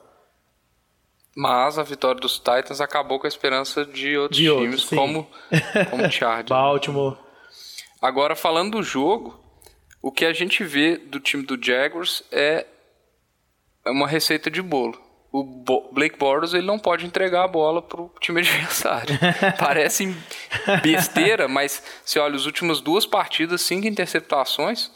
Mas 1.37 1.79
a 1.79 1.83
vitória 1.83 2.19
dos 2.19 2.39
Titans 2.39 2.81
acabou 2.81 3.21
com 3.21 3.27
a 3.27 3.29
esperança 3.29 3.85
de 3.85 4.17
outros 4.17 4.39
De 4.39 4.45
times, 4.47 4.59
outros, 4.65 4.85
como, 4.89 5.29
como 5.91 6.07
o 6.07 6.09
Chargers. 6.11 6.49
Baltimore. 6.49 7.17
Agora, 8.01 8.37
falando 8.37 8.73
do 8.79 8.83
jogo, 8.83 9.39
o 10.03 10.13
que 10.13 10.25
a 10.25 10.33
gente 10.33 10.63
vê 10.65 10.97
do 10.97 11.19
time 11.21 11.45
do 11.45 11.59
Jaguars 11.63 12.23
é 12.31 12.67
uma 13.87 14.07
receita 14.07 14.51
de 14.51 14.61
bolo. 14.63 15.01
O 15.33 15.43
Bo- 15.43 15.91
Blake 15.93 16.19
Bortles 16.19 16.55
ele 16.55 16.67
não 16.67 16.79
pode 16.79 17.05
entregar 17.05 17.45
a 17.45 17.49
bola 17.49 17.83
pro 17.83 18.13
time 18.21 18.41
adversário. 18.43 19.19
Parece 19.59 20.15
besteira, 20.83 21.47
mas 21.49 21.83
se 22.05 22.19
olha, 22.19 22.37
as 22.37 22.47
últimas 22.47 22.81
duas 22.81 23.05
partidas, 23.05 23.61
cinco 23.63 23.87
interceptações 23.87 24.91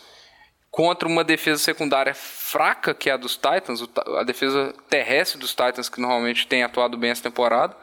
contra 0.70 1.08
uma 1.08 1.24
defesa 1.24 1.60
secundária 1.62 2.14
fraca, 2.14 2.94
que 2.94 3.10
é 3.10 3.12
a 3.12 3.16
dos 3.16 3.36
Titans, 3.36 3.80
o 3.82 3.86
ta- 3.88 4.04
a 4.20 4.22
defesa 4.22 4.72
terrestre 4.88 5.38
dos 5.38 5.50
Titans, 5.50 5.88
que 5.88 6.00
normalmente 6.00 6.46
tem 6.46 6.62
atuado 6.62 6.96
bem 6.96 7.10
essa 7.10 7.22
temporada. 7.22 7.76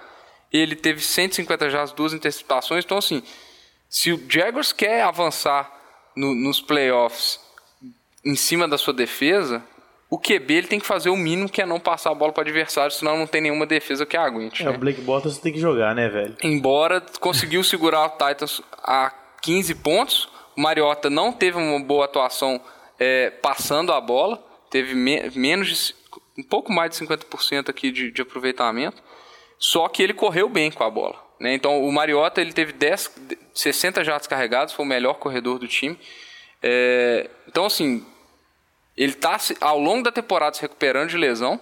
Ele 0.52 0.76
teve 0.76 1.02
150 1.02 1.70
jardas, 1.70 1.92
duas 1.92 2.14
interceptações. 2.14 2.86
Então, 2.86 2.98
assim, 2.98 3.22
se 3.90 4.12
o 4.12 4.24
Jaguars 4.30 4.72
quer 4.74 5.04
avançar 5.04 5.72
no- 6.16 6.36
nos 6.36 6.62
playoffs 6.62 7.40
em 8.26 8.36
cima 8.36 8.68
da 8.68 8.78
sua 8.78 8.94
defesa, 8.94 9.64
o 10.10 10.18
QB 10.18 10.54
ele 10.54 10.68
tem 10.68 10.80
que 10.80 10.86
fazer 10.86 11.10
o 11.10 11.16
mínimo 11.18 11.50
que 11.50 11.62
é 11.62 11.66
não 11.66 11.80
passar 11.80 12.12
a 12.12 12.16
bola 12.16 12.32
para 12.34 12.42
o 12.42 12.44
adversário, 12.46 12.92
senão 12.92 13.18
não 13.18 13.28
tem 13.28 13.42
nenhuma 13.42 13.66
defesa 13.66 14.06
que 14.06 14.16
aguente. 14.18 14.62
É, 14.64 14.66
né? 14.66 14.72
o 14.72 14.78
Blake 14.80 15.02
Bortles 15.02 15.38
tem 15.38 15.52
que 15.54 15.60
jogar, 15.60 15.94
né, 15.96 16.08
velho? 16.10 16.36
Embora 16.44 17.02
conseguiu 17.20 17.64
segurar 17.64 18.06
o 18.06 18.10
Titans 18.12 18.62
a 18.84 19.12
15 19.42 19.76
pontos, 19.76 20.30
o 20.56 20.62
Mariota 20.62 21.10
não 21.10 21.32
teve 21.32 21.58
uma 21.58 21.80
boa 21.80 22.06
atuação 22.06 22.60
é, 23.00 23.30
passando 23.30 23.94
a 23.94 24.02
bola, 24.02 24.44
teve 24.72 24.96
me- 24.96 25.30
menos 25.36 25.68
de, 25.68 25.96
um 26.38 26.44
pouco 26.44 26.72
mais 26.72 26.90
de 26.92 26.98
50% 27.06 27.70
aqui 27.70 27.92
de, 27.92 28.10
de 28.12 28.22
aproveitamento, 28.22 29.02
só 29.60 29.88
que 29.88 30.02
ele 30.02 30.14
correu 30.14 30.50
bem 30.50 30.72
com 30.72 30.84
a 30.84 30.90
bola. 30.90 31.16
Né? 31.40 31.54
Então 31.54 31.84
o 31.84 31.92
Mariota 31.92 32.42
ele 32.42 32.54
teve 32.54 32.74
10, 32.74 33.12
60 33.54 34.04
jardas 34.04 34.28
carregados, 34.28 34.74
foi 34.74 34.86
o 34.86 34.88
melhor 34.88 35.16
corredor 35.16 35.60
do 35.60 35.68
time. 35.68 35.98
É, 36.62 37.30
então 37.48 37.66
assim, 37.66 38.06
ele 38.96 39.14
está 39.14 39.38
ao 39.62 39.80
longo 39.80 40.04
da 40.04 40.12
temporada 40.12 40.56
se 40.56 40.62
recuperando 40.62 41.10
de 41.10 41.18
lesão 41.18 41.60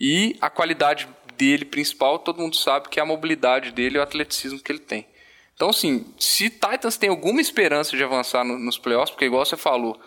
e 0.00 0.36
a 0.40 0.48
qualidade 0.48 1.08
dele 1.36 1.64
principal, 1.64 2.18
todo 2.18 2.40
mundo 2.40 2.56
sabe 2.56 2.88
que 2.88 3.00
é 3.00 3.02
a 3.02 3.06
mobilidade 3.06 3.72
dele 3.72 3.96
e 3.96 3.98
o 3.98 4.02
atleticismo 4.02 4.60
que 4.60 4.70
ele 4.70 4.78
tem. 4.78 5.06
Então, 5.54 5.70
assim, 5.70 6.04
se 6.18 6.50
Titans 6.50 6.96
tem 6.96 7.08
alguma 7.10 7.40
esperança 7.40 7.96
de 7.96 8.02
avançar 8.02 8.44
no- 8.44 8.58
nos 8.58 8.78
playoffs, 8.78 9.10
porque 9.10 9.26
igual 9.26 9.44
você 9.44 9.56
falou, 9.56 10.00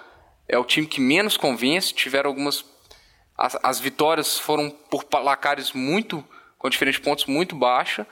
é 0.48 0.58
o 0.58 0.64
time 0.66 0.86
que 0.88 1.00
menos 1.00 1.38
convence, 1.38 1.94
tiveram 1.94 2.30
algumas... 2.30 2.66
As, 3.38 3.58
as 3.64 3.80
vitórias 3.80 4.40
foram 4.40 4.70
por 4.70 5.06
placares 5.06 5.72
muito... 5.72 6.24
com 6.58 6.70
diferentes 6.70 7.00
pontos 7.00 7.26
muito 7.26 7.56
baixa. 7.56 8.06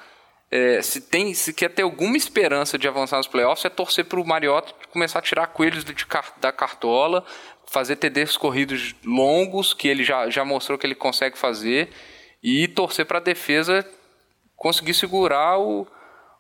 É, 0.56 0.84
se, 0.84 1.02
tem, 1.02 1.34
se 1.34 1.52
quer 1.52 1.70
ter 1.70 1.82
alguma 1.82 2.16
esperança 2.16 2.78
de 2.78 2.88
avançar 2.88 3.18
nos 3.18 3.26
playoffs, 3.26 3.66
é 3.66 3.70
torcer 3.70 4.06
para 4.06 4.20
o 4.20 4.24
Mariota 4.28 4.72
começar 4.92 5.18
a 5.18 5.22
tirar 5.24 5.48
coelhos 5.48 5.84
de 5.84 6.06
car- 6.06 6.36
da 6.40 6.52
cartola, 6.52 7.26
fazer 7.72 7.96
TDs 7.96 8.38
corridos 8.38 8.94
longos, 9.04 9.74
que 9.74 9.88
ele 9.88 10.04
já, 10.04 10.30
já 10.30 10.46
mostrou 10.46 10.78
que 10.78 10.86
ele 10.86 10.94
consegue 10.94 11.40
fazer, 11.40 11.90
e 12.44 12.68
torcer 12.68 13.04
para 13.08 13.18
a 13.18 13.22
defesa 13.22 13.84
conseguir 14.56 14.94
segurar 14.94 15.58
o, 15.58 15.88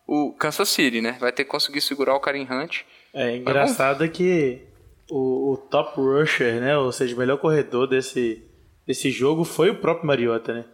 o 0.06 0.32
Kansas 0.34 0.69
City, 0.69 1.02
né? 1.02 1.17
Vai 1.19 1.32
ter 1.32 1.43
que 1.43 1.49
conseguir 1.49 1.82
segurar 1.82 2.13
o 2.13 2.19
Karim 2.19 2.47
Hunt. 2.47 2.82
É 3.15 3.36
engraçado 3.36 4.08
que 4.10 4.62
o, 5.10 5.54
o 5.54 5.58
top 5.58 5.99
rusher, 5.99 6.62
né? 6.62 6.78
Ou 6.78 6.91
seja, 6.91 7.15
o 7.15 7.17
melhor 7.17 7.38
corredor 7.38 7.88
desse, 7.88 8.43
desse 8.86 9.10
jogo 9.10 9.43
foi 9.43 9.71
o 9.71 9.76
próprio 9.78 10.06
Mariota, 10.06 10.54
né? 10.54 10.65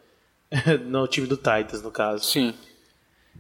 no 0.83 1.07
time 1.07 1.25
do 1.25 1.37
Titans, 1.37 1.81
no 1.81 1.89
caso. 1.89 2.25
Sim. 2.25 2.53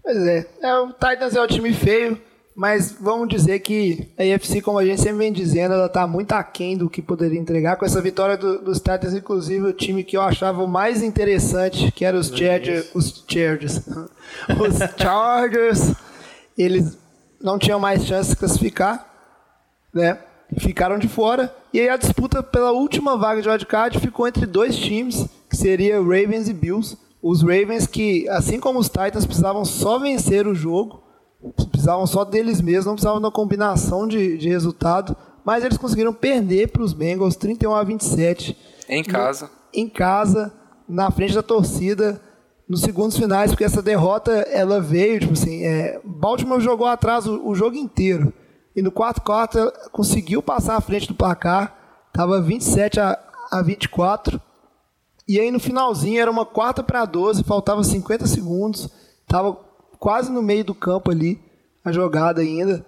Pois 0.03 0.17
é, 0.17 0.47
é, 0.61 0.75
o 0.79 0.87
Titans 0.93 1.35
é 1.35 1.41
um 1.41 1.47
time 1.47 1.73
feio, 1.73 2.19
mas 2.55 2.95
vamos 2.99 3.27
dizer 3.29 3.59
que 3.59 4.09
a 4.17 4.23
AFC, 4.35 4.61
como 4.61 4.77
a 4.79 4.85
gente 4.85 5.01
sempre 5.01 5.17
vem 5.19 5.31
dizendo, 5.31 5.73
ela 5.73 5.87
tá 5.89 6.07
muito 6.07 6.31
aquém 6.33 6.77
do 6.77 6.89
que 6.89 7.01
poderia 7.01 7.39
entregar. 7.39 7.75
Com 7.77 7.85
essa 7.85 8.01
vitória 8.01 8.35
do- 8.37 8.61
dos 8.61 8.77
Titans, 8.79 9.13
inclusive, 9.13 9.65
o 9.67 9.73
time 9.73 10.03
que 10.03 10.17
eu 10.17 10.21
achava 10.21 10.63
o 10.63 10.67
mais 10.67 11.03
interessante, 11.03 11.91
que 11.91 12.03
era 12.05 12.17
os 12.17 12.27
Chargers, 12.29 12.89
os 12.95 13.23
Chargers, 13.27 13.81
os 14.59 14.77
Chargers, 15.01 15.93
eles 16.57 16.97
não 17.41 17.57
tinham 17.59 17.79
mais 17.79 18.05
chance 18.05 18.31
de 18.31 18.35
classificar, 18.35 19.05
né? 19.93 20.17
Ficaram 20.59 20.97
de 20.97 21.07
fora. 21.07 21.53
E 21.71 21.79
aí 21.79 21.87
a 21.89 21.97
disputa 21.97 22.41
pela 22.41 22.71
última 22.71 23.15
vaga 23.15 23.41
de 23.41 23.47
wildcard 23.47 23.99
ficou 23.99 24.27
entre 24.27 24.45
dois 24.47 24.75
times, 24.75 25.25
que 25.49 25.55
seria 25.55 25.97
Ravens 26.01 26.49
e 26.49 26.53
Bills. 26.53 26.97
Os 27.21 27.41
Ravens 27.41 27.85
que, 27.85 28.27
assim 28.29 28.59
como 28.59 28.79
os 28.79 28.87
Titans, 28.87 29.25
precisavam 29.25 29.65
só 29.65 29.99
vencer 29.99 30.47
o 30.47 30.55
jogo, 30.55 31.03
precisavam 31.71 32.07
só 32.07 32.23
deles 32.23 32.61
mesmos, 32.61 32.85
não 32.85 32.93
precisavam 32.93 33.21
da 33.21 33.31
combinação 33.31 34.07
de, 34.07 34.37
de 34.37 34.49
resultado, 34.49 35.15
mas 35.43 35.63
eles 35.63 35.77
conseguiram 35.77 36.13
perder 36.13 36.69
para 36.69 36.83
os 36.83 36.93
Bengals 36.93 37.35
31 37.35 37.73
a 37.73 37.83
27 37.83 38.57
Em 38.87 39.03
casa. 39.03 39.49
em 39.73 39.87
casa, 39.87 40.53
na 40.87 41.11
frente 41.11 41.33
da 41.33 41.43
torcida, 41.43 42.21
nos 42.67 42.81
segundos 42.81 43.17
finais, 43.17 43.51
porque 43.51 43.63
essa 43.63 43.81
derrota 43.81 44.31
ela 44.31 44.79
veio, 44.79 45.19
tipo 45.19 45.33
assim, 45.33 45.63
é, 45.63 45.99
Baltimore 46.03 46.59
jogou 46.59 46.87
atrás 46.87 47.25
o, 47.25 47.47
o 47.47 47.55
jogo 47.55 47.75
inteiro. 47.75 48.31
E 48.75 48.81
no 48.81 48.91
quarto 48.91 49.21
quarto 49.21 49.71
conseguiu 49.91 50.41
passar 50.41 50.75
à 50.77 50.81
frente 50.81 51.07
do 51.07 51.15
placar, 51.15 51.75
tava 52.13 52.41
27 52.41 52.99
a, 52.99 53.17
a 53.51 53.61
24. 53.61 54.39
E 55.29 55.39
aí 55.39 55.51
no 55.51 55.59
finalzinho 55.59 56.19
era 56.19 56.31
uma 56.31 56.43
quarta 56.43 56.81
para 56.81 57.05
12, 57.05 57.43
faltava 57.43 57.83
50 57.83 58.25
segundos. 58.25 58.89
Tava 59.27 59.53
quase 59.99 60.31
no 60.31 60.41
meio 60.41 60.65
do 60.65 60.73
campo 60.73 61.11
ali, 61.11 61.39
a 61.85 61.91
jogada 61.91 62.41
ainda. 62.41 62.83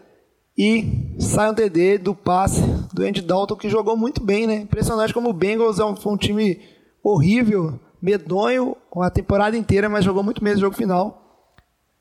E 0.57 1.15
sai 1.19 1.51
um 1.51 1.53
TD 1.53 1.99
do 1.99 2.15
passe 2.15 2.59
do 2.91 3.03
Andy 3.03 3.21
Dalton, 3.21 3.55
que 3.55 3.69
jogou 3.69 3.95
muito 3.95 4.23
bem, 4.23 4.47
né? 4.47 4.55
Impressionante 4.55 5.13
como 5.13 5.29
o 5.29 5.33
Bengals 5.33 5.77
é 5.77 5.85
um, 5.85 5.95
foi 5.95 6.13
um 6.13 6.17
time 6.17 6.59
horrível, 7.03 7.79
medonho 8.01 8.75
a 8.95 9.11
temporada 9.11 9.55
inteira, 9.55 9.87
mas 9.87 10.03
jogou 10.03 10.23
muito 10.23 10.43
bem 10.43 10.55
no 10.55 10.61
jogo 10.61 10.75
final. 10.75 11.47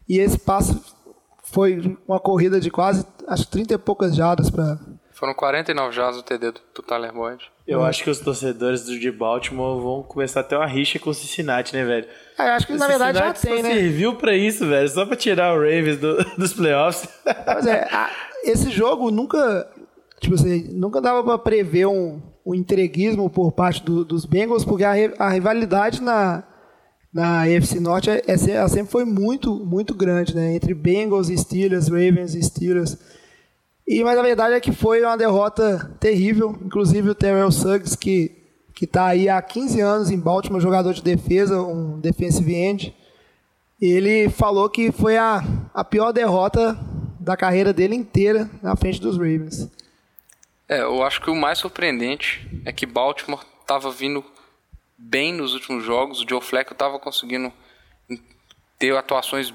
E 0.09 0.19
esse 0.19 0.39
passe 0.39 0.75
foi 1.43 1.99
uma 2.09 2.19
corrida 2.19 2.59
de 2.59 2.71
quase, 2.71 3.05
acho 3.29 3.47
30 3.47 3.75
e 3.75 3.79
poucas 3.79 4.17
jardas 4.17 4.49
para 4.49 4.79
Foram 5.21 5.35
49 5.35 5.95
jardas 5.95 6.17
do 6.17 6.23
TD 6.23 6.51
do, 6.51 6.61
do 6.75 6.83
Tyler 6.83 7.13
Boyd. 7.13 7.45
Eu 7.69 7.85
acho 7.85 8.03
que 8.03 8.09
os 8.09 8.19
torcedores 8.21 8.85
do 8.85 8.99
de 8.99 9.13
Baltimore 9.13 9.79
vão 9.79 10.03
começar 10.03 10.41
a 10.41 10.43
ter 10.43 10.57
uma 10.57 10.67
rixa 10.67 10.99
com 10.99 11.11
o 11.11 11.15
Cincinnati, 11.15 11.75
né, 11.75 11.85
velho? 11.85 12.07
É, 12.39 12.43
acho 12.53 12.67
que 12.67 12.73
na 12.73 12.87
verdade 12.89 13.19
já 13.19 13.35
Cincinnati 13.35 13.63
tem, 13.63 13.71
né? 13.75 13.79
serviu 13.81 14.15
pra 14.17 14.35
isso, 14.35 14.67
velho. 14.67 14.89
Só 14.89 15.05
pra 15.05 15.15
tirar 15.17 15.53
o 15.55 15.59
Ravens 15.59 15.99
do- 15.99 16.17
dos 16.39 16.55
playoffs. 16.55 17.07
Mas 17.47 17.67
é, 17.67 17.87
a- 17.93 18.11
esse 18.45 18.71
jogo 18.71 19.11
nunca, 19.11 19.71
tipo 20.21 20.35
assim, 20.37 20.69
nunca 20.73 21.03
dava 21.03 21.23
pra 21.23 21.37
prever 21.37 21.85
um, 21.87 22.23
um 22.47 22.55
entreguismo 22.55 23.29
por 23.29 23.53
parte 23.53 23.83
do- 23.85 24.07
dos 24.07 24.25
Bengals, 24.25 24.65
porque 24.65 24.85
a, 24.85 24.95
a 25.19 25.29
rivalidade 25.29 26.03
na, 26.03 26.43
na 27.13 27.43
AFC 27.43 27.79
Norte 27.79 28.09
é, 28.09 28.23
é 28.27 28.37
sempre 28.39 28.91
foi 28.91 29.05
muito, 29.05 29.55
muito 29.67 29.95
grande, 29.95 30.35
né? 30.35 30.55
Entre 30.55 30.73
Bengals 30.73 31.29
e 31.29 31.37
Steelers, 31.37 31.89
Ravens 31.89 32.35
e 32.35 32.43
Steelers. 32.43 32.97
E, 33.87 34.05
mas 34.05 34.19
a 34.19 34.23
verdade 34.23 34.55
é 34.55 34.61
que 34.61 34.73
foi 34.73 35.03
uma 35.03 35.17
derrota 35.17 35.97
terrível. 35.99 36.57
Inclusive 36.63 37.11
o 37.11 37.15
Terrell 37.15 37.51
Suggs, 37.51 37.97
que, 37.97 38.31
que 38.75 38.87
tá 38.87 39.07
aí 39.07 39.29
há 39.29 39.41
15 39.41 39.81
anos 39.81 40.11
em 40.11 40.19
Baltimore, 40.19 40.61
jogador 40.61 40.93
de 40.93 41.03
defesa, 41.03 41.61
um 41.61 41.99
defensive 41.99 42.55
end. 42.55 42.95
Ele 43.81 44.29
falou 44.29 44.69
que 44.69 44.93
foi 44.93 45.17
a, 45.17 45.43
a 45.75 45.83
pior 45.83 46.13
derrota 46.13 46.79
da 47.19 47.37
carreira 47.37 47.73
dele 47.73 47.95
inteira 47.95 48.49
na 48.63 48.77
frente 48.77 49.01
dos 49.01 49.17
Ravens. 49.17 49.71
É, 50.69 50.83
eu 50.83 51.03
acho 51.03 51.21
que 51.21 51.31
o 51.31 51.35
mais 51.35 51.59
surpreendente 51.59 52.49
é 52.65 52.73
que 52.73 52.87
Baltimore 52.87 53.45
estava 53.61 53.91
vindo 53.91 54.25
bem 54.97 55.33
nos 55.33 55.55
últimos 55.55 55.85
jogos. 55.85 56.21
O 56.21 56.29
Joe 56.29 56.41
Flacco 56.41 56.73
estava 56.73 56.99
conseguindo 56.99 57.53
ter 58.79 58.97
atuações 58.97 59.53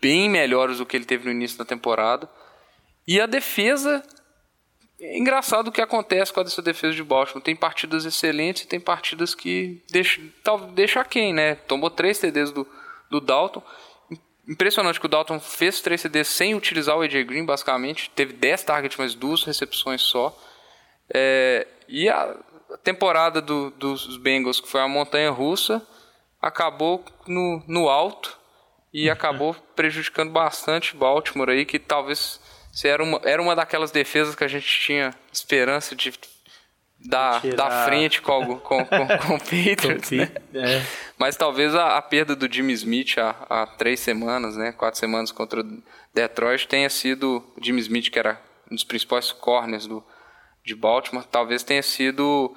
bem 0.00 0.28
melhores 0.30 0.78
do 0.78 0.86
que 0.86 0.96
ele 0.96 1.04
teve 1.04 1.24
no 1.24 1.30
início 1.30 1.58
da 1.58 1.64
temporada. 1.64 2.28
E 3.06 3.20
a 3.20 3.26
defesa. 3.26 4.02
É 5.00 5.18
engraçado 5.18 5.68
o 5.68 5.72
que 5.72 5.80
acontece 5.80 6.32
com 6.32 6.40
essa 6.40 6.62
defesa 6.62 6.94
de 6.94 7.02
Baltimore. 7.02 7.42
Tem 7.42 7.56
partidas 7.56 8.04
excelentes 8.04 8.62
e 8.62 8.66
tem 8.68 8.78
partidas 8.78 9.34
que 9.34 9.82
deixam 9.90 10.24
tal- 10.44 10.58
deixa 10.70 11.04
quem, 11.04 11.34
né? 11.34 11.56
Tomou 11.56 11.90
três 11.90 12.18
TDs 12.20 12.52
do, 12.52 12.64
do 13.10 13.20
Dalton. 13.20 13.62
Impressionante 14.48 15.00
que 15.00 15.06
o 15.06 15.08
Dalton 15.08 15.40
fez 15.40 15.80
três 15.80 16.00
CDs 16.00 16.28
sem 16.28 16.54
utilizar 16.54 16.96
o 16.96 17.00
AJ 17.02 17.24
Green, 17.24 17.44
basicamente. 17.44 18.10
Teve 18.10 18.32
10 18.32 18.62
targets, 18.64 18.96
mas 18.96 19.14
duas 19.14 19.42
recepções 19.44 20.02
só. 20.02 20.36
É, 21.12 21.66
e 21.88 22.08
a 22.08 22.36
temporada 22.84 23.40
do- 23.40 23.70
dos 23.72 24.16
Bengals, 24.18 24.60
que 24.60 24.68
foi 24.68 24.80
a 24.80 24.88
montanha 24.88 25.30
russa, 25.30 25.84
acabou 26.40 27.04
no, 27.26 27.62
no 27.66 27.88
alto 27.88 28.38
e 28.92 29.10
acabou 29.10 29.54
prejudicando 29.76 30.30
bastante 30.30 30.96
Baltimore 30.96 31.50
aí, 31.50 31.64
que 31.64 31.78
talvez 31.78 32.40
se 32.72 32.88
era 32.88 33.02
uma, 33.02 33.20
era 33.24 33.40
uma 33.40 33.54
daquelas 33.54 33.90
defesas 33.92 34.34
que 34.34 34.42
a 34.42 34.48
gente 34.48 34.66
tinha 34.66 35.14
esperança 35.32 35.94
de 35.94 36.12
dar, 37.04 37.40
Tirar. 37.40 37.56
dar 37.56 37.84
frente 37.84 38.20
com, 38.22 38.32
algo- 38.32 38.56
com, 38.60 38.84
com, 38.84 39.06
com 39.06 39.34
o 39.36 39.38
Patriots, 39.38 40.10
né? 40.10 40.32
É. 40.54 40.82
Mas 41.18 41.36
talvez 41.36 41.74
a, 41.74 41.96
a 41.98 42.02
perda 42.02 42.34
do 42.34 42.52
Jimmy 42.52 42.72
Smith 42.72 43.18
há, 43.18 43.30
há 43.50 43.66
três 43.66 44.00
semanas, 44.00 44.56
né, 44.56 44.72
quatro 44.72 44.98
semanas 44.98 45.30
contra 45.30 45.60
o 45.60 45.82
Detroit, 46.14 46.66
tenha 46.66 46.88
sido 46.88 47.44
o 47.56 47.62
Jimmy 47.64 47.80
Smith, 47.80 48.10
que 48.10 48.18
era 48.18 48.40
um 48.70 48.74
dos 48.74 48.84
principais 48.84 49.32
corners 49.32 49.86
do, 49.86 50.02
de 50.64 50.74
Baltimore, 50.74 51.24
talvez 51.30 51.62
tenha 51.62 51.82
sido 51.82 52.56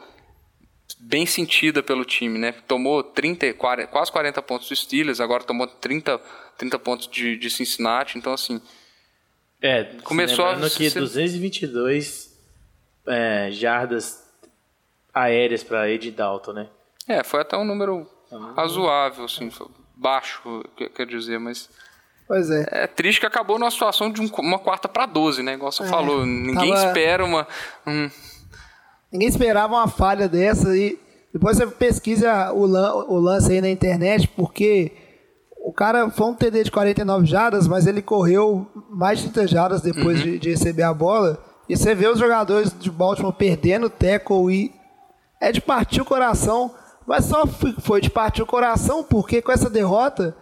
bem 0.99 1.25
sentida 1.25 1.81
pelo 1.83 2.05
time, 2.05 2.37
né? 2.37 2.51
Tomou 2.67 3.03
30, 3.03 3.53
40, 3.55 3.87
quase 3.91 4.11
40 4.11 4.41
pontos 4.43 4.69
dos 4.69 4.79
Steelers, 4.79 5.19
agora 5.19 5.43
tomou 5.43 5.65
30, 5.67 6.19
30 6.57 6.79
pontos 6.79 7.07
de, 7.07 7.35
de 7.37 7.49
Cincinnati, 7.49 8.17
então 8.17 8.31
assim, 8.33 8.61
É, 9.65 9.83
Começou 10.03 10.45
a 10.45 10.51
lembrando 10.51 10.71
que 10.71 10.89
ser- 10.89 10.99
222 10.99 12.29
é, 13.07 13.49
jardas 13.51 14.23
aéreas 15.13 15.63
pra 15.63 15.89
Ed 15.89 16.11
Dalton, 16.11 16.53
né? 16.53 16.67
é, 17.07 17.23
foi 17.23 17.41
até 17.41 17.55
um 17.57 17.63
número 17.65 18.07
razoável, 18.55 19.25
assim, 19.25 19.49
baixo, 19.95 20.63
quer- 20.95 21.05
dizer, 21.05 21.39
mas 21.39 21.69
Pois 22.27 22.49
é. 22.49 22.65
É 22.71 22.87
triste 22.87 23.19
que 23.19 23.25
acabou 23.27 23.59
numa 23.59 23.69
situação 23.69 24.11
de 24.11 24.19
um- 24.19 24.29
uma 24.39 24.57
quarta 24.57 24.87
para 24.89 25.05
12, 25.05 25.43
né? 25.43 25.53
Igual 25.53 25.71
você 25.71 25.85
falou. 25.87 26.25
Ninguém 26.25 26.73
tava- 26.73 26.87
espera 26.87 27.23
uma. 27.23 27.47
um- 27.85 28.09
Ninguém 29.11 29.27
esperava 29.29 29.75
uma 29.75 29.87
falha 29.87 30.27
dessa 30.27 30.75
e 30.75 30.97
depois 31.31 31.55
você 31.57 31.67
pesquisa 31.67 32.51
o, 32.51 32.65
lan- 32.65 32.95
o 33.07 33.19
lance 33.19 33.51
aí 33.51 33.61
na 33.61 33.69
internet, 33.69 34.27
porque 34.29 34.91
o 35.67 35.73
cara 35.73 36.09
foi 36.09 36.27
um 36.27 36.33
TD 36.33 36.65
de 36.65 36.71
49 36.71 37.25
jardas, 37.25 37.67
mas 37.67 37.87
ele 37.87 38.01
correu 38.01 38.67
mais 38.89 39.19
de 39.19 39.29
30 39.29 39.47
jardas 39.47 39.81
depois 39.81 40.21
de, 40.21 40.37
de 40.39 40.49
receber 40.51 40.83
a 40.83 40.93
bola. 40.93 41.39
E 41.67 41.75
você 41.75 41.95
vê 41.95 42.07
os 42.07 42.19
jogadores 42.19 42.71
de 42.79 42.91
Baltimore 42.91 43.33
perdendo 43.33 43.87
o 43.87 43.89
tackle 43.89 44.51
e 44.53 44.71
é 45.41 45.51
de 45.51 45.59
partir 45.61 46.01
o 46.01 46.05
coração, 46.05 46.71
mas 47.07 47.25
só 47.25 47.45
foi- 47.47 48.01
de 48.01 48.09
partir 48.09 48.41
o 48.43 48.45
coração 48.45 49.03
porque 49.03 49.41
com 49.41 49.51
essa 49.51 49.69
derrota 49.69 50.35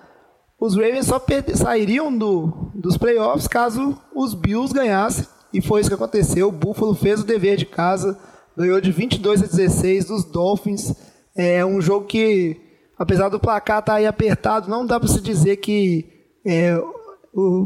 os 0.59 0.75
Ravens 0.75 1.07
só 1.07 1.19
perde- 1.19 1.57
sairiam 1.57 2.15
do, 2.15 2.69
dos 2.75 2.97
playoffs 2.97 3.47
caso 3.47 3.97
os 4.15 4.33
Bills 4.33 4.73
ganhassem. 4.73 5.25
E 5.53 5.61
foi 5.61 5.81
isso 5.81 5.89
que 5.89 5.95
aconteceu. 5.95 6.47
O 6.47 6.51
Buffalo 6.51 6.95
fez 6.95 7.21
o 7.21 7.25
dever 7.25 7.57
de 7.57 7.65
casa, 7.65 8.17
ganhou 8.57 8.79
de 8.81 8.91
22 8.91 9.43
a 9.43 9.45
16 9.45 10.05
dos 10.05 10.23
Dolphins. 10.25 10.93
É 11.35 11.63
um 11.65 11.79
jogo 11.81 12.05
que, 12.07 12.59
apesar 13.03 13.29
do 13.29 13.39
placar 13.39 13.79
estar 13.79 13.95
aí 13.95 14.07
apertado, 14.07 14.69
não 14.69 14.85
dá 14.85 14.99
para 14.99 15.09
se 15.09 15.21
dizer 15.21 15.57
que 15.57 16.05
é, 16.45 16.81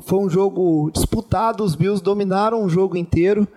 foi 0.01 0.19
um 0.19 0.29
jogo 0.29 0.89
disputado. 0.91 1.63
Os 1.63 1.75
Bills 1.75 2.03
dominaram 2.03 2.63
o 2.63 2.69
jogo 2.69 2.97
inteiro. 2.97 3.47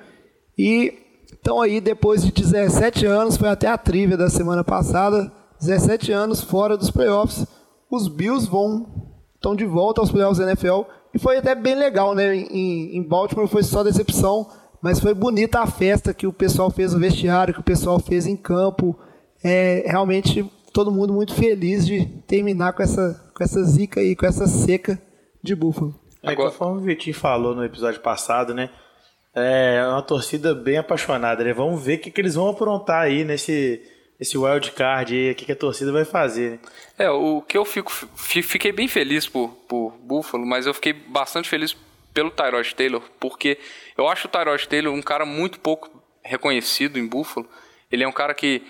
E 0.58 0.92
estão 1.32 1.60
aí 1.60 1.80
depois 1.80 2.22
de 2.22 2.30
17 2.30 3.06
anos, 3.06 3.36
foi 3.36 3.48
até 3.48 3.66
a 3.66 3.78
trivia 3.78 4.16
da 4.16 4.28
semana 4.28 4.62
passada, 4.62 5.32
17 5.58 6.12
anos 6.12 6.42
fora 6.42 6.76
dos 6.76 6.90
playoffs. 6.90 7.46
Os 7.90 8.08
Bills 8.08 8.46
vão 8.48 9.08
estão 9.34 9.56
de 9.56 9.64
volta 9.64 10.02
aos 10.02 10.10
playoffs 10.10 10.36
da 10.36 10.44
NFL 10.44 10.82
e 11.14 11.18
foi 11.18 11.38
até 11.38 11.54
bem 11.54 11.74
legal, 11.74 12.14
né? 12.14 12.36
Em, 12.36 12.94
em 12.94 13.02
Baltimore 13.02 13.48
foi 13.48 13.62
só 13.62 13.82
decepção, 13.82 14.46
mas 14.82 15.00
foi 15.00 15.14
bonita 15.14 15.60
a 15.60 15.66
festa 15.66 16.12
que 16.12 16.26
o 16.26 16.32
pessoal 16.32 16.70
fez 16.70 16.92
no 16.92 17.00
vestiário, 17.00 17.54
que 17.54 17.60
o 17.60 17.64
pessoal 17.64 17.98
fez 17.98 18.26
em 18.26 18.36
campo. 18.36 18.94
É 19.42 19.84
realmente 19.86 20.44
todo 20.72 20.90
mundo 20.92 21.12
muito 21.12 21.34
feliz 21.34 21.86
de 21.86 22.04
terminar 22.26 22.72
com 22.72 22.82
essa 22.82 23.30
com 23.34 23.42
essa 23.44 23.62
zica 23.64 24.00
aí, 24.00 24.14
com 24.14 24.26
essa 24.26 24.46
seca 24.46 25.00
de 25.42 25.54
Buffalo. 25.54 25.98
É, 26.22 26.32
Agora- 26.32 26.50
conforme 26.50 26.80
o 26.80 26.84
Vitinho 26.84 27.14
falou 27.16 27.54
no 27.54 27.64
episódio 27.64 28.00
passado, 28.00 28.54
né? 28.54 28.68
É 29.34 29.82
uma 29.86 30.02
torcida 30.02 30.54
bem 30.54 30.76
apaixonada, 30.76 31.44
né? 31.44 31.52
Vamos 31.52 31.82
ver 31.82 31.98
o 31.98 32.00
que, 32.00 32.10
que 32.10 32.20
eles 32.20 32.34
vão 32.34 32.48
aprontar 32.48 33.02
aí 33.02 33.24
nesse 33.24 33.80
esse 34.18 34.36
wild 34.36 34.72
card 34.72 35.14
aí, 35.16 35.30
o 35.30 35.34
que, 35.34 35.46
que 35.46 35.52
a 35.52 35.56
torcida 35.56 35.90
vai 35.90 36.04
fazer, 36.04 36.50
né? 36.50 36.58
É, 36.98 37.10
o 37.10 37.40
que 37.40 37.56
eu 37.56 37.64
fico. 37.64 37.90
fi- 37.90 38.42
Fiquei 38.42 38.70
bem 38.70 38.86
feliz 38.86 39.26
por, 39.26 39.48
por 39.66 39.92
Buffalo, 40.02 40.44
mas 40.44 40.66
eu 40.66 40.74
fiquei 40.74 40.92
bastante 40.92 41.48
feliz 41.48 41.74
pelo 42.12 42.30
Tyrod 42.30 42.74
Taylor, 42.74 43.02
porque 43.18 43.56
eu 43.96 44.06
acho 44.08 44.26
o 44.28 44.30
Tyrod 44.30 44.68
Taylor 44.68 44.92
um 44.92 45.00
cara 45.00 45.24
muito 45.24 45.58
pouco 45.60 45.88
reconhecido 46.22 46.98
em 46.98 47.06
Buffalo. 47.06 47.48
Ele 47.90 48.04
é 48.04 48.08
um 48.08 48.12
cara 48.12 48.34
que 48.34 48.62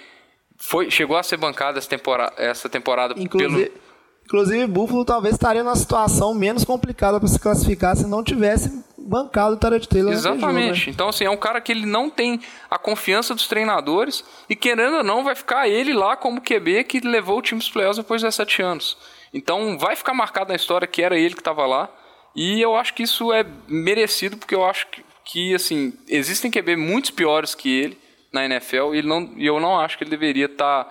foi, 0.61 0.91
chegou 0.91 1.17
a 1.17 1.23
ser 1.23 1.39
bancado 1.39 1.79
essa 1.79 1.89
temporada, 1.89 2.35
essa 2.37 2.69
temporada 2.69 3.15
Inclusive, 3.17 3.65
pelo. 3.65 3.81
inclusive 4.27 4.67
Buffalo 4.67 5.05
talvez 5.07 5.35
estaria 5.35 5.65
numa 5.65 5.75
situação 5.75 6.35
menos 6.35 6.65
complicada 6.65 7.19
para 7.19 7.29
se 7.29 7.41
classificar 7.41 7.97
se 7.97 8.07
não 8.07 8.23
tivesse 8.23 8.85
bancado 8.99 9.55
o 9.55 9.57
Tarot 9.57 9.89
Taylor 9.89 10.13
naquele 10.13 10.23
jogo, 10.23 10.37
né? 10.37 10.61
Exatamente. 10.61 10.91
Então, 10.91 11.09
assim, 11.09 11.25
é 11.25 11.31
um 11.31 11.37
cara 11.37 11.61
que 11.63 11.73
ele 11.73 11.87
não 11.87 12.11
tem 12.11 12.41
a 12.71 12.79
confiança 12.79 13.35
dos 13.35 13.49
treinadores 13.49 14.23
e, 14.49 14.55
querendo 14.55 14.99
ou 14.99 15.03
não, 15.03 15.25
vai 15.25 15.35
ficar 15.35 15.67
ele 15.67 15.95
lá 15.95 16.15
como 16.15 16.43
QB 16.43 16.85
que 16.85 17.01
levou 17.01 17.39
o 17.39 17.43
time 17.43 17.59
dos 17.59 17.71
playoffs 17.71 17.97
depois 17.97 18.21
de 18.21 18.27
17 18.27 18.63
anos. 18.63 18.99
Então, 19.33 19.79
vai 19.79 19.97
ficar 19.97 20.13
marcado 20.13 20.51
na 20.51 20.57
história 20.57 20.87
que 20.87 21.03
era 21.03 21.19
ele 21.19 21.35
que 21.35 21.41
estava 21.41 21.65
lá. 21.67 21.89
E 22.37 22.61
eu 22.61 22.77
acho 22.77 22.93
que 22.95 23.03
isso 23.03 23.33
é 23.33 23.45
merecido, 23.67 24.37
porque 24.37 24.55
eu 24.55 24.65
acho 24.65 24.87
que, 24.89 25.03
que, 25.25 25.55
assim, 25.55 25.95
existem 26.07 26.51
QB 26.51 26.77
muito 26.77 27.15
piores 27.15 27.55
que 27.55 27.69
ele 27.69 27.99
na 28.33 28.45
NFL 28.45 28.95
e, 28.95 29.03
não, 29.03 29.33
e 29.37 29.47
eu 29.47 29.59
não 29.61 29.79
acho 29.79 29.97
que 29.99 30.05
ele 30.05 30.11
deveria 30.11 30.47
estar 30.47 30.89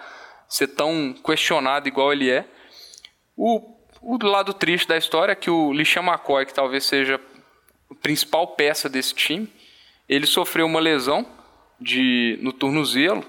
ser 0.47 0.67
tão 0.67 1.13
questionado 1.23 1.87
igual 1.87 2.11
ele 2.11 2.29
é. 2.29 2.45
O, 3.37 3.75
o 4.01 4.17
lado 4.25 4.53
triste 4.53 4.87
da 4.87 4.97
história 4.97 5.31
é 5.31 5.35
que 5.35 5.49
o 5.49 5.71
Lishan 5.71 6.01
McCoy, 6.03 6.45
que 6.45 6.53
talvez 6.53 6.83
seja 6.85 7.19
a 7.91 7.95
principal 7.95 8.47
peça 8.47 8.89
desse 8.89 9.13
time, 9.13 9.47
ele 10.07 10.25
sofreu 10.25 10.65
uma 10.65 10.79
lesão 10.79 11.25
de, 11.79 12.37
no 12.41 12.51
tornozelo. 12.51 13.23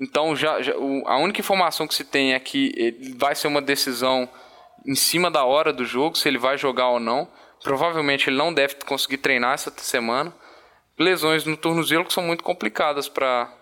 Então, 0.00 0.36
já, 0.36 0.62
já- 0.62 0.76
o- 0.76 1.02
a 1.06 1.16
única 1.18 1.40
informação 1.40 1.88
que 1.88 1.94
se 1.94 2.04
tem 2.04 2.34
é 2.34 2.38
que 2.38 3.14
vai 3.18 3.34
ser 3.34 3.48
uma 3.48 3.60
decisão 3.60 4.28
em 4.86 4.94
cima 4.94 5.30
da 5.30 5.44
hora 5.44 5.72
do 5.72 5.84
jogo, 5.84 6.16
se 6.16 6.28
ele 6.28 6.38
vai 6.38 6.56
jogar 6.56 6.88
ou 6.90 7.00
não. 7.00 7.26
Provavelmente 7.64 8.28
ele 8.30 8.36
não 8.36 8.54
deve 8.54 8.76
conseguir 8.86 9.18
treinar 9.18 9.54
essa 9.54 9.72
semana. 9.78 10.32
Lesões 10.98 11.44
no 11.44 11.56
tornozelo 11.56 12.04
que 12.04 12.12
são 12.12 12.22
muito 12.22 12.42
complicadas 12.42 13.08
para 13.08 13.52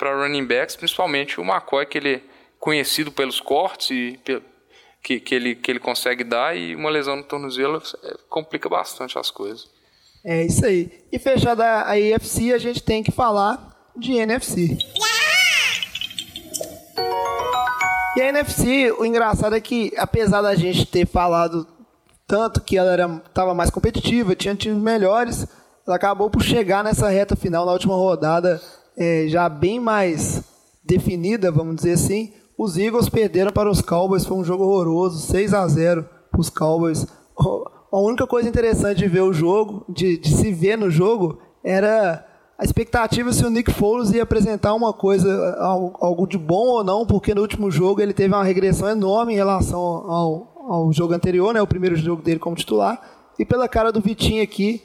running 0.00 0.46
backs, 0.46 0.76
principalmente 0.76 1.40
o 1.40 1.44
McCoy, 1.44 1.86
que 1.86 1.98
ele 1.98 2.14
é 2.14 2.20
conhecido 2.58 3.12
pelos 3.12 3.40
cortes 3.40 3.90
e 3.90 4.20
que, 5.02 5.20
que, 5.20 5.34
ele, 5.34 5.54
que 5.54 5.70
ele 5.70 5.78
consegue 5.78 6.24
dar, 6.24 6.56
e 6.56 6.74
uma 6.74 6.90
lesão 6.90 7.16
no 7.16 7.22
tornozelo 7.22 7.80
é, 8.02 8.16
complica 8.28 8.68
bastante 8.68 9.18
as 9.18 9.30
coisas. 9.30 9.68
É 10.24 10.44
isso 10.44 10.66
aí. 10.66 10.90
E 11.12 11.18
fechada 11.18 11.86
a 11.86 11.98
IFC, 11.98 12.52
a 12.52 12.58
gente 12.58 12.82
tem 12.82 13.02
que 13.02 13.12
falar 13.12 13.92
de 13.96 14.14
NFC. 14.14 14.76
E 18.16 18.20
a 18.20 18.28
NFC, 18.28 18.90
o 18.98 19.04
engraçado 19.04 19.54
é 19.54 19.60
que, 19.60 19.92
apesar 19.96 20.42
da 20.42 20.54
gente 20.54 20.86
ter 20.86 21.06
falado 21.06 21.68
tanto 22.26 22.60
que 22.60 22.76
ela 22.76 23.22
estava 23.24 23.54
mais 23.54 23.70
competitiva, 23.70 24.34
tinha 24.34 24.54
times 24.56 24.82
melhores, 24.82 25.46
ela 25.86 25.96
acabou 25.96 26.28
por 26.28 26.42
chegar 26.42 26.82
nessa 26.82 27.08
reta 27.08 27.36
final, 27.36 27.64
na 27.64 27.72
última 27.72 27.94
rodada, 27.94 28.60
é, 28.96 29.26
já 29.28 29.48
bem 29.48 29.78
mais 29.78 30.42
definida, 30.84 31.52
vamos 31.52 31.76
dizer 31.76 31.92
assim. 31.92 32.32
Os 32.58 32.76
Eagles 32.76 33.08
perderam 33.08 33.52
para 33.52 33.70
os 33.70 33.80
Cowboys, 33.80 34.24
foi 34.24 34.36
um 34.36 34.44
jogo 34.44 34.64
horroroso, 34.64 35.26
6 35.26 35.54
a 35.54 35.68
0 35.68 36.08
para 36.30 36.40
os 36.40 36.50
Cowboys. 36.50 37.06
A 37.92 38.00
única 38.00 38.26
coisa 38.26 38.48
interessante 38.48 38.98
de 38.98 39.06
ver 39.06 39.20
o 39.20 39.32
jogo, 39.32 39.84
de, 39.88 40.18
de 40.18 40.34
se 40.34 40.52
ver 40.52 40.76
no 40.76 40.90
jogo, 40.90 41.38
era 41.62 42.26
a 42.58 42.64
expectativa 42.64 43.32
se 43.32 43.44
o 43.44 43.50
Nick 43.50 43.70
Foles 43.70 44.10
ia 44.12 44.22
apresentar 44.22 44.74
uma 44.74 44.92
coisa, 44.92 45.56
algo 46.00 46.26
de 46.26 46.38
bom 46.38 46.66
ou 46.68 46.82
não, 46.82 47.06
porque 47.06 47.34
no 47.34 47.42
último 47.42 47.70
jogo 47.70 48.00
ele 48.00 48.14
teve 48.14 48.34
uma 48.34 48.42
regressão 48.42 48.88
enorme 48.88 49.34
em 49.34 49.36
relação 49.36 49.78
ao, 49.78 50.64
ao 50.68 50.92
jogo 50.92 51.12
anterior, 51.12 51.52
né, 51.52 51.60
o 51.60 51.66
primeiro 51.66 51.94
jogo 51.94 52.22
dele 52.22 52.40
como 52.40 52.56
titular. 52.56 53.00
E 53.38 53.44
pela 53.44 53.68
cara 53.68 53.92
do 53.92 54.00
Vitinho 54.00 54.42
aqui, 54.42 54.82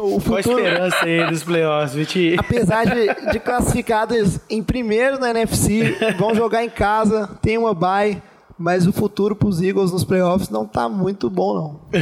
o 0.00 0.18
futuro... 0.18 0.42
Qual 0.42 0.56
a 0.56 0.60
esperança 0.60 1.04
aí 1.04 1.26
dos 1.26 1.44
playoffs, 1.44 1.94
Vitinho? 1.94 2.36
Apesar 2.40 2.84
de, 2.84 3.30
de 3.32 3.38
classificados 3.38 4.40
em 4.50 4.62
primeiro 4.62 5.18
na 5.18 5.30
NFC, 5.30 5.96
vão 6.18 6.34
jogar 6.34 6.64
em 6.64 6.70
casa, 6.70 7.38
tem 7.40 7.56
uma 7.56 7.72
bye 7.72 8.20
mas 8.58 8.86
o 8.86 8.92
futuro 8.92 9.34
para 9.34 9.48
os 9.48 9.60
Eagles 9.60 9.90
nos 9.90 10.04
playoffs 10.04 10.48
não 10.48 10.64
está 10.64 10.88
muito 10.88 11.28
bom, 11.28 11.54
não. 11.54 12.00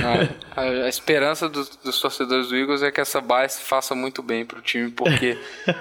A, 0.55 0.61
a, 0.61 0.64
a 0.84 0.88
esperança 0.88 1.49
dos, 1.49 1.76
dos, 1.76 2.01
torcedores 2.01 2.49
do 2.49 2.57
Eagles 2.57 2.82
é 2.82 2.90
que 2.90 3.01
essa 3.01 3.20
base 3.20 3.61
faça 3.61 3.95
muito 3.95 4.22
bem 4.22 4.45
para 4.45 4.59
o 4.59 4.62
time, 4.62 4.90
porque 4.90 5.38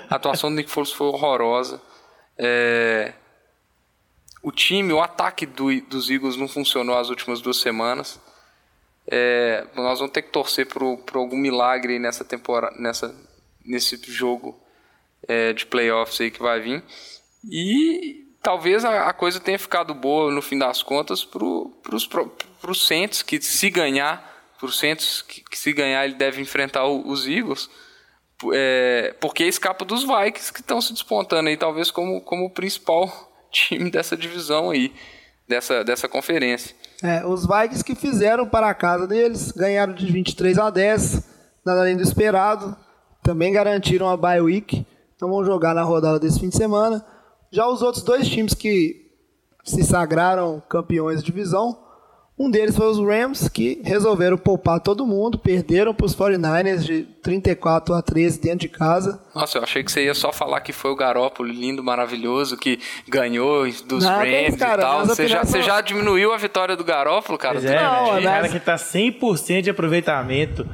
a 0.09 0.15
atuação 0.15 0.49
do 0.49 0.55
Nick 0.55 0.71
Foles 0.71 0.91
foi 0.91 1.07
horrorosa. 1.07 1.81
É, 2.37 3.13
o 4.41 4.51
time, 4.51 4.93
o 4.93 5.01
ataque 5.01 5.45
do, 5.45 5.69
dos 5.81 6.09
Eagles 6.09 6.37
não 6.37 6.47
funcionou 6.47 6.97
as 6.97 7.09
últimas 7.09 7.41
duas 7.41 7.57
semanas. 7.57 8.19
É, 9.07 9.65
nós 9.75 9.99
vamos 9.99 10.13
ter 10.13 10.21
que 10.21 10.31
torcer 10.31 10.67
por, 10.67 10.83
algum 11.15 11.37
milagre 11.37 11.99
nessa 11.99 12.23
temporada, 12.23 12.75
nessa, 12.79 13.15
nesse 13.65 13.99
jogo 14.11 14.59
é, 15.27 15.53
de 15.53 15.65
playoffs 15.65 16.21
aí 16.21 16.31
que 16.31 16.41
vai 16.41 16.59
vir. 16.59 16.83
E 17.49 18.27
talvez 18.41 18.85
a, 18.85 19.09
a, 19.09 19.13
coisa 19.13 19.39
tenha 19.39 19.57
ficado 19.57 19.93
boa 19.93 20.31
no 20.31 20.41
fim 20.41 20.57
das 20.57 20.83
contas 20.83 21.23
para 21.23 21.43
os 21.43 22.87
Saints, 22.87 23.21
que 23.21 23.41
se 23.41 23.69
ganhar, 23.69 24.53
para 24.59 24.71
Saints 24.71 25.21
que, 25.21 25.41
que, 25.41 25.57
se 25.57 25.73
ganhar 25.73 26.05
ele 26.05 26.15
deve 26.15 26.41
enfrentar 26.41 26.85
o, 26.85 27.07
os 27.07 27.27
Eagles, 27.27 27.69
é, 28.53 29.15
porque 29.19 29.43
escapa 29.43 29.85
dos 29.85 30.03
Vikings 30.03 30.51
que 30.51 30.61
estão 30.61 30.81
se 30.81 30.93
despontando 30.93 31.49
aí, 31.49 31.57
talvez 31.57 31.91
como, 31.91 32.21
como 32.21 32.45
o 32.45 32.49
principal 32.49 33.31
time 33.51 33.89
dessa 33.89 34.15
divisão 34.15 34.71
aí, 34.71 34.93
dessa, 35.47 35.83
dessa 35.83 36.07
conferência. 36.07 36.75
É, 37.03 37.25
os 37.25 37.47
Vikings 37.47 37.83
que 37.83 37.95
fizeram 37.95 38.47
para 38.47 38.69
a 38.69 38.73
casa 38.73 39.07
deles, 39.07 39.51
ganharam 39.51 39.93
de 39.93 40.11
23 40.11 40.57
a 40.59 40.69
10, 40.69 41.23
nada 41.65 41.81
além 41.81 41.97
do 41.97 42.03
esperado, 42.03 42.75
também 43.23 43.51
garantiram 43.51 44.07
a 44.07 44.15
bye 44.15 44.39
week, 44.39 44.85
então 45.15 45.29
vão 45.29 45.43
jogar 45.43 45.73
na 45.73 45.81
rodada 45.81 46.19
desse 46.19 46.39
fim 46.39 46.49
de 46.49 46.57
semana. 46.57 47.03
Já 47.51 47.67
os 47.67 47.81
outros 47.81 48.03
dois 48.03 48.27
times 48.27 48.53
que 48.53 49.11
se 49.63 49.83
sagraram 49.83 50.61
campeões 50.69 51.19
de 51.19 51.25
divisão, 51.25 51.77
um 52.41 52.49
deles 52.49 52.75
foi 52.75 52.87
os 52.87 52.97
Rams, 52.97 53.47
que 53.47 53.79
resolveram 53.83 54.35
poupar 54.35 54.79
todo 54.79 55.05
mundo, 55.05 55.37
perderam 55.37 55.93
para 55.93 56.05
os 56.05 56.15
49ers 56.15 56.79
de 56.79 57.03
34 57.21 57.93
a 57.93 58.01
13 58.01 58.41
dentro 58.41 58.59
de 58.59 58.69
casa. 58.69 59.21
Nossa, 59.35 59.59
eu 59.59 59.63
achei 59.63 59.83
que 59.83 59.91
você 59.91 60.05
ia 60.05 60.13
só 60.15 60.31
falar 60.31 60.59
que 60.61 60.73
foi 60.73 60.89
o 60.89 60.95
Garópolo 60.95 61.47
lindo, 61.49 61.83
maravilhoso, 61.83 62.57
que 62.57 62.79
ganhou 63.07 63.65
dos 63.85 64.03
Não, 64.03 64.17
Rams 64.17 64.55
cara, 64.55 64.81
e 64.81 64.85
tal. 64.85 65.05
Você 65.05 65.27
já, 65.27 65.43
você 65.43 65.61
já 65.61 65.81
diminuiu 65.81 66.33
a 66.33 66.37
vitória 66.37 66.75
do 66.75 66.83
Garópolo, 66.83 67.37
cara? 67.37 67.59
Pois 67.59 67.65
é, 67.65 67.79
Não, 67.79 68.15
né? 68.15 68.23
cara 68.23 68.49
que 68.49 68.59
tá 68.59 68.75
100% 68.75 69.61
de 69.61 69.69
aproveitamento 69.69 70.67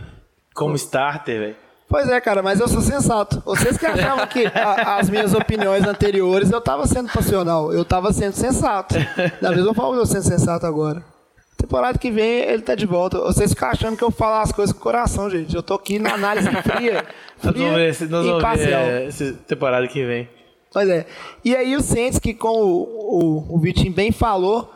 como 0.53 0.76
starter, 0.76 1.39
velho. 1.39 1.55
Pois 1.89 2.09
é, 2.09 2.20
cara, 2.20 2.41
mas 2.41 2.59
eu 2.59 2.68
sou 2.68 2.82
sensato. 2.82 3.41
Vocês 3.45 3.78
que 3.78 3.86
achavam 3.86 4.28
que 4.28 4.45
a, 4.45 4.97
as 4.97 5.09
minhas 5.09 5.34
opiniões 5.34 5.86
anteriores 5.86 6.51
eu 6.51 6.59
estava 6.59 6.86
sendo 6.86 7.09
passional, 7.11 7.72
eu 7.72 7.84
estava 7.84 8.11
sendo 8.11 8.34
sensato. 8.34 8.95
Da 9.41 9.51
mesma 9.51 9.74
forma 9.74 9.95
eu 9.95 10.05
sendo 10.05 10.24
sensato 10.24 10.65
agora. 10.65 11.16
Temporada 11.58 11.97
que 11.97 12.12
vem 12.12 12.41
ele 12.41 12.62
tá 12.62 12.76
de 12.76 12.86
volta. 12.86 13.20
Vocês 13.20 13.51
ficam 13.51 13.70
achando 13.70 13.97
que 13.97 14.03
eu 14.03 14.12
falo 14.12 14.41
as 14.41 14.51
coisas 14.51 14.72
com 14.72 14.80
o 14.80 14.84
coração, 14.84 15.30
gente. 15.30 15.55
Eu 15.55 15.64
tô 15.64 15.74
aqui 15.74 15.97
na 15.97 16.14
análise 16.14 16.47
fria, 16.62 17.03
fria 17.38 17.72
nós 18.08 18.26
vamos 18.26 18.43
vamos 18.43 18.55
ver 18.55 19.08
essa 19.08 19.34
temporada 19.47 19.88
que 19.88 20.05
vem. 20.05 20.30
Pois 20.72 20.88
é. 20.88 21.08
E 21.43 21.55
aí 21.55 21.76
o 21.76 21.82
Saints, 21.82 22.20
que 22.20 22.34
como 22.34 22.60
o, 22.60 23.49
o, 23.49 23.55
o 23.55 23.60
Vitinho 23.60 23.91
bem 23.91 24.12
falou, 24.12 24.72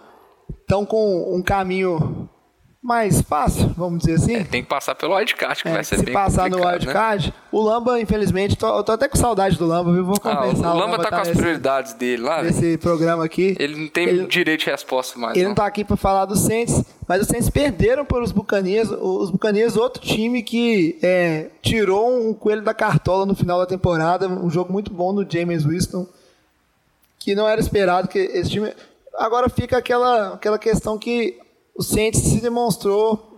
estão 0.59 0.85
com 0.85 1.35
um 1.35 1.43
caminho 1.43 2.27
mais 2.81 3.21
fácil, 3.21 3.71
vamos 3.77 3.99
dizer 3.99 4.15
assim. 4.15 4.35
É, 4.37 4.43
tem 4.43 4.63
que 4.63 4.67
passar 4.67 4.95
pelo 4.95 5.15
wildcard, 5.15 5.61
que 5.61 5.69
é, 5.69 5.73
vai 5.73 5.83
ser 5.83 5.99
se 5.99 6.05
bem 6.05 6.13
passar 6.13 6.49
no 6.49 6.57
né? 6.57 6.65
wildcard, 6.65 7.27
né? 7.27 7.33
o 7.51 7.61
Lamba, 7.61 8.01
infelizmente, 8.01 8.55
tô, 8.57 8.75
eu 8.75 8.83
tô 8.83 8.93
até 8.93 9.07
com 9.07 9.15
saudade 9.15 9.55
do 9.55 9.67
Lamba, 9.67 9.93
viu? 9.93 10.03
Vou 10.03 10.19
compensar. 10.19 10.71
Ah, 10.71 10.73
o, 10.73 10.77
Lamba, 10.77 10.87
o 10.87 10.91
Lamba 10.91 10.97
tá, 10.97 11.03
tá 11.03 11.09
com 11.09 11.17
nesse, 11.17 11.31
as 11.31 11.37
prioridades 11.37 11.93
dele 11.93 12.23
lá. 12.23 12.41
Nesse 12.41 12.79
programa 12.79 13.23
aqui. 13.23 13.55
Ele 13.59 13.75
não 13.75 13.87
tem 13.87 14.07
ele, 14.07 14.25
direito 14.25 14.61
de 14.61 14.71
resposta 14.71 15.19
mais. 15.19 15.35
Ele 15.35 15.43
não, 15.43 15.49
não 15.49 15.55
tá 15.55 15.67
aqui 15.67 15.85
para 15.85 15.95
falar 15.95 16.25
do 16.25 16.35
Saints, 16.35 16.83
mas 17.07 17.21
os 17.21 17.27
Saints 17.27 17.51
perderam 17.51 18.03
para 18.03 18.23
os 18.23 18.31
Bucanias. 18.31 18.89
Os 18.89 19.29
Bucanias, 19.29 19.77
outro 19.77 20.01
time 20.01 20.41
que 20.41 20.97
é, 21.03 21.49
tirou 21.61 22.09
um 22.09 22.33
coelho 22.33 22.63
da 22.63 22.73
cartola 22.73 23.27
no 23.27 23.35
final 23.35 23.59
da 23.59 23.67
temporada. 23.67 24.27
Um 24.27 24.49
jogo 24.49 24.73
muito 24.73 24.91
bom 24.91 25.13
do 25.13 25.31
James 25.31 25.63
Winston, 25.63 26.07
que 27.19 27.35
não 27.35 27.47
era 27.47 27.61
esperado 27.61 28.07
que 28.07 28.17
esse 28.17 28.49
time. 28.49 28.73
Agora 29.19 29.49
fica 29.49 29.77
aquela, 29.77 30.33
aquela 30.33 30.57
questão 30.57 30.97
que 30.97 31.37
o 31.75 31.83
Saints 31.83 32.21
se 32.21 32.41
demonstrou 32.41 33.31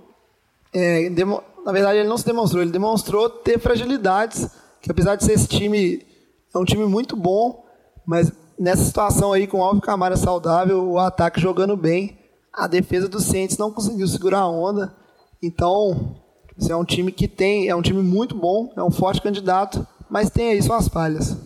é, 0.73 1.09
demo, 1.09 1.43
na 1.63 1.71
verdade 1.71 1.99
ele 1.99 2.09
não 2.09 2.17
se 2.17 2.25
demonstrou, 2.25 2.61
ele 2.61 2.71
demonstrou 2.71 3.29
ter 3.29 3.59
fragilidades, 3.59 4.49
que 4.81 4.91
apesar 4.91 5.15
de 5.15 5.23
ser 5.23 5.33
esse 5.33 5.47
time, 5.47 6.05
é 6.53 6.57
um 6.57 6.65
time 6.65 6.85
muito 6.85 7.15
bom, 7.15 7.63
mas 8.05 8.31
nessa 8.57 8.83
situação 8.83 9.31
aí 9.31 9.45
com 9.45 9.59
o 9.59 9.63
Alvin 9.63 9.79
Camara 9.79 10.17
saudável, 10.17 10.83
o 10.83 10.97
ataque 10.97 11.39
jogando 11.39 11.77
bem, 11.77 12.17
a 12.51 12.67
defesa 12.67 13.07
do 13.07 13.19
Saints 13.19 13.57
não 13.57 13.71
conseguiu 13.71 14.07
segurar 14.07 14.39
a 14.39 14.49
onda, 14.49 14.93
então 15.41 16.15
esse 16.57 16.71
é 16.71 16.75
um 16.75 16.85
time 16.85 17.11
que 17.11 17.27
tem, 17.27 17.69
é 17.69 17.75
um 17.75 17.81
time 17.81 18.01
muito 18.01 18.35
bom, 18.35 18.73
é 18.75 18.83
um 18.83 18.91
forte 18.91 19.21
candidato, 19.21 19.85
mas 20.09 20.29
tem 20.29 20.49
aí 20.49 20.61
suas 20.61 20.87
falhas. 20.87 21.37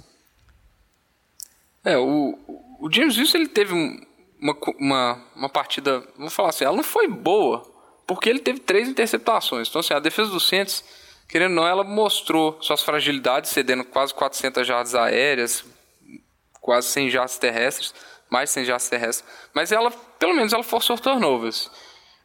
É, 1.83 1.97
o, 1.97 2.37
o 2.79 2.91
James 2.91 3.17
Wilson 3.17 3.37
ele 3.37 3.47
teve 3.47 3.73
uma, 4.41 4.55
uma, 4.79 5.25
uma 5.35 5.49
partida, 5.49 6.03
vou 6.17 6.29
falar 6.29 6.49
assim, 6.49 6.65
ela 6.65 6.75
não 6.75 6.83
foi 6.83 7.07
boa, 7.07 7.65
porque 8.05 8.29
ele 8.29 8.39
teve 8.39 8.59
três 8.59 8.87
interceptações. 8.87 9.67
Então, 9.67 9.79
assim, 9.79 9.93
a 9.93 9.99
defesa 9.99 10.29
do 10.29 10.39
Santos, 10.39 10.83
querendo 11.27 11.51
ou 11.51 11.55
não, 11.55 11.67
ela 11.67 11.83
mostrou 11.83 12.57
suas 12.61 12.81
fragilidades, 12.81 13.51
cedendo 13.51 13.83
quase 13.83 14.13
400 14.13 14.65
jardas 14.65 14.95
aéreas, 14.95 15.65
quase 16.61 16.87
100 16.87 17.09
jardas 17.09 17.37
terrestres, 17.37 17.93
mais 18.29 18.49
100 18.49 18.65
jardas 18.65 18.89
terrestres. 18.89 19.29
Mas 19.53 19.71
ela, 19.71 19.91
pelo 20.19 20.33
menos, 20.33 20.53
ela 20.53 20.63
forçou 20.63 20.97
turnovers. 20.97 21.69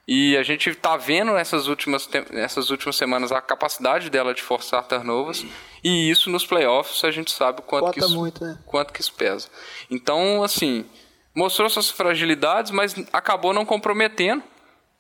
E 0.06 0.36
a 0.36 0.42
gente 0.42 0.68
está 0.68 0.96
vendo 0.96 1.32
nessas 1.32 1.68
últimas, 1.68 2.08
nessas 2.32 2.70
últimas 2.70 2.96
semanas 2.96 3.30
a 3.30 3.40
capacidade 3.40 4.10
dela 4.10 4.34
de 4.34 4.42
forçar 4.42 4.86
turnovers. 4.86 5.46
E 5.82 6.10
isso 6.10 6.28
nos 6.28 6.44
playoffs 6.44 7.04
a 7.04 7.10
gente 7.10 7.30
sabe 7.30 7.60
o 7.60 7.62
quanto, 7.62 7.92
que 7.92 8.00
isso, 8.00 8.14
muito, 8.14 8.44
né? 8.44 8.58
quanto 8.66 8.92
que 8.92 9.00
isso 9.00 9.12
pesa. 9.12 9.48
Então, 9.88 10.42
assim, 10.42 10.84
mostrou 11.34 11.68
suas 11.68 11.90
fragilidades, 11.90 12.70
mas 12.70 12.94
acabou 13.12 13.52
não 13.52 13.64
comprometendo 13.64 14.42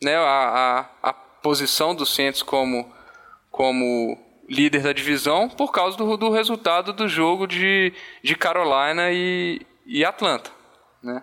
né, 0.02 0.16
a, 0.16 0.88
a, 1.02 1.10
a 1.10 1.12
posição 1.12 1.94
do 1.94 2.06
Santos 2.06 2.42
como, 2.42 2.90
como 3.50 4.18
líder 4.48 4.82
da 4.82 4.92
divisão 4.92 5.48
por 5.48 5.72
causa 5.72 5.96
do, 5.96 6.16
do 6.16 6.30
resultado 6.30 6.92
do 6.92 7.08
jogo 7.08 7.46
de, 7.46 7.92
de 8.22 8.34
Carolina 8.34 9.10
e, 9.10 9.60
e 9.86 10.04
Atlanta. 10.04 10.50
Né? 11.02 11.22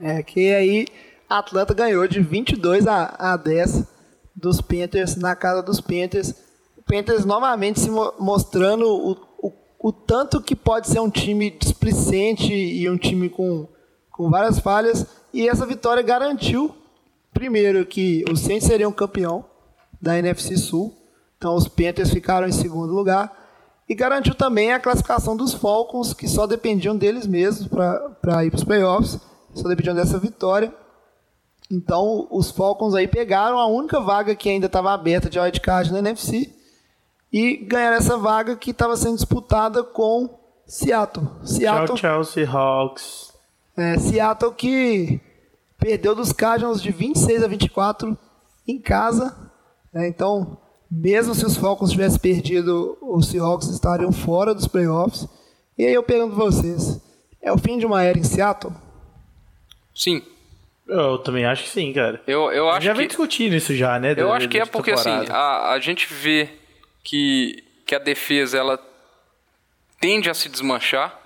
É, 0.00 0.22
que 0.22 0.54
aí 0.54 0.86
Atlanta 1.28 1.74
ganhou 1.74 2.06
de 2.06 2.20
22 2.20 2.86
a, 2.86 3.14
a 3.18 3.36
10 3.36 3.84
dos 4.34 4.60
Panthers 4.60 5.16
na 5.16 5.34
casa 5.34 5.62
dos 5.62 5.80
Panthers. 5.80 6.34
O 6.76 6.82
Panthers 6.82 7.24
novamente 7.24 7.80
se 7.80 7.90
mo 7.90 8.14
mostrando 8.18 8.86
o, 8.86 9.12
o, 9.38 9.52
o, 9.80 9.92
tanto 9.92 10.40
que 10.40 10.54
pode 10.54 10.88
ser 10.88 11.00
um 11.00 11.10
time 11.10 11.50
displicente 11.50 12.52
e 12.52 12.88
um 12.88 12.96
time 12.96 13.28
com, 13.28 13.68
com 14.18 14.28
várias 14.28 14.58
falhas. 14.58 15.06
E 15.32 15.48
essa 15.48 15.64
vitória 15.64 16.02
garantiu 16.02 16.74
primeiro, 17.32 17.86
que 17.86 18.24
os 18.30 18.40
Saints 18.40 18.66
seriam 18.66 18.90
campeão 18.90 19.44
da 20.02 20.18
NFC 20.18 20.56
Sul. 20.56 20.92
Então, 21.36 21.54
os 21.54 21.68
Panthers 21.68 22.10
ficaram 22.10 22.48
em 22.48 22.52
segundo 22.52 22.92
lugar. 22.92 23.32
E 23.88 23.94
garantiu 23.94 24.34
também 24.34 24.72
a 24.72 24.80
classificação 24.80 25.36
dos 25.36 25.54
Falcons, 25.54 26.12
que 26.12 26.26
só 26.26 26.48
dependiam 26.48 26.96
deles 26.96 27.26
mesmos 27.28 27.68
para 27.68 28.44
ir 28.44 28.50
para 28.50 28.58
os 28.58 28.64
playoffs. 28.64 29.20
Só 29.54 29.68
dependiam 29.68 29.94
dessa 29.94 30.18
vitória. 30.18 30.74
Então, 31.70 32.26
os 32.30 32.50
Falcons 32.50 32.94
aí 32.94 33.06
pegaram 33.06 33.58
a 33.58 33.66
única 33.66 34.00
vaga 34.00 34.34
que 34.34 34.48
ainda 34.48 34.66
estava 34.66 34.92
aberta 34.92 35.30
de 35.30 35.38
wildcard 35.38 35.92
na 35.92 36.00
NFC 36.00 36.52
e 37.32 37.56
ganharam 37.56 37.98
essa 37.98 38.16
vaga 38.16 38.56
que 38.56 38.72
estava 38.72 38.96
sendo 38.96 39.14
disputada 39.14 39.84
com 39.84 40.38
Seattle. 40.66 41.26
Seattle, 41.44 41.96
Tchau, 41.96 41.96
tchau, 41.96 42.24
Seahawks. 42.24 43.27
É, 43.78 43.98
Seattle 43.98 44.52
que 44.54 45.20
perdeu 45.78 46.14
dos 46.14 46.32
Cardinals 46.32 46.82
de 46.82 46.90
26 46.90 47.42
a 47.42 47.46
24 47.48 48.18
em 48.66 48.78
casa. 48.80 49.34
né? 49.92 50.08
então, 50.08 50.58
mesmo 50.90 51.34
se 51.34 51.44
os 51.46 51.56
Falcons 51.56 51.90
tivessem 51.92 52.18
perdido, 52.18 52.98
os 53.00 53.28
Seahawks 53.28 53.68
estariam 53.68 54.10
fora 54.12 54.54
dos 54.54 54.66
playoffs. 54.66 55.26
E 55.76 55.84
aí 55.86 55.94
eu 55.94 56.02
pergunto 56.02 56.34
pra 56.34 56.44
vocês, 56.46 57.00
é 57.40 57.52
o 57.52 57.58
fim 57.58 57.78
de 57.78 57.86
uma 57.86 58.02
era 58.02 58.18
em 58.18 58.24
Seattle? 58.24 58.72
Sim, 59.94 60.22
Eu 60.86 61.18
também 61.18 61.44
acho 61.44 61.64
que 61.64 61.68
sim, 61.70 61.92
cara. 61.92 62.22
eu, 62.26 62.50
eu 62.52 62.68
acho 62.70 62.84
já 62.86 62.92
que... 62.92 62.98
vem 62.98 63.06
discutindo 63.08 63.54
isso 63.54 63.74
já, 63.74 63.98
né? 63.98 64.12
Eu 64.12 64.28
da- 64.28 64.34
acho 64.34 64.48
que 64.48 64.58
é 64.58 64.64
porque 64.66 64.90
assim, 64.92 65.04
temporada. 65.10 65.34
a, 65.34 65.72
a 65.72 65.80
gente 65.80 66.12
vê 66.12 66.48
que, 67.04 67.62
que 67.86 67.94
a 67.94 67.98
defesa 67.98 68.56
ela 68.58 68.78
tende 70.00 70.30
a 70.30 70.34
se 70.34 70.48
desmanchar. 70.48 71.17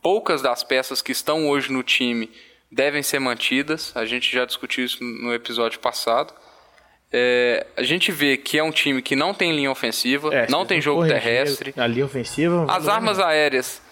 Poucas 0.00 0.42
das 0.42 0.62
peças 0.62 1.00
que 1.00 1.12
estão 1.12 1.48
hoje 1.48 1.72
no 1.72 1.82
time 1.82 2.30
devem 2.70 3.02
ser 3.02 3.18
mantidas. 3.18 3.92
A 3.94 4.04
gente 4.04 4.32
já 4.32 4.44
discutiu 4.44 4.84
isso 4.84 5.02
no 5.02 5.32
episódio 5.32 5.78
passado. 5.78 6.32
É, 7.12 7.66
a 7.76 7.82
gente 7.82 8.10
vê 8.10 8.36
que 8.38 8.58
é 8.58 8.62
um 8.62 8.70
time 8.70 9.02
que 9.02 9.14
não 9.14 9.34
tem 9.34 9.52
linha 9.54 9.70
ofensiva, 9.70 10.34
É, 10.34 10.46
não 10.48 10.64
tem 10.64 10.80
jogo 10.80 11.06
terrestre. 11.06 11.74
A 11.76 11.86
linha 11.86 12.06
ofensiva. 12.06 12.66
As 12.68 12.88
armas 12.88 13.20
aéreas, 13.20 13.82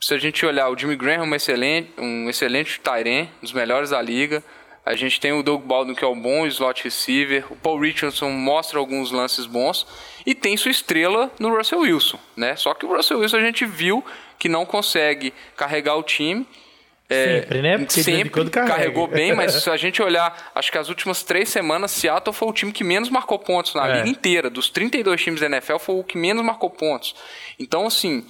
se 0.00 0.14
a 0.14 0.18
gente 0.18 0.44
olhar, 0.46 0.70
o 0.70 0.78
Jimmy 0.78 0.96
Graham 0.96 1.24
é 1.24 1.26
um 1.26 1.34
excelente, 1.34 1.92
um 1.98 2.28
excelente 2.28 2.80
um 2.80 3.28
dos 3.42 3.52
melhores 3.52 3.90
da 3.90 4.00
liga. 4.00 4.42
A 4.84 4.94
gente 4.94 5.20
tem 5.20 5.32
o 5.32 5.42
Doug 5.42 5.62
Baldwin, 5.62 5.94
que 5.94 6.04
é 6.04 6.08
um 6.08 6.18
bom 6.18 6.46
slot 6.46 6.84
receiver. 6.84 7.44
O 7.50 7.56
Paul 7.56 7.80
Richardson 7.80 8.30
mostra 8.30 8.78
alguns 8.78 9.10
lances 9.10 9.46
bons. 9.46 9.86
E 10.26 10.34
tem 10.34 10.56
sua 10.56 10.70
estrela 10.70 11.30
no 11.38 11.54
Russell 11.54 11.80
Wilson, 11.80 12.18
né? 12.36 12.56
Só 12.56 12.72
que 12.74 12.86
o 12.86 12.94
Russell 12.96 13.18
Wilson 13.18 13.36
a 13.36 13.40
gente 13.40 13.66
viu 13.66 14.04
que 14.38 14.48
não 14.48 14.64
consegue 14.64 15.32
carregar 15.56 15.96
o 15.96 16.02
time. 16.02 16.46
É, 17.08 17.40
Sempre, 17.42 17.62
né? 17.62 17.78
Porque 17.78 18.02
sempre 18.02 18.50
carregou 18.50 19.06
bem, 19.06 19.34
mas 19.34 19.52
se 19.62 19.68
a 19.68 19.76
gente 19.76 20.02
olhar, 20.02 20.50
acho 20.54 20.72
que 20.72 20.78
as 20.78 20.88
últimas 20.88 21.22
três 21.22 21.50
semanas, 21.50 21.90
Seattle 21.90 22.32
foi 22.34 22.48
o 22.48 22.52
time 22.52 22.72
que 22.72 22.82
menos 22.82 23.10
marcou 23.10 23.38
pontos 23.38 23.74
na 23.74 23.86
É. 23.86 23.96
liga 23.96 24.08
inteira. 24.08 24.48
Dos 24.48 24.70
32 24.70 25.20
times 25.20 25.40
da 25.40 25.46
NFL, 25.46 25.76
foi 25.78 25.96
o 25.96 26.02
que 26.04 26.16
menos 26.16 26.42
marcou 26.42 26.70
pontos. 26.70 27.14
Então, 27.60 27.86
assim, 27.86 28.24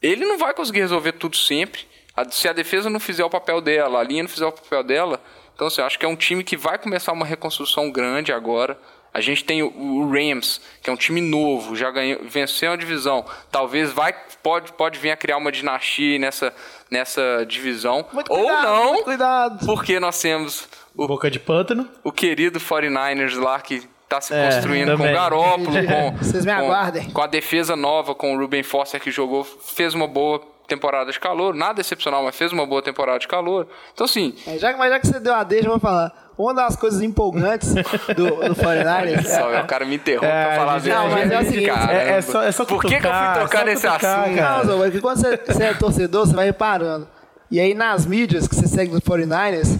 ele 0.00 0.24
não 0.24 0.38
vai 0.38 0.54
conseguir 0.54 0.80
resolver 0.80 1.12
tudo 1.12 1.36
sempre. 1.36 1.82
Se 2.30 2.48
a 2.48 2.52
defesa 2.54 2.88
não 2.88 2.98
fizer 3.00 3.24
o 3.24 3.30
papel 3.30 3.60
dela, 3.60 4.00
a 4.00 4.02
linha 4.02 4.22
não 4.22 4.30
fizer 4.30 4.46
o 4.46 4.52
papel 4.52 4.82
dela, 4.82 5.22
então 5.54 5.66
assim, 5.66 5.80
acho 5.82 5.98
que 5.98 6.04
é 6.04 6.08
um 6.08 6.16
time 6.16 6.42
que 6.42 6.56
vai 6.56 6.78
começar 6.78 7.12
uma 7.12 7.24
reconstrução 7.26 7.90
grande 7.90 8.32
agora. 8.32 8.78
A 9.12 9.20
gente 9.20 9.44
tem 9.44 9.62
o, 9.62 10.08
Rams, 10.10 10.60
que 10.82 10.88
é 10.88 10.92
um 10.92 10.96
time 10.96 11.20
novo, 11.20 11.74
já 11.74 11.90
ganhou, 11.90 12.20
venceu 12.24 12.72
a 12.72 12.76
divisão. 12.76 13.24
Talvez 13.50 13.90
vai, 13.92 14.14
pode, 14.42 14.72
pode 14.72 14.98
vir 14.98 15.10
a 15.10 15.16
criar 15.16 15.36
uma 15.36 15.50
dinastia 15.50 16.18
nessa, 16.18 16.52
nessa 16.90 17.44
divisão. 17.46 18.06
Muito 18.12 18.32
Ou 18.32 18.38
cuidado, 18.44 18.64
não, 18.66 18.92
muito 18.92 19.04
cuidado. 19.04 19.66
porque 19.66 19.98
nós 19.98 20.20
temos 20.20 20.68
o, 20.96 21.06
Boca 21.08 21.30
de 21.30 21.40
pântano. 21.40 21.88
o 22.04 22.12
querido 22.12 22.60
49ers 22.60 23.36
lá 23.38 23.60
que 23.60 23.82
está 24.04 24.20
se 24.20 24.32
É, 24.34 24.44
construindo 24.46 24.92
com 24.92 24.96
também. 24.98 25.12
o 25.12 25.14
Garópolo, 25.16 25.66
com, 25.86 26.16
Vocês 26.18 26.44
me 26.44 26.52
com- 26.52 26.58
aguardem. 26.58 27.10
com 27.10 27.20
a 27.22 27.26
defesa 27.26 27.74
nova, 27.76 28.14
com 28.14 28.34
o 28.34 28.38
Ruben 28.38 28.62
Foster 28.62 29.00
que 29.00 29.10
jogou, 29.10 29.44
fez 29.44 29.92
uma 29.94 30.06
boa 30.06 30.40
temporada 30.70 31.10
de 31.12 31.20
calor, 31.20 31.54
nada 31.54 31.80
excepcional, 31.80 32.22
mas 32.24 32.34
fez 32.36 32.52
uma 32.52 32.64
boa 32.66 32.80
temporada 32.80 33.18
de 33.18 33.28
calor. 33.28 33.66
Então 33.92 34.04
assim, 34.06 34.34
É, 34.46 34.56
já, 34.58 34.74
mas 34.76 34.90
já 34.90 34.98
que 35.00 35.06
você 35.06 35.20
deu 35.20 35.34
a 35.34 35.42
deixa, 35.44 35.66
eu 35.66 35.70
vou 35.72 35.80
falar. 35.80 36.30
Uma 36.38 36.54
das 36.54 36.74
coisas 36.74 37.02
empolgantes 37.02 37.74
do, 37.74 38.24
do 38.48 38.54
49ers 38.56 39.26
só, 39.28 39.60
o 39.62 39.66
cara 39.66 39.84
me 39.84 39.96
interrompe 39.96 40.26
É, 40.26 40.46
pra 40.46 40.56
falar 40.56 40.80
dele. 40.80 40.94
não, 40.94 41.10
mas 41.10 41.30
é 41.30 41.38
o 41.38 41.44
seguinte, 41.44 41.66
Caramba. 41.66 41.92
é- 41.92 42.10
é 42.12 42.22
só- 42.22 42.42
é 42.42 42.50
só 42.52 42.64
Por 42.64 42.80
que, 42.80 42.88
que 42.88 42.94
eu 42.94 43.00
fui 43.00 43.42
tocar 43.42 43.58
só 43.58 43.64
nesse 43.66 43.86
cutucar, 43.86 44.20
assunto? 44.20 44.36
cara. 44.38 44.64
Não, 44.64 44.78
porque 44.78 45.00
quando 45.02 45.16
você, 45.18 45.36
você 45.36 45.62
é 45.64 45.74
torcedor, 45.74 46.26
você 46.26 46.34
vai 46.34 46.46
reparando. 46.46 47.06
E 47.50 47.60
aí 47.60 47.74
nas 47.74 48.06
mídias 48.06 48.48
que 48.48 48.54
você 48.54 48.66
segue 48.66 48.90
do 48.92 49.02
49ers, 49.02 49.78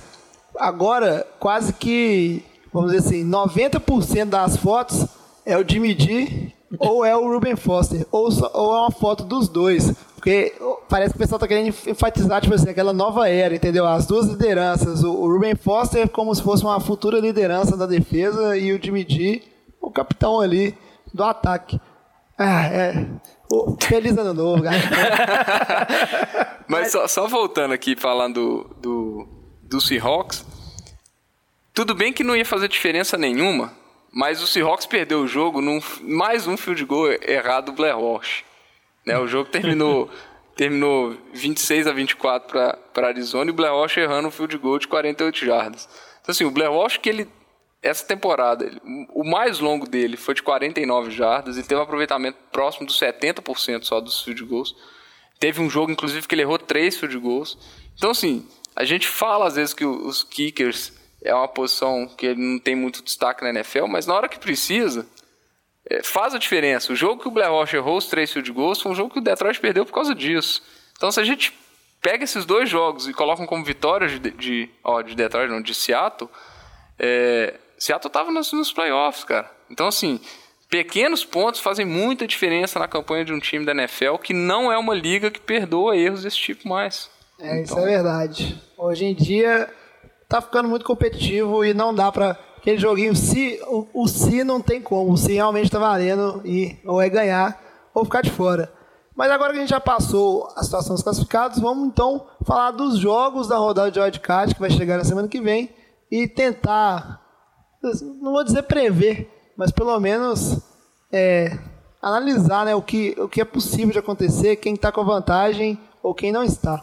agora 0.59 1.26
quase 1.38 1.72
que, 1.72 2.45
vamos 2.72 2.93
dizer 2.93 3.07
assim, 3.09 3.24
90% 3.24 4.26
das 4.26 4.57
fotos 4.57 5.07
é 5.47 5.57
o 5.57 5.64
Jimmy 5.66 5.97
G 5.99 6.53
ou 6.78 7.05
é 7.05 7.16
o 7.16 7.26
Ruben 7.32 7.57
Foster, 7.57 8.07
ou, 8.12 8.30
só- 8.30 8.51
ou 8.55 8.76
é 8.76 8.80
uma 8.82 8.91
foto 8.91 9.24
dos 9.24 9.49
dois. 9.49 9.93
Porque 10.21 10.53
parece 10.87 11.14
que 11.14 11.16
o 11.16 11.18
pessoal 11.18 11.39
tá 11.39 11.49
querendo 11.49 11.75
enfatizar, 11.87 12.43
tipo 12.43 12.55
assim, 12.55 12.68
aquela 12.68 12.93
nova 12.93 13.27
era, 13.27 13.55
entendeu? 13.55 13.87
As 13.87 14.07
duas 14.07 14.27
lideranças. 14.27 15.03
O, 15.03 15.27
Ruben 15.27 15.55
Foster 15.55 16.07
como 16.11 16.35
se 16.35 16.43
fosse 16.43 16.62
uma 16.62 16.79
futura 16.79 17.18
liderança 17.18 17.75
da 17.75 17.87
defesa 17.87 18.55
e 18.55 18.71
o 18.71 18.83
Jimmy 18.83 19.07
G, 19.09 19.43
o 19.81 19.91
capitão 19.91 20.39
ali 20.39 20.77
do 21.14 21.25
ataque. 21.25 21.81
Ah, 22.39 22.66
é. 22.66 23.07
Feliz 23.81 24.16
ano 24.18 24.35
novo, 24.35 24.62
galera. 24.62 24.85
Mas 26.68 26.93
só, 26.93 27.09
só 27.09 27.27
voltando 27.27 27.73
aqui, 27.73 27.97
falando 27.97 28.35
do, 28.35 28.77
do, 28.79 29.29
do 29.62 29.81
Seahawks, 29.81 30.45
tudo 31.73 31.95
bem 31.95 32.12
que 32.12 32.23
não 32.23 32.37
ia 32.37 32.45
fazer 32.45 32.68
diferença 32.68 33.16
nenhuma, 33.16 33.73
mas 34.12 34.43
o 34.43 34.47
Seahawks 34.47 34.87
perdeu 34.87 35.23
o 35.23 35.27
jogo 35.27 35.61
num 35.61 35.81
mais 36.03 36.47
um 36.47 36.57
field 36.57 36.85
goal 36.85 37.11
errado 37.11 37.66
do 37.66 37.73
Blair 37.73 37.99
Walsh. 37.99 38.45
Né, 39.13 39.19
o 39.19 39.27
jogo 39.27 39.51
terminou, 39.51 40.11
terminou 40.57 41.17
26 41.33 41.87
a 41.87 41.93
24 41.93 42.49
para 42.93 43.07
Arizona 43.09 43.51
e 43.51 43.53
o 43.53 43.55
Blair 43.55 43.75
Walsh 43.75 43.97
errando 43.99 44.29
um 44.29 44.31
field 44.31 44.57
goal 44.59 44.79
de 44.79 44.89
48 44.89 45.45
jardas. 45.45 45.89
Então 46.21 46.33
assim, 46.33 46.45
o 46.45 46.51
Blair 46.51 46.71
Walsh 46.73 46.97
que 46.99 47.09
ele 47.09 47.29
essa 47.83 48.05
temporada, 48.05 48.67
ele- 48.67 48.81
o 49.15 49.25
mais 49.25 49.59
longo 49.59 49.89
dele 49.89 50.17
foi 50.19 50.35
de 50.35 50.43
49 50.43 51.11
jardas 51.11 51.57
e 51.57 51.63
teve 51.63 51.77
um 51.81 51.83
aproveitamento 51.83 52.37
próximo 52.53 52.87
dos 52.87 52.99
70% 52.99 53.85
só 53.85 54.01
dos 54.01 54.23
field 54.23 54.45
goals. 54.45 54.77
Teve 55.39 55.63
um 55.63 55.71
jogo, 55.71 55.91
inclusive, 55.91 56.29
que 56.29 56.35
ele 56.35 56.43
errou 56.43 56.59
três 56.59 56.99
field 56.99 57.17
goals. 57.19 57.57
Então, 57.97 58.11
assim, 58.11 58.47
a 58.77 58.85
gente 58.85 59.09
fala 59.09 59.47
às 59.47 59.57
vezes 59.57 59.73
que 59.73 59.87
os 59.87 60.23
kickers 60.23 60.93
é 61.23 61.35
uma 61.35 61.49
posição 61.49 62.07
que 62.07 62.35
não 62.35 62.59
tem 62.59 62.77
muito 62.77 63.03
destaque 63.03 63.43
na 63.43 63.49
NFL, 63.49 63.87
mas 63.87 64.07
na 64.07 64.15
hora 64.15 64.29
que 64.29 64.39
precisa, 64.39 65.07
faz 66.03 66.34
a 66.34 66.38
diferença. 66.38 66.93
O 66.93 66.97
jogo 66.97 67.20
que 67.22 67.28
o 67.28 67.30
Blair 67.30 67.53
Walsh 67.53 67.74
errou 67.74 67.97
os 67.97 68.07
três 68.07 68.32
field 68.32 68.51
goals 68.53 68.80
foi 68.80 68.93
um 68.93 68.95
jogo 68.95 69.12
que 69.12 69.18
o 69.18 69.22
Detroit 69.22 69.61
perdeu 69.61 69.84
por 69.84 69.93
causa 69.93 70.14
disso. 70.14 70.62
Então, 70.97 71.11
se 71.11 71.18
a 71.20 71.24
gente 71.24 71.53
pega 72.01 72.24
esses 72.24 72.45
dois 72.45 72.68
jogos 72.68 73.09
e 73.09 73.12
coloca 73.12 73.47
como 73.47 73.64
vitórias 73.64 74.12
de, 74.12 74.30
de, 74.30 74.70
ó, 74.82 75.03
de 75.03 75.14
Detroit, 75.14 75.51
não, 75.51 75.61
de 75.61 75.74
Seattle, 75.74 76.30
é, 76.99 77.55
Seattle 77.78 78.12
tava 78.12 78.30
nos, 78.30 78.53
nos 78.53 78.72
playoffs, 78.72 79.24
cara. 79.24 79.51
Então, 79.70 79.86
assim, 79.86 80.20
pequenos 80.68 81.24
pontos 81.24 81.61
fazem 81.61 81.84
muita 81.84 82.26
diferença 82.26 82.78
na 82.78 82.86
campanha 82.86 83.24
de 83.24 83.32
um 83.32 83.41
time 83.41 83.64
da 83.64 83.72
NFL 83.72 84.16
que 84.22 84.32
não 84.32 84.70
é 84.70 84.78
uma 84.78 84.95
liga 84.95 85.30
que 85.30 85.41
perdoa 85.41 85.97
erros 85.97 86.22
desse 86.22 86.36
tipo 86.36 86.68
mais. 86.68 87.11
É, 87.38 87.62
isso 87.62 87.78
é 87.78 87.84
verdade. 87.84 88.61
Hoje 88.76 89.07
em 89.07 89.14
dia 89.14 89.68
tá 90.28 90.41
ficando 90.41 90.68
muito 90.68 90.84
competitivo 90.84 91.64
e 91.64 91.74
não 91.74 91.95
dá 91.95 92.12
pra. 92.12 92.38
Aquele 92.61 92.77
joguinho, 92.77 93.17
se, 93.17 93.59
o, 93.67 93.87
o 93.95 94.07
se 94.07 94.45
não 94.45 94.61
tem 94.61 94.83
como. 94.83 95.13
O 95.13 95.17
se 95.17 95.33
realmente 95.33 95.71
tá 95.71 95.79
valendo 95.79 96.43
e 96.45 96.77
ou 96.85 97.01
é 97.01 97.09
ganhar 97.09 97.59
ou 97.95 98.05
ficar 98.05 98.21
de 98.21 98.31
fora. 98.31 98.71
Mas 99.17 99.31
agora 99.31 99.53
que 99.53 99.59
a 99.59 99.61
gente 99.63 99.71
já 99.71 99.81
passou 99.81 100.47
a 100.55 100.63
situação 100.63 100.95
dos 100.95 101.03
classificados, 101.03 101.59
vamos 101.59 101.89
então 101.89 102.27
falar 102.45 102.71
dos 102.71 102.99
jogos 102.99 103.49
da 103.49 103.57
rodada 103.57 103.91
de 103.91 103.99
wildcard 103.99 104.55
que 104.55 104.61
vai 104.61 104.71
chegar 104.71 104.99
na 104.99 105.05
semana 105.05 105.27
que 105.27 105.41
vem 105.41 105.71
e 106.11 106.29
tentar, 106.29 107.21
não 108.21 108.33
vou 108.33 108.45
dizer 108.45 108.63
prever, 108.65 109.53
mas 109.57 109.71
pelo 109.71 109.99
menos 109.99 110.59
é, 111.11 111.59
analisar 112.01 112.67
né, 112.67 112.75
o, 112.75 112.83
que, 112.83 113.15
o 113.19 113.29
que 113.29 113.41
é 113.41 113.45
possível 113.45 113.93
de 113.93 113.99
acontecer, 113.99 114.57
quem 114.57 114.75
está 114.75 114.93
com 114.93 115.05
vantagem 115.05 115.79
ou 116.03 116.15
quem 116.15 116.31
não 116.31 116.43
está. 116.43 116.83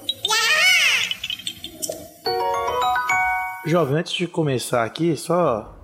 Jovem, 3.68 3.98
antes 3.98 4.14
de 4.14 4.28
começar 4.28 4.84
aqui, 4.84 5.16
só 5.18 5.76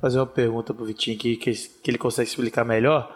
fazer 0.00 0.18
uma 0.18 0.26
pergunta 0.26 0.72
pro 0.72 0.84
Vitinho 0.84 1.16
aqui 1.16 1.36
que, 1.36 1.52
que 1.52 1.90
ele 1.90 1.98
consegue 1.98 2.28
explicar 2.28 2.64
melhor. 2.64 3.14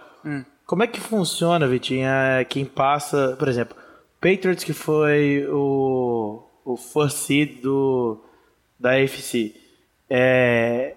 Como 0.67 0.83
é 0.83 0.87
que 0.87 1.01
funciona, 1.01 1.67
Vitinho, 1.67 2.07
é, 2.07 2.45
quem 2.45 2.65
passa, 2.65 3.37
por 3.39 3.49
exemplo, 3.49 3.77
Patriots 4.21 4.65
que 4.65 4.73
foi 4.73 5.47
o, 5.49 6.43
o 6.65 6.77
first 6.77 7.19
seed 7.19 7.61
do, 7.61 8.21
da 8.79 8.93
AFC. 8.93 9.55
É, 10.11 10.95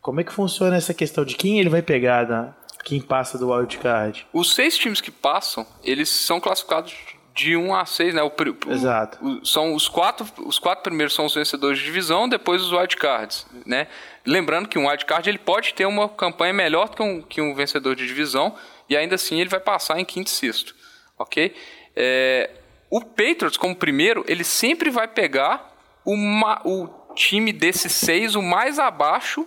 como 0.00 0.20
é 0.20 0.24
que 0.24 0.32
funciona 0.32 0.76
essa 0.76 0.94
questão 0.94 1.24
de 1.24 1.34
quem 1.34 1.60
ele 1.60 1.68
vai 1.68 1.82
pegar, 1.82 2.26
na, 2.26 2.54
quem 2.84 3.00
passa 3.00 3.36
do 3.36 3.50
wildcard? 3.50 4.26
Os 4.32 4.54
seis 4.54 4.76
times 4.76 5.00
que 5.00 5.10
passam, 5.10 5.66
eles 5.84 6.08
são 6.08 6.40
classificados 6.40 6.94
de 7.40 7.56
1 7.56 7.74
a 7.74 7.84
6, 7.86 8.14
né? 8.14 8.22
O, 8.22 8.30
Exato. 8.70 9.18
o- 9.24 9.44
são 9.44 9.74
os 9.74 9.88
quatro, 9.88 10.26
os 10.44 10.58
quatro 10.58 10.82
primeiros 10.84 11.14
são 11.14 11.24
os 11.24 11.34
vencedores 11.34 11.78
de 11.78 11.84
divisão, 11.84 12.28
depois 12.28 12.62
os 12.62 12.70
wildcards, 12.72 13.46
né? 13.66 13.86
Lembrando 14.26 14.68
que 14.68 14.78
um 14.78 14.86
wildcard 14.88 15.28
ele 15.28 15.38
pode 15.38 15.72
ter 15.74 15.86
uma 15.86 16.08
campanha 16.08 16.52
melhor 16.52 16.90
que 16.90 17.02
um, 17.02 17.22
que 17.22 17.40
um 17.40 17.54
vencedor 17.54 17.96
de 17.96 18.06
divisão 18.06 18.54
e 18.88 18.96
ainda 18.96 19.14
assim 19.14 19.40
ele 19.40 19.48
vai 19.48 19.60
passar 19.60 19.98
em 19.98 20.04
quinto 20.04 20.28
e 20.30 20.34
sexto, 20.34 20.74
ok? 21.18 21.54
É, 21.96 22.50
o 22.90 23.00
Patriots, 23.00 23.56
como 23.56 23.74
primeiro, 23.74 24.24
ele 24.28 24.44
sempre 24.44 24.90
vai 24.90 25.08
pegar 25.08 25.72
o, 26.04 26.16
ma- 26.16 26.60
o 26.64 26.88
time 27.14 27.52
desses 27.52 27.92
seis, 27.92 28.34
o 28.34 28.42
mais 28.42 28.78
abaixo, 28.78 29.46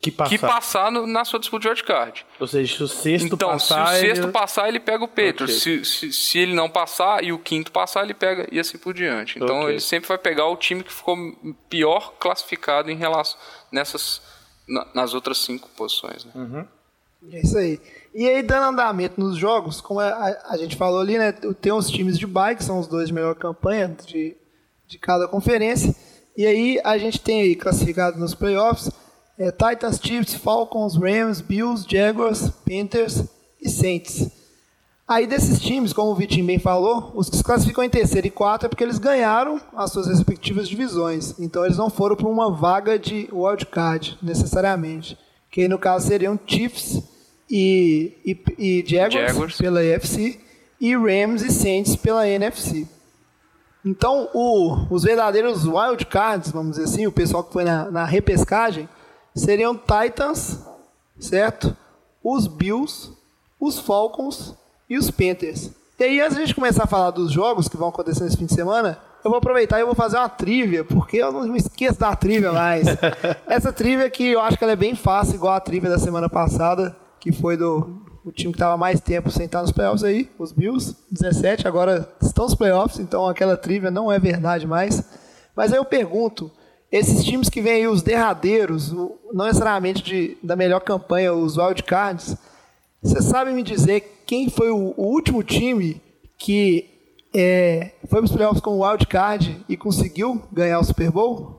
Que 0.00 0.12
passar. 0.12 0.30
que 0.30 0.38
passar 0.38 0.92
no- 0.92 1.06
na 1.08 1.24
sua 1.24 1.40
disputa 1.40 1.62
de 1.62 1.68
wildcard. 1.68 2.24
Ou 2.38 2.46
seja, 2.46 2.76
se 2.76 2.82
o 2.84 2.88
sexto 2.88 3.34
Então, 3.34 3.50
passar... 3.50 3.86
se 3.88 3.94
o 3.96 4.00
sexto 4.06 4.22
ele- 4.24 4.32
passar, 4.32 4.68
ele 4.68 4.78
pega 4.78 5.02
o 5.02 5.08
Patriots. 5.08 5.60
Ok. 5.60 5.84
Se, 5.84 5.84
se, 5.84 6.12
se 6.12 6.38
ele 6.38 6.54
não 6.54 6.70
passar 6.70 7.24
e 7.24 7.32
o 7.32 7.38
quinto 7.38 7.72
passar, 7.72 8.04
ele 8.04 8.14
pega 8.14 8.46
e 8.52 8.60
assim 8.60 8.78
por 8.78 8.94
diante. 8.94 9.38
Então, 9.42 9.58
Ok. 9.62 9.70
ele 9.70 9.80
sempre 9.80 10.06
vai 10.08 10.16
pegar 10.18 10.46
o 10.46 10.56
time 10.56 10.84
que 10.84 10.92
ficou 10.92 11.16
pior 11.68 12.12
classificado 12.20 12.90
em 12.92 12.96
relação 12.96 13.38
nessas 13.72 14.22
na- 14.68 14.86
nas 14.94 15.14
outras 15.14 15.38
cinco 15.38 15.68
posições. 15.70 16.24
né? 16.26 16.32
Hum. 16.36 16.64
É 17.32 17.40
isso 17.40 17.58
aí. 17.58 17.80
E 18.14 18.28
aí, 18.28 18.40
dando 18.44 18.66
andamento 18.68 19.20
nos 19.20 19.36
jogos, 19.36 19.80
como 19.80 19.98
a, 19.98 20.06
a- 20.10 20.42
a 20.50 20.56
gente 20.56 20.76
falou 20.76 21.00
ali, 21.00 21.18
né? 21.18 21.32
Tem 21.60 21.72
os 21.72 21.90
times 21.90 22.16
de 22.16 22.26
bike, 22.26 22.58
que 22.58 22.64
são 22.64 22.78
os 22.78 22.86
dois 22.86 23.08
de 23.08 23.14
melhor 23.14 23.34
campanha 23.34 23.88
de, 24.06 24.36
de 24.86 24.96
cada 24.98 25.26
conferência. 25.26 25.92
E 26.36 26.46
aí, 26.46 26.80
a 26.84 26.96
gente 26.98 27.18
tem 27.20 27.40
aí 27.40 27.56
classificado 27.56 28.16
nos 28.20 28.32
playoffs 28.34 28.88
é, 29.38 29.50
Titans, 29.52 30.00
Chiefs, 30.02 30.34
Falcons, 30.34 30.96
Rams, 30.96 31.40
Bills, 31.40 31.86
Jaguars, 31.88 32.50
Panthers 32.66 33.24
e 33.62 33.68
Saints. 33.70 34.28
Aí 35.06 35.26
desses 35.26 35.58
times, 35.60 35.92
como 35.94 36.10
o 36.10 36.14
Vitinho 36.14 36.44
bem 36.46 36.58
falou, 36.58 37.12
os 37.14 37.30
que 37.30 37.36
se 37.38 37.42
classificam 37.42 37.82
em 37.82 37.88
terceiro 37.88 38.26
e 38.26 38.30
quarto 38.30 38.66
é 38.66 38.68
porque 38.68 38.84
eles 38.84 38.98
ganharam 38.98 39.58
as 39.74 39.90
suas 39.90 40.06
respectivas 40.06 40.68
divisões. 40.68 41.34
Então 41.38 41.64
eles 41.64 41.78
não 41.78 41.88
foram 41.88 42.14
para 42.14 42.28
uma 42.28 42.50
vaga 42.50 42.98
de 42.98 43.26
wildcard, 43.32 44.18
necessariamente. 44.20 45.16
Que 45.50 45.62
aí 45.62 45.68
no 45.68 45.78
caso 45.78 46.06
seriam 46.08 46.38
Chiefs 46.46 47.02
e, 47.50 48.12
e, 48.22 48.38
e 48.58 48.84
Jaguars, 48.86 49.14
Jaguars. 49.32 49.56
pela 49.56 49.80
AFC 49.80 50.38
e 50.78 50.94
Rams 50.94 51.42
e 51.42 51.50
Saints 51.50 51.96
pela 51.96 52.28
NFC. 52.28 52.86
Então, 53.84 54.28
o- 54.34 54.86
os 54.90 55.04
verdadeiros 55.04 55.64
wildcards, 55.64 56.50
vamos 56.50 56.72
dizer 56.76 56.84
assim, 56.84 57.06
o 57.06 57.12
pessoal 57.12 57.42
que 57.44 57.52
foi 57.52 57.64
na, 57.64 57.90
na 57.90 58.04
repescagem, 58.04 58.86
seriam 59.38 59.76
Titans, 59.76 60.58
certo? 61.18 61.76
Os 62.22 62.46
Bills, 62.46 63.10
os 63.60 63.78
Falcons 63.78 64.54
e 64.88 64.98
os 64.98 65.10
Panthers. 65.10 65.70
E 65.98 66.04
aí, 66.04 66.20
antes 66.20 66.36
de 66.36 66.42
a 66.42 66.46
gente 66.46 66.54
começar 66.54 66.84
a 66.84 66.86
falar 66.86 67.10
dos 67.10 67.32
jogos 67.32 67.68
que 67.68 67.76
vão 67.76 67.88
acontecer 67.88 68.24
nesse 68.24 68.36
fim 68.36 68.46
de 68.46 68.54
semana, 68.54 68.98
eu 69.24 69.30
vou 69.30 69.38
aproveitar 69.38 69.78
e 69.78 69.80
eu 69.80 69.86
vou 69.86 69.96
fazer 69.96 70.16
uma 70.16 70.28
trivia, 70.28 70.84
porque 70.84 71.16
eu 71.16 71.32
não 71.32 71.46
me 71.48 71.58
esqueço 71.58 71.98
da 71.98 72.14
trivia 72.14 72.52
mais. 72.52 72.86
Essa 73.46 73.72
trivia 73.72 74.08
que 74.08 74.28
eu 74.28 74.40
acho 74.40 74.56
que 74.56 74.62
ela 74.62 74.74
é 74.74 74.76
bem 74.76 74.94
fácil, 74.94 75.34
igual 75.34 75.54
a 75.54 75.60
trivia 75.60 75.90
da 75.90 75.98
semana 75.98 76.28
passada, 76.28 76.96
que 77.18 77.32
foi 77.32 77.56
do 77.56 78.06
o 78.24 78.32
time 78.32 78.52
que 78.52 78.56
estava 78.56 78.76
mais 78.76 79.00
tempo 79.00 79.30
sem 79.30 79.46
estar 79.46 79.62
nos 79.62 79.72
playoffs 79.72 80.04
aí, 80.04 80.30
os 80.38 80.52
Bills, 80.52 80.94
17, 81.10 81.66
agora 81.66 82.08
estão 82.20 82.44
nos 82.44 82.54
playoffs, 82.54 83.00
então 83.00 83.26
aquela 83.26 83.56
trivia 83.56 83.90
não 83.90 84.12
é 84.12 84.18
verdade 84.18 84.66
mais. 84.66 85.02
Mas 85.56 85.72
aí 85.72 85.78
eu 85.78 85.84
pergunto, 85.84 86.50
esses 86.90 87.24
times 87.24 87.48
que 87.48 87.60
vêm 87.60 87.72
aí, 87.74 87.88
os 87.88 88.02
derradeiros, 88.02 88.90
não 88.92 89.46
necessariamente 89.46 90.02
de, 90.02 90.36
da 90.42 90.56
melhor 90.56 90.80
campanha, 90.80 91.32
os 91.34 91.56
wildcards, 91.56 92.36
você 93.02 93.20
sabe 93.22 93.52
me 93.52 93.62
dizer 93.62 94.22
quem 94.26 94.48
foi 94.50 94.70
o, 94.70 94.94
o 94.96 95.02
último 95.04 95.42
time 95.42 96.00
que 96.38 96.88
é, 97.34 97.92
foi 98.08 98.20
para 98.20 98.24
os 98.24 98.32
playoffs 98.32 98.60
com 98.60 98.78
o 98.78 98.84
wildcard 98.86 99.64
e 99.68 99.76
conseguiu 99.76 100.42
ganhar 100.52 100.78
o 100.80 100.84
Super 100.84 101.10
Bowl? 101.10 101.56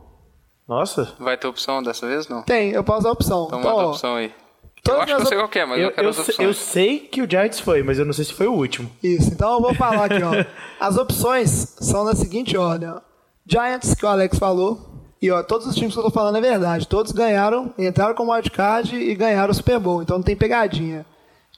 Nossa. 0.67 1.13
Vai 1.19 1.37
ter 1.37 1.47
opção 1.47 1.81
dessa 1.81 2.07
vez? 2.07 2.27
Não. 2.27 2.43
Tem, 2.43 2.71
eu 2.71 2.83
posso 2.83 3.03
dar 3.03 3.09
a 3.09 3.13
opção. 3.13 3.45
Então, 3.47 3.59
Então, 3.59 3.71
manda 3.71 3.83
a 3.83 3.87
opção 3.91 4.15
aí. 4.15 4.33
Eu 4.87 5.01
acho 5.01 5.05
que 5.15 5.21
eu 5.21 5.25
sei 5.25 5.37
qual 5.37 5.49
que 5.49 5.59
é, 5.59 5.65
mas 5.65 5.77
eu, 5.79 5.85
Eu, 5.85 5.91
quero 5.91 6.07
eu, 6.07 6.09
as 6.09 6.15
sei- 6.15 6.23
opções. 6.25 6.47
eu 6.47 6.53
sei 6.53 6.99
que 6.99 7.21
o 7.21 7.29
Giants 7.29 7.59
foi, 7.59 7.83
mas 7.83 7.99
eu 7.99 8.05
não 8.05 8.13
sei 8.13 8.25
se 8.25 8.33
foi 8.33 8.47
o 8.47 8.53
último. 8.53 8.89
Isso, 9.03 9.29
então 9.29 9.53
eu 9.55 9.61
vou 9.61 9.73
falar 9.75 10.05
aqui, 10.05 10.21
ó. 10.23 10.31
As 10.79 10.97
opções 10.97 11.49
são 11.79 12.05
da 12.05 12.15
seguinte 12.15 12.55
ordem, 12.57 12.89
ó. 12.89 12.99
Giants, 13.45 13.93
que 13.93 14.05
o 14.05 14.07
Alex 14.09 14.37
falou, 14.39 14.88
e 15.21 15.29
ó, 15.31 15.41
todos 15.43 15.67
os 15.67 15.75
times 15.75 15.93
que 15.93 15.99
eu 15.99 16.03
tô 16.03 16.11
falando 16.11 16.37
é 16.37 16.41
verdade. 16.41 16.87
Todos 16.87 17.11
ganharam, 17.11 17.73
entraram 17.77 18.15
como 18.15 18.31
wildcard 18.33 18.95
e 18.95 19.13
ganharam 19.15 19.51
o 19.51 19.53
Super 19.53 19.79
Bowl, 19.79 20.01
então 20.01 20.17
não 20.17 20.23
tem 20.23 20.35
pegadinha. 20.35 21.05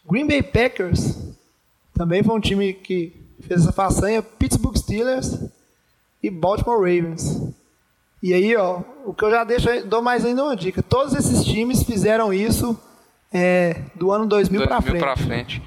Green 0.10 0.26
Bay 0.28 0.42
Packers 0.42 1.18
também 1.96 2.24
foi 2.24 2.36
um 2.36 2.40
time 2.40 2.74
que 2.74 3.14
fez 3.48 3.62
essa 3.62 3.72
façanha. 3.72 4.22
Pittsburgh 4.22 4.76
Steelers 4.78 5.38
e 6.24 6.30
Baltimore 6.30 6.78
Ravens. 6.80 7.42
E 8.24 8.34
aí, 8.34 8.56
ó, 8.56 8.82
o 9.06 9.14
que 9.14 9.24
eu 9.26 9.32
já 9.32 9.44
deixo, 9.44 9.68
dou 9.88 10.02
mais 10.02 10.24
ainda 10.26 10.44
uma 10.44 10.56
dica. 10.56 10.82
Todos 10.84 11.14
esses 11.16 11.44
times 11.44 11.84
fizeram 11.84 12.32
isso 12.34 12.80
é, 13.34 13.82
do 13.96 14.12
ano 14.12 14.26
2000, 14.28 14.62
pra 14.62 14.80
2000 14.80 14.92
frente. 14.92 15.02
pra 15.04 15.16
frente. 15.18 15.62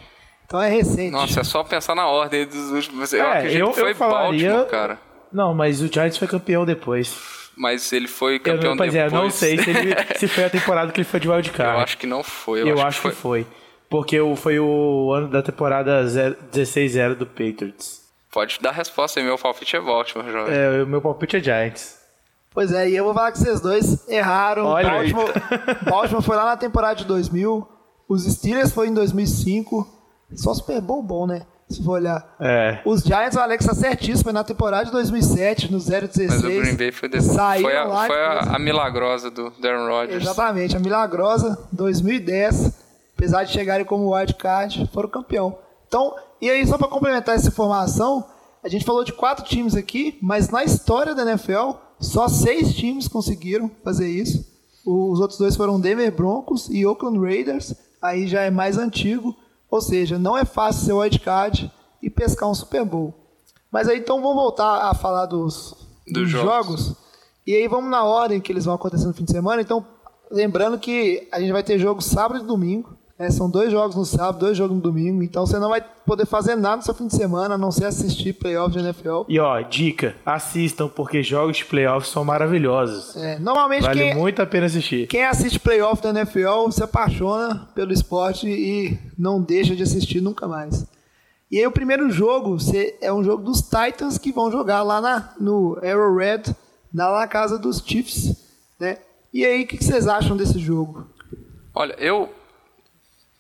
Então 0.47 0.61
é 0.61 0.68
recente. 0.68 1.11
Nossa, 1.11 1.40
é 1.40 1.45
só 1.45 1.64
pensar 1.64 1.95
na 1.97 2.07
ordem 2.07 2.47
dos 2.47 2.70
últimos. 2.70 3.12
Eu 3.12 3.24
É, 3.24 3.38
acredito 3.38 3.59
eu- 3.61 3.70
que 3.72 3.80
foi 3.80 3.90
eu 3.92 3.97
falaria- 3.97 4.49
Baltimore, 4.51 4.70
cara. 4.70 4.99
Não, 5.32 5.53
mas 5.55 5.80
o 5.80 5.86
Giants 5.92 6.16
foi 6.16 6.28
campeão 6.28 6.64
depois. 6.64 7.16
Mas 7.57 7.92
ele 7.92 8.09
foi 8.09 8.36
Eu 8.36 8.40
campeão 8.40 8.70
não, 8.70 8.76
pois 8.76 8.94
é, 8.94 9.05
depois. 9.05 9.12
eu 9.12 9.22
não 9.22 9.30
sei 9.30 9.59
se, 9.59 9.70
ele- 9.70 9.94
se 10.18 10.28
foi 10.28 10.44
a 10.44 10.50
temporada 10.50 10.90
que 10.92 10.98
ele 11.00 11.05
foi 11.09 11.20
de 11.20 11.28
wildcard. 11.28 11.74
Eu 11.78 11.80
acho 11.84 11.98
que 11.98 12.07
não 12.07 12.22
foi. 12.22 12.62
Eu, 12.62 12.80
acho, 12.80 13.00
que 13.02 13.11
foi. 13.11 13.46
Porque 13.88 14.20
o- 14.20 14.34
foi 14.36 14.59
o 14.59 15.12
ano 15.12 15.28
da 15.28 15.42
temporada 15.42 16.07
0 16.07 16.36
16-0 16.52 17.14
do 17.14 17.26
Patriots. 17.26 18.02
Pode 18.32 18.59
dar 18.61 18.70
a 18.70 18.72
resposta 18.72 19.20
aí, 19.20 19.24
meu 19.26 19.38
palpite 19.38 19.76
é 19.76 19.80
Baltimore, 19.80 20.28
jovem. 20.30 20.55
É, 20.55 20.82
o 20.82 20.86
meu 20.86 21.00
palpite 21.00 21.36
é 21.36 21.40
Giants. 21.40 21.98
Pois 22.50 22.72
é, 22.72 22.88
e 22.88 22.96
eu 22.96 23.05
vou 23.05 23.14
falar 23.14 23.30
que 23.32 23.38
vocês 23.38 23.61
dois 23.61 24.09
erraram. 24.09 24.66
Olha. 24.66 24.88
Baltimore, 24.90 25.32
Baltimore 25.88 26.22
foi 26.22 26.36
lá 26.36 26.44
na 26.46 26.57
temporada 26.57 26.96
de 26.96 27.05
2000, 27.05 27.68
os 28.09 28.24
Steelers 28.24 28.72
foi 28.72 28.88
em 28.88 28.94
2005. 28.94 29.88
Só 30.34 30.52
Super 30.55 30.80
Bowl 30.80 31.02
bom, 31.02 31.26
né? 31.26 31.42
Se 31.68 31.82
for 31.82 31.92
olhar. 31.92 32.36
É. 32.38 32.80
Os 32.84 33.02
Giants, 33.02 33.36
o 33.36 33.40
Alex 33.40 33.64
tá 33.64 33.74
certíssimo, 33.74 34.24
foi 34.24 34.32
na 34.32 34.44
temporada 34.44 34.84
de 34.84 34.92
2007, 34.92 35.72
no 35.72 35.78
016. 35.78 36.30
Mas 36.30 36.44
o 36.44 36.46
Green 36.46 36.76
Bay 36.76 36.92
foi. 36.92 37.20
Saíram 37.20 37.68
foi, 37.68 37.76
a, 37.76 37.84
lá 37.84 38.06
foi 38.06 38.22
a, 38.22 38.38
a 38.56 38.58
milagrosa 38.58 39.30
do 39.30 39.50
Darren 39.60 39.88
Rodgers. 39.88 40.22
Exatamente, 40.22 40.76
a 40.76 40.80
milagrosa 40.80 41.58
2010, 41.72 42.72
apesar 43.16 43.44
de 43.44 43.52
chegarem 43.52 43.84
como 43.86 44.14
wildcard, 44.14 44.88
foram 44.92 45.08
campeão. 45.08 45.58
Então, 45.88 46.14
e 46.40 46.50
aí 46.50 46.66
só 46.66 46.76
para 46.76 46.88
complementar 46.88 47.34
essa 47.34 47.48
informação, 47.48 48.24
a 48.62 48.68
gente 48.68 48.84
falou 48.84 49.04
de 49.04 49.12
quatro 49.12 49.44
times 49.44 49.74
aqui, 49.74 50.18
mas 50.20 50.50
na 50.50 50.64
história 50.64 51.14
da 51.14 51.22
NFL, 51.22 51.72
só 52.00 52.28
seis 52.28 52.74
times 52.74 53.08
conseguiram 53.08 53.70
fazer 53.82 54.08
isso. 54.08 54.44
Os 54.84 55.20
outros 55.20 55.38
dois 55.38 55.56
foram 55.56 55.80
Denver 55.80 56.10
Broncos 56.14 56.68
e 56.70 56.84
Oakland 56.84 57.18
Raiders, 57.18 57.74
aí 58.02 58.26
já 58.26 58.42
é 58.42 58.50
mais 58.50 58.76
antigo, 58.76 59.34
ou 59.74 59.80
seja, 59.80 60.20
não 60.20 60.38
é 60.38 60.44
fácil 60.44 60.84
ser 60.84 60.92
wildcard 60.92 61.68
e 62.00 62.08
pescar 62.08 62.48
um 62.48 62.54
Super 62.54 62.84
Bowl. 62.84 63.12
Mas 63.72 63.88
aí 63.88 63.98
então 63.98 64.22
vamos 64.22 64.36
voltar 64.36 64.88
a 64.88 64.94
falar 64.94 65.26
dos, 65.26 65.74
dos 66.06 66.30
jogos. 66.30 66.46
jogos. 66.46 66.96
E 67.44 67.56
aí 67.56 67.66
vamos 67.66 67.90
na 67.90 68.04
ordem 68.04 68.40
que 68.40 68.52
eles 68.52 68.66
vão 68.66 68.74
acontecer 68.74 69.04
no 69.04 69.12
fim 69.12 69.24
de 69.24 69.32
semana. 69.32 69.60
Então, 69.60 69.84
lembrando 70.30 70.78
que 70.78 71.26
a 71.32 71.40
gente 71.40 71.50
vai 71.50 71.64
ter 71.64 71.76
jogo 71.76 72.00
sábado 72.00 72.44
e 72.44 72.46
domingo. 72.46 72.93
Né? 73.18 73.30
São 73.30 73.48
dois 73.48 73.70
jogos 73.70 73.96
no 73.96 74.04
sábado, 74.04 74.40
dois 74.40 74.56
jogos 74.56 74.76
no 74.76 74.82
domingo. 74.82 75.22
Então 75.22 75.46
você 75.46 75.58
não 75.58 75.68
vai 75.68 75.84
poder 76.04 76.26
fazer 76.26 76.56
nada 76.56 76.76
no 76.76 76.82
seu 76.82 76.94
fim 76.94 77.06
de 77.06 77.14
semana, 77.14 77.54
a 77.54 77.58
não 77.58 77.70
ser 77.70 77.86
assistir 77.86 78.32
playoffs 78.32 78.74
de 78.74 78.78
NFL. 78.80 79.22
E 79.28 79.38
ó, 79.38 79.60
dica, 79.60 80.16
assistam, 80.24 80.88
porque 80.88 81.22
jogos 81.22 81.58
de 81.58 81.64
playoffs 81.64 82.10
são 82.10 82.24
maravilhosos. 82.24 83.16
É, 83.16 83.38
normalmente 83.38 83.82
Vale 83.82 84.00
quem, 84.00 84.14
muito 84.14 84.42
a 84.42 84.46
pena 84.46 84.66
assistir. 84.66 85.06
quem 85.06 85.24
assiste 85.24 85.58
playoff 85.58 86.02
da 86.02 86.10
NFL 86.10 86.70
se 86.70 86.82
apaixona 86.82 87.68
pelo 87.74 87.92
esporte 87.92 88.48
e 88.48 88.98
não 89.18 89.40
deixa 89.40 89.74
de 89.74 89.82
assistir 89.82 90.20
nunca 90.20 90.46
mais. 90.48 90.86
E 91.50 91.58
aí 91.58 91.66
o 91.66 91.70
primeiro 91.70 92.10
jogo 92.10 92.56
é 93.00 93.12
um 93.12 93.22
jogo 93.22 93.44
dos 93.44 93.60
Titans 93.60 94.18
que 94.18 94.32
vão 94.32 94.50
jogar 94.50 94.82
lá 94.82 95.00
na, 95.00 95.34
no 95.38 95.78
Arrowhead, 95.82 96.54
lá 96.92 97.20
na 97.20 97.28
casa 97.28 97.58
dos 97.58 97.78
Chiefs. 97.78 98.36
Né? 98.80 98.98
E 99.32 99.44
aí, 99.44 99.64
o 99.64 99.66
que 99.66 99.76
que 99.76 99.84
vocês 99.84 100.06
acham 100.06 100.36
desse 100.36 100.58
jogo? 100.58 101.06
Olha, 101.74 101.94
eu. 101.94 102.28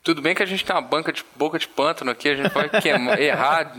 Tudo 0.04 0.20
bem 0.20 0.34
que 0.34 0.42
a 0.42 0.46
gente 0.46 0.64
tem 0.64 0.76
uma 0.76 0.82
banca 0.82 1.10
de 1.12 1.24
boca 1.34 1.58
de 1.58 1.66
pântano 1.66 2.10
aqui, 2.10 2.28
a 2.28 2.36
gente 2.36 2.52
vai 2.52 2.68
queimar, 2.68 3.18
errar 3.20 3.74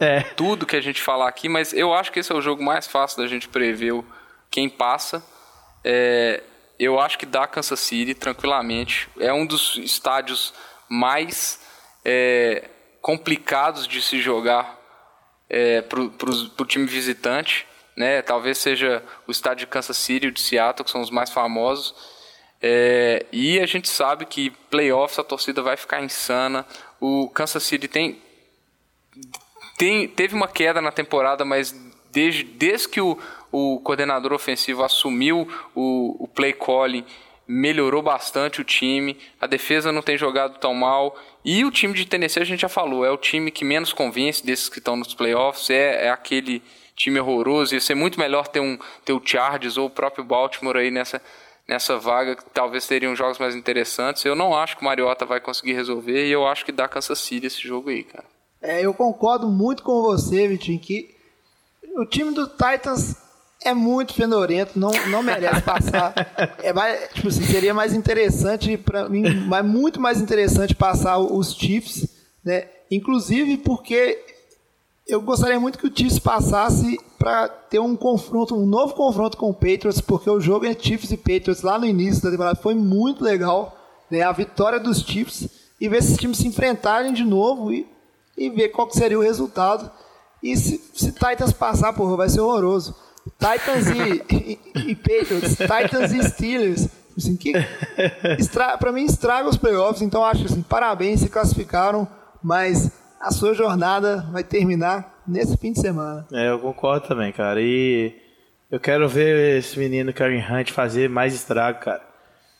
É. 0.00 0.20
tudo 0.20 0.64
que 0.66 0.74
a 0.74 0.80
gente 0.80 1.02
falar 1.02 1.28
aqui, 1.28 1.48
mas 1.50 1.72
eu 1.74 1.92
acho 1.92 2.10
que 2.10 2.18
esse 2.18 2.32
é 2.32 2.34
o 2.34 2.40
jogo 2.40 2.64
mais 2.64 2.86
fácil 2.86 3.22
da 3.22 3.28
gente 3.28 3.46
prever 3.46 4.02
quem 4.50 4.70
passa. 4.70 5.22
É, 5.84 6.42
eu 6.78 6.98
acho 6.98 7.18
que 7.18 7.26
dá 7.26 7.46
Kansas 7.46 7.78
City 7.78 8.14
tranquilamente. 8.14 9.08
É 9.20 9.32
um 9.32 9.44
dos 9.46 9.76
estádios 9.76 10.54
mais 10.88 11.60
é, 12.04 12.70
complicados 13.02 13.86
de 13.86 14.00
se 14.00 14.18
jogar 14.20 14.78
é, 15.48 15.82
para 15.82 16.00
o 16.00 16.64
time 16.64 16.86
visitante. 16.86 17.66
Né? 17.96 18.20
Talvez 18.22 18.58
seja 18.58 19.02
o 19.26 19.30
estádio 19.30 19.66
de 19.66 19.70
Kansas 19.70 19.96
City 19.96 20.26
e 20.26 20.28
o 20.28 20.32
de 20.32 20.40
Seattle, 20.40 20.84
que 20.84 20.90
são 20.90 21.00
os 21.00 21.10
mais 21.10 21.30
famosos. 21.30 21.94
É, 22.60 23.26
e 23.30 23.60
a 23.60 23.66
gente 23.66 23.88
sabe 23.88 24.24
que 24.24 24.50
playoffs 24.70 25.18
a 25.18 25.24
torcida 25.24 25.62
vai 25.62 25.76
ficar 25.76 26.02
insana. 26.02 26.66
O 27.00 27.28
Kansas 27.28 27.62
City 27.62 27.86
tem 27.86 28.18
tem, 29.76 30.08
teve 30.08 30.34
uma 30.34 30.48
queda 30.48 30.80
na 30.80 30.90
temporada, 30.90 31.44
mas 31.44 31.74
desde, 32.10 32.44
desde 32.44 32.88
que 32.88 33.00
o, 33.00 33.18
o 33.52 33.78
coordenador 33.80 34.32
ofensivo 34.32 34.82
assumiu 34.82 35.46
o, 35.74 36.24
o 36.24 36.28
play 36.28 36.52
calling, 36.52 37.04
melhorou 37.46 38.02
bastante 38.02 38.60
o 38.60 38.64
time, 38.64 39.16
a 39.40 39.46
defesa 39.46 39.92
não 39.92 40.02
tem 40.02 40.16
jogado 40.16 40.58
tão 40.58 40.74
mal. 40.74 41.16
E 41.44 41.64
o 41.64 41.70
time 41.70 41.94
de 41.94 42.06
Tennessee, 42.06 42.42
a 42.42 42.46
gente 42.46 42.60
já 42.60 42.68
falou, 42.68 43.04
é 43.04 43.10
o 43.10 43.16
time 43.16 43.50
que 43.50 43.64
menos 43.64 43.92
convence 43.92 44.44
desses 44.44 44.68
que 44.68 44.78
estão 44.78 44.96
nos 44.96 45.14
playoffs, 45.14 45.70
é, 45.70 46.06
é 46.06 46.10
aquele 46.10 46.62
time 46.96 47.20
horroroso. 47.20 47.74
Ia 47.74 47.80
ser 47.80 47.94
muito 47.94 48.18
melhor 48.18 48.48
ter, 48.48 48.60
um, 48.60 48.78
ter 49.04 49.12
o 49.12 49.22
Chargers 49.24 49.76
ou 49.76 49.86
o 49.86 49.90
próprio 49.90 50.24
Baltimore 50.24 50.76
aí 50.76 50.90
nessa, 50.90 51.22
nessa 51.68 51.98
vaga, 51.98 52.36
que 52.36 52.44
talvez 52.52 52.84
seriam 52.84 53.16
jogos 53.16 53.38
mais 53.38 53.54
interessantes. 53.54 54.24
Eu 54.24 54.34
não 54.34 54.54
acho 54.54 54.76
que 54.76 54.82
o 54.82 54.84
Mariota 54.84 55.24
vai 55.24 55.40
conseguir 55.40 55.72
resolver 55.72 56.26
e 56.26 56.32
eu 56.32 56.46
acho 56.46 56.64
que 56.64 56.72
dá 56.72 56.86
Kansas 56.86 57.18
City 57.18 57.46
esse 57.46 57.60
jogo 57.60 57.90
aí, 57.90 58.04
cara. 58.04 58.24
É, 58.62 58.84
eu 58.84 58.94
concordo 58.94 59.48
muito 59.48 59.82
com 59.82 60.02
você, 60.02 60.48
Vitinho, 60.48 60.78
que 60.78 61.14
o 61.96 62.04
time 62.04 62.32
do 62.32 62.46
Titans 62.46 63.16
é 63.64 63.74
muito 63.74 64.14
fedorento, 64.14 64.78
não, 64.78 64.90
não 65.08 65.22
merece 65.22 65.62
passar. 65.62 66.14
É 66.62 66.72
mais, 66.72 67.10
tipo 67.12 67.28
assim, 67.28 67.42
seria 67.44 67.74
mais 67.74 67.94
interessante 67.94 68.76
para 68.76 69.08
mim, 69.08 69.22
mas 69.46 69.64
muito 69.64 70.00
mais 70.00 70.20
interessante 70.20 70.74
passar 70.74 71.18
os 71.18 71.54
Chiefs, 71.54 72.08
né? 72.44 72.68
Inclusive 72.90 73.58
porque 73.58 74.18
eu 75.06 75.20
gostaria 75.20 75.58
muito 75.58 75.78
que 75.78 75.86
o 75.86 75.92
Chiefs 75.94 76.18
passasse 76.18 76.98
para 77.18 77.48
ter 77.48 77.78
um 77.78 77.96
confronto, 77.96 78.54
um 78.54 78.66
novo 78.66 78.94
confronto 78.94 79.36
com 79.36 79.50
o 79.50 79.54
Patriots, 79.54 80.00
porque 80.00 80.28
o 80.28 80.40
jogo 80.40 80.66
entre 80.66 80.86
Chiefs 80.86 81.10
e 81.10 81.16
Patriots 81.16 81.62
lá 81.62 81.78
no 81.78 81.86
início 81.86 82.22
da 82.22 82.30
temporada 82.30 82.60
foi 82.60 82.74
muito 82.74 83.24
legal, 83.24 83.76
né? 84.10 84.22
A 84.22 84.32
vitória 84.32 84.78
dos 84.78 85.00
Chiefs 85.00 85.48
e 85.80 85.88
ver 85.88 85.98
esses 85.98 86.16
times 86.16 86.38
se 86.38 86.46
enfrentarem 86.46 87.12
de 87.12 87.24
novo 87.24 87.72
e, 87.72 87.86
e 88.36 88.48
ver 88.50 88.68
qual 88.68 88.90
seria 88.90 89.18
o 89.18 89.22
resultado. 89.22 89.90
E 90.42 90.56
se, 90.56 90.82
se 90.94 91.12
Titans 91.12 91.52
passar, 91.52 91.92
porra, 91.92 92.16
vai 92.16 92.28
ser 92.28 92.40
horroroso. 92.40 92.94
Titans 93.38 93.88
e, 93.88 94.34
e, 94.34 94.90
e 94.90 94.94
Patriots, 94.94 95.56
Titans 95.56 96.12
e 96.12 96.28
Steelers. 96.30 96.88
Assim, 97.16 97.34
que 97.34 97.52
estra, 98.38 98.76
pra 98.76 98.92
mim 98.92 99.04
estraga 99.04 99.48
os 99.48 99.56
playoffs, 99.56 100.02
então 100.02 100.22
acho 100.22 100.44
assim, 100.44 100.60
parabéns, 100.60 101.20
se 101.20 101.30
classificaram, 101.30 102.06
mas 102.42 102.90
a 103.20 103.30
sua 103.30 103.54
jornada 103.54 104.26
vai 104.32 104.44
terminar 104.44 105.22
nesse 105.26 105.56
fim 105.56 105.72
de 105.72 105.80
semana. 105.80 106.26
É, 106.32 106.50
eu 106.50 106.58
concordo 106.58 107.08
também, 107.08 107.32
cara. 107.32 107.60
E 107.60 108.14
eu 108.70 108.80
quero 108.80 109.08
ver 109.08 109.58
esse 109.58 109.78
menino 109.78 110.12
Karen 110.12 110.44
Hunt 110.50 110.70
fazer 110.70 111.08
mais 111.08 111.34
estrago, 111.34 111.80
cara. 111.80 112.02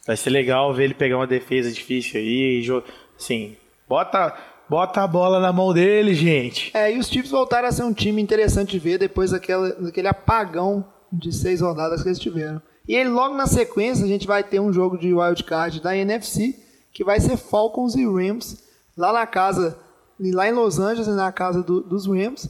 Vai 0.06 0.16
ser 0.16 0.30
legal 0.30 0.72
ver 0.72 0.84
ele 0.84 0.94
pegar 0.94 1.16
uma 1.16 1.26
defesa 1.26 1.70
difícil 1.70 2.20
aí 2.20 2.62
e 2.62 2.82
assim, 3.16 3.56
bota 3.88 4.34
Bota 4.68 5.02
a 5.02 5.06
bola 5.06 5.38
na 5.38 5.52
mão 5.52 5.72
dele, 5.72 6.12
gente. 6.12 6.76
É, 6.76 6.92
e 6.92 6.98
os 6.98 7.06
Chiefs 7.06 7.30
voltaram 7.30 7.68
a 7.68 7.72
ser 7.72 7.84
um 7.84 7.92
time 7.92 8.20
interessante 8.20 8.72
de 8.72 8.78
ver 8.80 8.98
depois 8.98 9.30
daquela, 9.30 9.70
daquele 9.70 10.08
apagão 10.08 10.84
de 11.12 11.32
seis 11.32 11.60
rodadas 11.60 12.02
que 12.02 12.08
eles 12.08 12.18
tiveram. 12.18 12.60
E 12.88 13.02
logo 13.04 13.36
na 13.36 13.46
sequência, 13.46 14.04
a 14.04 14.08
gente 14.08 14.26
vai 14.26 14.42
ter 14.42 14.58
um 14.58 14.72
jogo 14.72 14.98
de 14.98 15.14
wildcard 15.14 15.80
da 15.80 15.96
NFC, 15.96 16.54
que 16.92 17.04
vai 17.04 17.20
ser 17.20 17.36
Falcons 17.36 17.94
e 17.94 18.04
Rams, 18.04 18.60
lá 18.96 19.12
na 19.12 19.26
casa, 19.26 19.78
lá 20.18 20.48
em 20.48 20.52
Los 20.52 20.78
Angeles, 20.78 21.08
na 21.08 21.30
casa 21.32 21.62
do, 21.62 21.80
dos 21.80 22.06
Rams. 22.06 22.48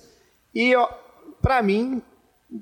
E, 0.54 0.74
ó, 0.74 0.88
pra 1.42 1.62
mim, 1.62 2.02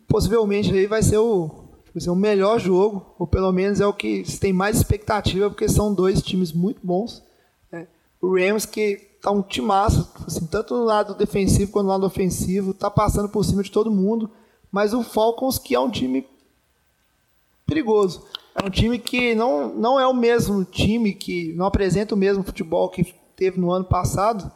possivelmente 0.09 0.73
aí 0.73 0.87
vai 0.87 1.03
ser 1.03 1.19
o, 1.19 1.65
vai 1.95 2.01
ser 2.01 2.11
o 2.11 2.17
melhor 2.17 2.59
jogo, 2.59 3.15
ou 3.19 3.27
pelo 3.27 3.53
menos 3.53 3.81
é 3.81 3.87
o 3.87 3.93
que 3.93 4.25
tem 4.39 4.53
mais 4.53 4.77
expectativa, 4.77 5.49
porque 5.49 5.69
são 5.69 5.95
dois 5.95 6.23
times 6.23 6.53
muito 6.53 6.81
bons. 6.83 7.23
Né? 7.71 7.87
O 8.21 8.35
Rams 8.35 8.67
que 8.67 8.97
tá 9.23 9.31
um 9.31 9.43
timaço, 9.43 10.11
assim, 10.27 10.47
tanto 10.47 10.77
no 10.77 10.85
lado 10.85 11.15
defensivo 11.15 11.71
quanto 11.73 11.85
no 11.85 11.93
lado 11.93 12.07
ofensivo, 12.07 12.75
tá 12.75 12.91
passando 12.91 13.29
por 13.29 13.45
cima 13.45 13.63
de 13.63 13.71
todo 13.71 13.91
mundo, 13.91 14.31
mas 14.71 14.93
o 14.93 15.03
Falcons 15.03 15.59
que 15.59 15.75
é 15.75 15.81
um 15.81 15.91
time 15.91 16.27
perigoso. 17.67 18.25
É 18.55 18.65
um 18.65 18.71
time 18.71 18.99
que 18.99 19.35
não, 19.35 19.75
não 19.75 19.99
é 19.99 20.07
o 20.07 20.15
mesmo 20.15 20.65
time 20.65 21.13
que 21.13 21.53
não 21.55 21.67
apresenta 21.67 22.15
o 22.15 22.19
mesmo 22.19 22.45
futebol 22.45 22.89
que 22.89 23.15
teve 23.35 23.59
no 23.59 23.71
ano 23.71 23.85
passado, 23.85 24.51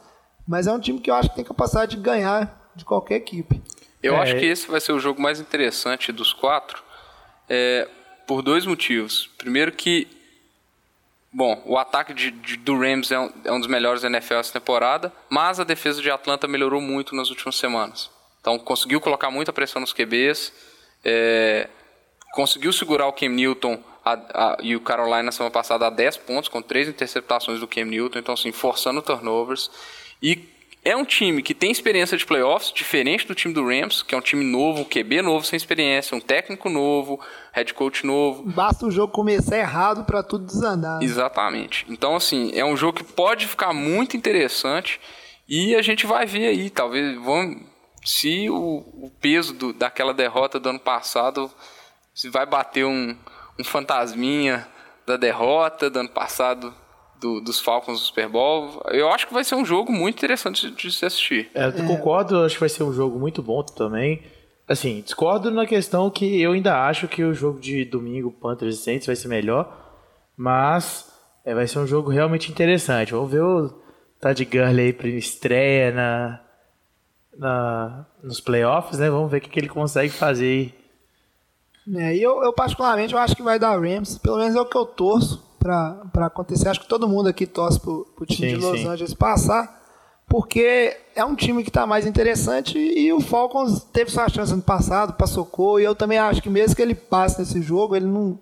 mas 0.49 0.67
é 0.67 0.71
um 0.73 0.79
time 0.79 0.99
que 0.99 1.09
eu 1.11 1.15
acho 1.15 1.29
que 1.29 1.35
tem 1.35 1.45
capacidade 1.45 1.95
de 1.95 2.01
ganhar 2.01 2.71
de 2.75 2.83
qualquer 2.83 3.15
equipe. 3.17 3.61
Eu 4.01 4.15
É. 4.15 4.19
acho 4.21 4.35
que 4.37 4.45
esse 4.45 4.67
vai 4.69 4.81
ser 4.81 4.91
o 4.93 4.99
jogo 4.99 5.21
mais 5.21 5.39
interessante 5.39 6.11
dos 6.11 6.33
quatro, 6.33 6.81
é, 7.47 7.87
por 8.25 8.41
dois 8.41 8.65
motivos. 8.65 9.29
Primeiro 9.37 9.71
que 9.71 10.07
Bom, 11.31 11.61
o 11.63 11.77
ataque 11.77 12.11
de, 12.11 12.31
de- 12.31 12.57
do 12.57 12.75
Rams 12.79 13.11
é 13.11 13.19
um, 13.19 13.31
é 13.45 13.51
um 13.51 13.59
dos 13.59 13.67
melhores 13.69 14.01
da 14.01 14.07
NFL 14.07 14.33
essa 14.37 14.51
temporada, 14.51 15.13
mas 15.29 15.59
a 15.59 15.63
defesa 15.63 16.01
de 16.01 16.09
Atlanta 16.09 16.47
melhorou 16.47 16.81
muito 16.81 17.15
nas 17.15 17.29
últimas 17.29 17.55
semanas. 17.55 18.09
Então 18.41 18.57
conseguiu 18.57 18.99
colocar 18.99 19.29
muita 19.29 19.53
pressão 19.53 19.79
nos 19.79 19.93
QBs, 19.93 20.51
é, 21.05 21.69
conseguiu 22.33 22.73
segurar 22.73 23.05
o 23.05 23.13
Cam 23.13 23.29
Newton 23.29 23.79
a- 24.03 24.13
a- 24.53 24.57
e 24.63 24.75
o 24.75 24.81
Carolina 24.81 25.21
na 25.21 25.31
semana 25.31 25.51
passada 25.51 25.85
a 25.85 25.91
10 25.91 26.17
pontos, 26.17 26.49
com 26.49 26.63
três 26.63 26.87
interceptações 26.89 27.59
do 27.59 27.67
Cam 27.67 27.85
Newton, 27.85 28.17
então 28.17 28.33
assim, 28.33 28.51
forçando 28.51 28.99
turnovers. 28.99 29.69
E 30.21 30.47
é 30.83 30.95
um 30.95 31.03
time 31.05 31.41
que 31.43 31.53
tem 31.53 31.71
experiência 31.71 32.17
de 32.17 32.25
playoffs, 32.25 32.71
diferente 32.73 33.27
do 33.27 33.35
time 33.35 33.53
do 33.53 33.65
Rams, 33.65 34.01
que 34.01 34.15
é 34.15 34.17
um 34.17 34.21
time 34.21 34.43
novo, 34.45 34.85
QB 34.85 35.21
novo, 35.21 35.45
sem 35.45 35.57
experiência, 35.57 36.15
um 36.15 36.21
técnico 36.21 36.69
novo, 36.69 37.19
head 37.51 37.73
coach 37.73 38.05
novo. 38.05 38.43
Basta 38.43 38.85
o 38.85 38.91
jogo 38.91 39.11
começar 39.11 39.57
errado 39.57 40.03
para 40.05 40.23
tudo 40.23 40.45
desandar. 40.45 40.99
né? 40.99 41.05
Exatamente. 41.05 41.85
Então, 41.89 42.15
assim, 42.15 42.51
é 42.53 42.63
um 42.63 42.77
jogo 42.77 42.97
que 42.99 43.03
pode 43.03 43.45
ficar 43.45 43.73
muito 43.73 44.15
interessante 44.15 44.99
e 45.47 45.75
a 45.75 45.81
gente 45.81 46.05
vai 46.05 46.25
ver 46.25 46.47
aí, 46.47 46.69
talvez, 46.69 47.15
vamos, 47.21 47.61
se 48.05 48.49
o, 48.49 48.55
o 48.55 49.11
peso 49.21 49.53
do- 49.53 49.73
daquela 49.73 50.13
derrota 50.13 50.59
do 50.59 50.69
ano 50.69 50.79
passado, 50.79 51.51
se 52.15 52.29
vai 52.29 52.45
bater 52.45 52.85
um, 52.85 53.15
um 53.59 53.63
fantasminha 53.63 54.65
da 55.05 55.17
derrota 55.17 55.89
do 55.89 55.99
ano 55.99 56.09
passado 56.09 56.73
do- 57.19 57.41
dos 57.41 57.59
Falcons 57.59 57.99
do 57.99 58.05
Super 58.05 58.27
Bowl. 58.29 58.81
Eu 58.87 59.09
acho 59.09 59.27
que 59.27 59.33
vai 59.33 59.43
ser 59.43 59.55
um 59.55 59.65
jogo 59.65 59.91
muito 59.91 60.17
interessante 60.17 60.69
de, 60.69 60.75
de 60.75 60.91
se 60.91 61.05
assistir. 61.05 61.49
É, 61.53 61.65
eu 61.67 61.73
concordo, 61.85 62.35
eu 62.35 62.45
acho 62.45 62.55
que 62.55 62.59
vai 62.61 62.69
ser 62.69 62.83
um 62.83 62.93
jogo 62.93 63.19
muito 63.19 63.41
bom 63.41 63.61
também. 63.63 64.21
Assim, 64.67 65.01
discordo 65.01 65.49
na 65.49 65.65
questão 65.65 66.09
que 66.09 66.39
eu 66.41 66.51
ainda 66.51 66.85
acho 66.87 67.07
que 67.07 67.23
o 67.23 67.33
jogo 67.33 67.59
de 67.59 67.83
domingo, 67.85 68.31
Panthers 68.31 68.75
e 68.79 68.83
Saints, 68.83 69.07
vai 69.07 69.15
ser 69.15 69.27
melhor. 69.27 69.75
Mas 70.37 71.11
é, 71.43 71.53
vai 71.55 71.67
ser 71.67 71.79
um 71.79 71.87
jogo 71.87 72.09
realmente 72.11 72.51
interessante. 72.51 73.11
Vamos 73.11 73.31
ver 73.31 73.41
o 73.41 73.69
Todd 74.21 74.45
Gurley 74.45 74.85
aí 74.87 74.93
pra 74.93 75.07
estreia 75.07 75.91
na, 75.91 76.39
na, 77.37 78.05
nos 78.23 78.39
playoffs, 78.39 78.99
né? 78.99 79.09
Vamos 79.09 79.31
ver 79.31 79.37
o 79.37 79.41
que, 79.41 79.49
que 79.49 79.59
ele 79.59 79.69
consegue 79.69 80.09
fazer 80.13 80.45
aí. 80.45 80.79
É, 81.97 82.15
e 82.15 82.21
eu, 82.21 82.43
eu, 82.43 82.53
particularmente, 82.53 83.13
eu 83.13 83.19
acho 83.19 83.35
que 83.35 83.41
vai 83.41 83.57
dar 83.57 83.79
Rams. 83.79 84.17
Pelo 84.19 84.37
menos 84.37 84.55
é 84.55 84.61
o 84.61 84.65
que 84.65 84.77
eu 84.77 84.85
torço 84.85 85.48
para 85.59 86.25
acontecer. 86.25 86.69
Acho 86.69 86.81
que 86.81 86.87
todo 86.87 87.07
mundo 87.07 87.27
aqui 87.27 87.45
torce 87.45 87.79
pro, 87.79 88.05
pro 88.15 88.25
time 88.25 88.51
Sim, 88.51 88.57
de 88.57 88.65
Los 88.65 88.79
sim. 88.79 88.87
Angeles 88.87 89.13
passar. 89.13 89.77
Porque 90.27 90.95
é 91.15 91.25
um 91.25 91.35
time 91.35 91.63
que 91.63 91.71
está 91.71 91.87
mais 91.87 92.05
interessante 92.05 92.77
e 92.77 93.11
o 93.11 93.19
Falcons 93.19 93.83
teve 93.91 94.11
sua 94.11 94.29
chance 94.29 94.53
ano 94.53 94.61
passado, 94.61 95.13
passou 95.13 95.79
e 95.79 95.83
eu 95.83 95.95
também 95.95 96.19
acho 96.19 96.39
que 96.39 96.49
mesmo 96.49 96.75
que 96.75 96.81
ele 96.83 96.93
passe 96.93 97.39
nesse 97.39 97.59
jogo, 97.63 97.95
ele 97.95 98.05
não. 98.05 98.39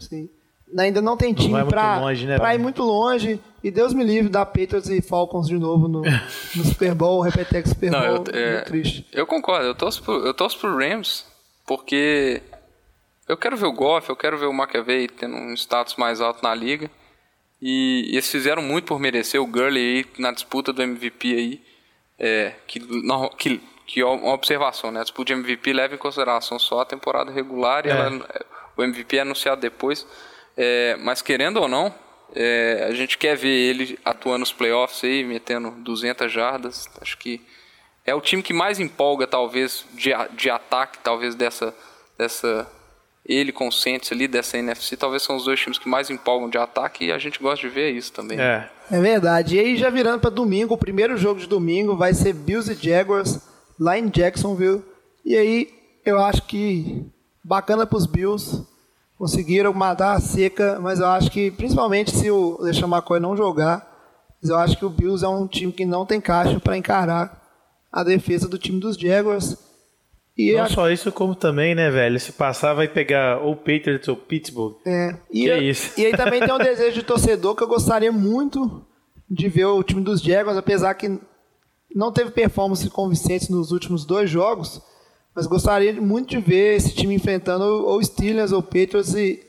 assim, 0.00 0.30
ainda 0.78 1.02
não 1.02 1.16
tem 1.16 1.34
time 1.34 1.64
para 1.64 1.98
longe, 1.98 2.26
né, 2.26 2.36
ir 2.54 2.58
muito 2.58 2.84
longe. 2.84 3.40
E 3.62 3.72
Deus 3.72 3.92
me 3.92 4.04
livre 4.04 4.28
da 4.30 4.46
Patriots 4.46 4.88
e 4.88 5.00
Falcons 5.00 5.48
de 5.48 5.58
novo 5.58 5.88
no, 5.88 6.02
no 6.02 6.64
Super 6.64 6.94
Bowl, 6.94 7.20
Repetex 7.20 7.70
Super 7.70 7.90
Bowl. 7.90 8.00
Não, 8.00 8.24
eu, 8.32 8.58
é, 8.58 8.60
triste. 8.60 9.04
eu 9.12 9.26
concordo, 9.26 9.66
eu 9.66 9.74
torço, 9.74 10.04
pro, 10.04 10.24
eu 10.24 10.32
torço 10.32 10.56
pro 10.60 10.76
Rams, 10.78 11.24
porque 11.66 12.40
eu 13.28 13.36
quero 13.36 13.56
ver 13.56 13.66
o 13.66 13.72
Goff, 13.72 14.08
eu 14.08 14.16
quero 14.16 14.38
ver 14.38 14.46
o 14.46 14.52
McAvey 14.52 15.08
tendo 15.08 15.36
um 15.36 15.52
status 15.54 15.96
mais 15.96 16.20
alto 16.20 16.42
na 16.42 16.54
liga. 16.54 16.90
E 17.60 18.08
eles 18.12 18.30
fizeram 18.30 18.62
muito 18.62 18.84
por 18.86 18.98
merecer 19.00 19.40
o 19.40 19.46
Gurley 19.46 20.06
na 20.18 20.30
disputa 20.30 20.72
do 20.72 20.82
MVP 20.82 21.34
aí. 21.34 21.64
É, 22.18 22.54
que, 22.66 22.78
não, 22.80 23.28
que, 23.30 23.60
que 23.86 24.00
é 24.00 24.04
uma 24.06 24.32
observação, 24.34 24.90
né? 24.90 25.00
A 25.00 25.04
disputa 25.04 25.26
de 25.34 25.40
MVP 25.40 25.72
leva 25.72 25.94
em 25.94 25.98
consideração 25.98 26.58
só 26.58 26.80
a 26.80 26.84
temporada 26.84 27.30
regular 27.30 27.86
e 27.86 27.90
É. 27.90 27.92
ela- 27.92 28.26
o 28.76 28.82
MVP 28.82 29.16
é 29.16 29.20
anunciado 29.20 29.60
depois. 29.60 30.06
É, 30.56 30.96
mas 31.00 31.22
querendo 31.22 31.58
ou 31.58 31.66
não, 31.68 31.94
é, 32.34 32.86
a 32.88 32.92
gente 32.94 33.16
quer 33.16 33.36
ver 33.36 33.48
ele 33.48 33.98
atuando 34.04 34.40
nos 34.40 34.52
playoffs 34.52 35.02
aí, 35.04 35.24
metendo 35.24 35.70
200 35.70 36.30
jardas. 36.30 36.86
Acho 37.00 37.16
que 37.18 37.40
é 38.04 38.14
o 38.14 38.20
time 38.20 38.42
que 38.42 38.52
mais 38.52 38.78
empolga, 38.78 39.26
talvez, 39.26 39.84
de, 39.94 40.10
de 40.32 40.50
ataque, 40.50 40.98
talvez 41.02 41.34
dessa, 41.34 41.74
dessa. 42.18 42.70
Ele 43.28 43.50
com 43.50 43.66
o 43.66 43.72
Saints 43.72 44.12
ali, 44.12 44.28
dessa 44.28 44.56
NFC, 44.56 44.96
talvez 44.96 45.22
são 45.22 45.36
os 45.36 45.44
dois 45.44 45.58
times 45.58 45.78
que 45.78 45.88
mais 45.88 46.10
empolgam 46.10 46.48
de 46.48 46.56
ataque 46.56 47.06
e 47.06 47.12
a 47.12 47.18
gente 47.18 47.40
gosta 47.40 47.66
de 47.66 47.74
ver 47.74 47.90
isso 47.90 48.12
também. 48.12 48.38
É. 48.38 48.70
É 48.90 49.00
verdade. 49.00 49.56
E 49.56 49.60
aí, 49.60 49.76
já 49.76 49.90
virando 49.90 50.20
para 50.20 50.30
domingo, 50.30 50.74
o 50.74 50.78
primeiro 50.78 51.16
jogo 51.16 51.40
de 51.40 51.46
domingo 51.46 51.96
vai 51.96 52.14
ser 52.14 52.32
Bills 52.32 52.70
e 52.70 52.74
Jaguars 52.74 53.40
lá 53.78 53.98
em 53.98 54.08
Jacksonville. 54.08 54.82
E 55.24 55.36
aí, 55.36 55.74
eu 56.04 56.20
acho 56.22 56.42
que 56.42 57.04
bacana 57.42 57.84
para 57.84 57.98
os 57.98 58.06
Bills. 58.06 58.64
Conseguiram 59.18 59.72
matar 59.72 60.12
a 60.12 60.20
seca, 60.20 60.78
mas 60.78 61.00
eu 61.00 61.06
acho 61.06 61.30
que, 61.30 61.50
principalmente 61.50 62.14
se 62.14 62.30
o 62.30 62.58
LeSean 62.60 62.86
McCoy 62.86 63.18
não 63.18 63.34
jogar, 63.34 63.90
eu 64.42 64.56
acho 64.56 64.76
que 64.76 64.84
o 64.84 64.90
Bills 64.90 65.24
é 65.24 65.28
um 65.28 65.46
time 65.46 65.72
que 65.72 65.86
não 65.86 66.04
tem 66.04 66.20
caixa 66.20 66.60
para 66.60 66.76
encarar 66.76 67.42
a 67.90 68.04
defesa 68.04 68.46
do 68.46 68.58
time 68.58 68.78
dos 68.78 68.96
Jaguars. 68.96 69.56
E 70.36 70.52
Não 70.52 70.64
acho- 70.64 70.74
só 70.74 70.90
isso, 70.90 71.10
como 71.10 71.34
também, 71.34 71.74
né, 71.74 71.90
velho? 71.90 72.20
Se 72.20 72.30
passar, 72.32 72.74
vai 72.74 72.86
pegar 72.86 73.38
ou 73.40 73.56
Patriots 73.56 74.06
ou 74.08 74.16
Pittsburgh. 74.16 74.74
É, 74.84 75.16
e, 75.32 75.42
Que 75.44 75.46
eu- 75.48 75.62
isso. 75.62 75.98
e 75.98 76.04
aí 76.06 76.12
também 76.12 76.40
tem 76.40 76.52
um 76.52 76.58
desejo 76.58 76.94
de 76.94 77.02
torcedor 77.02 77.54
que 77.54 77.62
eu 77.62 77.68
gostaria 77.68 78.12
muito 78.12 78.84
de 79.30 79.48
ver 79.48 79.64
o 79.64 79.82
time 79.82 80.02
dos 80.02 80.20
Jaguars, 80.20 80.58
apesar 80.58 80.92
que 80.94 81.18
não 81.94 82.12
teve 82.12 82.30
performance 82.30 82.88
convincentes 82.90 83.48
nos 83.48 83.72
últimos 83.72 84.04
dois 84.04 84.28
jogos, 84.28 84.82
mas 85.34 85.46
gostaria 85.46 85.94
muito 86.00 86.28
de 86.28 86.38
ver 86.38 86.76
esse 86.76 86.94
time 86.94 87.14
enfrentando 87.14 87.64
ou 87.64 88.02
Steelers 88.04 88.52
ou 88.52 88.62
Patriots 88.62 89.14
e, 89.14 89.42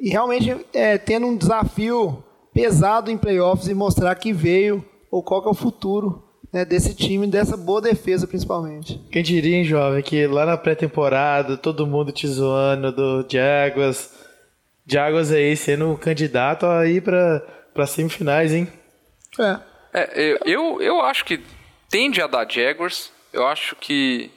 e 0.00 0.10
realmente 0.10 0.54
é, 0.72 0.98
tendo 0.98 1.26
um 1.28 1.36
desafio 1.36 2.24
pesado 2.52 3.08
em 3.08 3.16
playoffs 3.16 3.68
e 3.68 3.74
mostrar 3.74 4.12
que 4.16 4.32
veio 4.32 4.84
ou 5.12 5.22
qual 5.22 5.40
que 5.42 5.48
é 5.48 5.50
o 5.52 5.54
futuro 5.54 6.23
né, 6.54 6.64
desse 6.64 6.94
time, 6.94 7.26
dessa 7.26 7.56
boa 7.56 7.80
defesa 7.80 8.26
principalmente. 8.28 8.98
Quem 9.10 9.22
diria, 9.24 9.56
hein, 9.56 9.64
jovem, 9.64 10.00
que 10.02 10.24
lá 10.28 10.46
na 10.46 10.56
pré-temporada, 10.56 11.56
todo 11.56 11.84
mundo 11.86 12.12
te 12.12 12.28
zoando 12.28 12.92
do 12.92 13.26
Jaguars. 13.28 14.10
Jaguars 14.86 15.32
aí 15.32 15.56
sendo 15.56 15.90
um 15.90 15.96
candidato 15.96 16.64
a 16.64 16.86
ir 16.86 17.02
pra, 17.02 17.40
pra 17.74 17.86
semifinais, 17.86 18.52
hein? 18.52 18.68
É. 19.40 19.58
É, 19.96 20.20
eu, 20.22 20.38
eu, 20.44 20.82
eu 20.82 21.00
acho 21.00 21.24
que 21.24 21.40
tende 21.90 22.22
a 22.22 22.26
dar 22.28 22.48
Jaguars. 22.50 23.10
Eu 23.32 23.46
acho 23.48 23.74
que. 23.76 24.30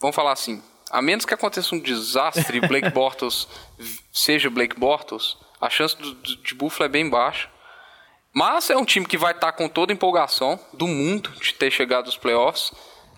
Vamos 0.00 0.14
falar 0.16 0.32
assim. 0.32 0.62
A 0.90 1.02
menos 1.02 1.24
que 1.24 1.34
aconteça 1.34 1.74
um 1.74 1.80
desastre 1.80 2.58
e 2.58 2.60
Blake 2.66 2.90
Bortles 2.94 3.46
seja 4.12 4.48
Blake 4.50 4.78
Bortles, 4.78 5.36
a 5.60 5.68
chance 5.68 5.96
do- 5.96 6.14
do- 6.14 6.36
de 6.36 6.54
Buffalo 6.54 6.86
é 6.86 6.88
bem 6.88 7.08
baixa. 7.08 7.48
Mas 8.38 8.70
é 8.70 8.76
um 8.76 8.84
time 8.84 9.04
que 9.04 9.18
vai 9.18 9.32
estar 9.32 9.50
com 9.50 9.68
toda 9.68 9.92
a 9.92 9.94
empolgação 9.94 10.60
do 10.72 10.86
mundo 10.86 11.28
de 11.40 11.52
ter 11.54 11.72
chegado 11.72 12.06
aos 12.06 12.16
playoffs. 12.16 12.70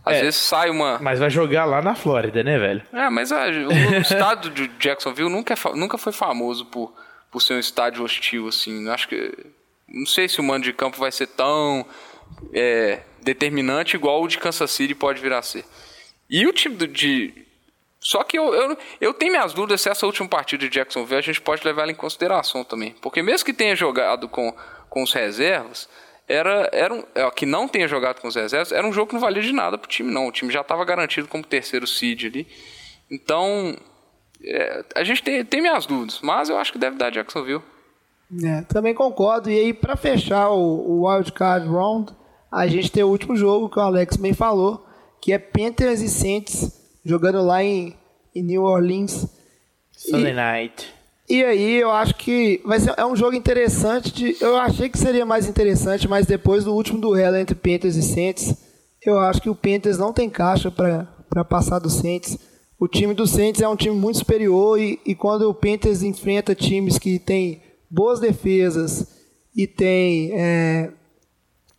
Às 0.02 0.16
É. 0.16 0.20
vezes 0.22 0.40
sai 0.40 0.70
uma. 0.70 0.98
Mas 0.98 1.18
vai 1.18 1.28
jogar 1.28 1.66
lá 1.66 1.82
na 1.82 1.94
Flórida, 1.94 2.42
né, 2.42 2.58
velho? 2.58 2.82
É, 2.90 3.10
mas 3.10 3.30
ah, 3.30 3.44
o 3.46 3.72
estado 4.00 4.48
de 4.48 4.66
Jacksonville 4.78 5.28
nunca, 5.28 5.52
é 5.52 5.76
nunca 5.76 5.98
foi 5.98 6.10
famoso 6.10 6.64
por, 6.64 6.94
por 7.30 7.42
ser 7.42 7.52
um 7.52 7.58
estádio 7.58 8.02
hostil, 8.02 8.48
assim. 8.48 8.88
Acho 8.88 9.06
que. 9.08 9.30
Não 9.86 10.06
sei 10.06 10.26
se 10.26 10.40
o 10.40 10.42
mando 10.42 10.64
de 10.64 10.72
campo 10.72 10.96
vai 10.96 11.12
ser 11.12 11.26
tão 11.26 11.84
é, 12.54 13.00
determinante 13.22 13.96
igual 13.96 14.22
o 14.22 14.28
de 14.28 14.38
Kansas 14.38 14.70
City 14.70 14.94
pode 14.94 15.20
vir 15.20 15.34
a 15.34 15.42
ser. 15.42 15.66
E 16.30 16.46
o 16.46 16.52
time 16.54 16.76
do, 16.76 16.88
de. 16.88 17.34
Só 17.98 18.24
que 18.24 18.38
eu, 18.38 18.54
eu, 18.54 18.78
eu 19.02 19.12
tenho 19.12 19.32
minhas 19.32 19.52
dúvidas 19.52 19.82
se 19.82 19.90
essa 19.90 20.06
última 20.06 20.26
partida 20.26 20.66
de 20.66 20.72
Jacksonville 20.72 21.18
a 21.18 21.22
gente 21.22 21.42
pode 21.42 21.62
levar 21.62 21.82
ela 21.82 21.92
em 21.92 21.94
consideração 21.94 22.64
também. 22.64 22.94
Porque 23.02 23.22
mesmo 23.22 23.44
que 23.44 23.52
tenha 23.52 23.76
jogado 23.76 24.26
com, 24.26 24.56
com 24.91 25.03
os 25.03 25.12
reservas, 25.12 25.88
era, 26.28 26.68
era 26.72 26.93
um, 26.93 27.03
é, 27.14 27.28
que 27.30 27.47
não 27.47 27.66
tenha 27.66 27.88
jogado 27.88 28.20
com 28.20 28.28
os 28.28 28.34
reservas, 28.34 28.70
era 28.70 28.86
um 28.86 28.93
jogo 28.93 29.09
que 29.09 29.14
não 29.14 29.20
valia 29.20 29.43
de 29.43 29.53
nada 29.53 29.78
pro 29.78 29.88
time, 29.88 30.12
não. 30.12 30.26
O 30.28 30.32
time 30.32 30.53
já 30.53 30.61
estava 30.61 30.84
garantido 30.84 31.26
como 31.26 31.43
terceiro 31.43 31.86
seed 31.86 32.26
ali. 32.26 32.47
Então, 33.11 33.76
é, 34.45 34.84
a 34.95 35.03
gente 35.03 35.22
tem, 35.22 35.45
tem 35.45 35.61
minhas 35.61 35.86
dúvidas, 35.86 36.20
mas 36.22 36.49
eu 36.49 36.59
acho 36.59 36.72
que 36.72 36.78
deve 36.78 36.97
dar 36.97 37.11
Jacksonville. 37.11 37.62
É, 38.45 38.62
também 38.62 38.95
concordo. 38.95 39.51
E 39.51 39.59
aí, 39.59 39.72
para 39.72 39.97
fechar 39.97 40.51
o, 40.51 40.59
o 40.59 41.09
Wild 41.09 41.32
Card 41.32 41.66
Round, 41.66 42.12
a 42.51 42.66
gente 42.66 42.93
tem 42.93 43.03
o 43.03 43.09
último 43.09 43.34
jogo 43.36 43.68
que 43.68 43.78
o 43.78 43.82
Alex 43.82 44.16
bem 44.16 44.32
falou, 44.32 44.86
que 45.20 45.32
é 45.32 45.38
Panthers 45.38 46.01
e 46.01 46.09
Saints 46.09 46.80
jogando 47.05 47.43
lá 47.43 47.62
em, 47.62 47.97
em 48.34 48.43
New 48.43 48.62
Orleans. 48.62 49.26
Sunday 49.91 50.32
night. 50.32 50.99
E 51.30 51.44
aí, 51.44 51.76
eu 51.76 51.92
acho 51.92 52.16
que 52.16 52.60
vai 52.64 52.80
ser, 52.80 52.92
é 52.96 53.06
um 53.06 53.14
jogo 53.14 53.36
interessante. 53.36 54.12
De, 54.12 54.36
eu 54.40 54.56
achei 54.56 54.88
que 54.88 54.98
seria 54.98 55.24
mais 55.24 55.46
interessante, 55.46 56.08
mas 56.08 56.26
depois 56.26 56.64
do 56.64 56.74
último 56.74 57.00
duelo 57.00 57.36
entre 57.36 57.54
Panthers 57.54 57.94
e 57.94 58.02
Saints, 58.02 58.52
eu 59.06 59.16
acho 59.16 59.40
que 59.40 59.48
o 59.48 59.54
Panthers 59.54 59.96
não 59.96 60.12
tem 60.12 60.28
caixa 60.28 60.72
para 60.72 61.44
passar 61.44 61.78
do 61.78 61.88
Saints. 61.88 62.36
O 62.80 62.88
time 62.88 63.14
do 63.14 63.28
Saints 63.28 63.60
é 63.60 63.68
um 63.68 63.76
time 63.76 63.94
muito 63.94 64.18
superior 64.18 64.76
e, 64.80 64.98
e 65.06 65.14
quando 65.14 65.48
o 65.48 65.54
Panthers 65.54 66.02
enfrenta 66.02 66.52
times 66.52 66.98
que 66.98 67.20
têm 67.20 67.62
boas 67.88 68.18
defesas 68.18 69.06
e 69.54 69.68
tem, 69.68 70.32
é, 70.32 70.90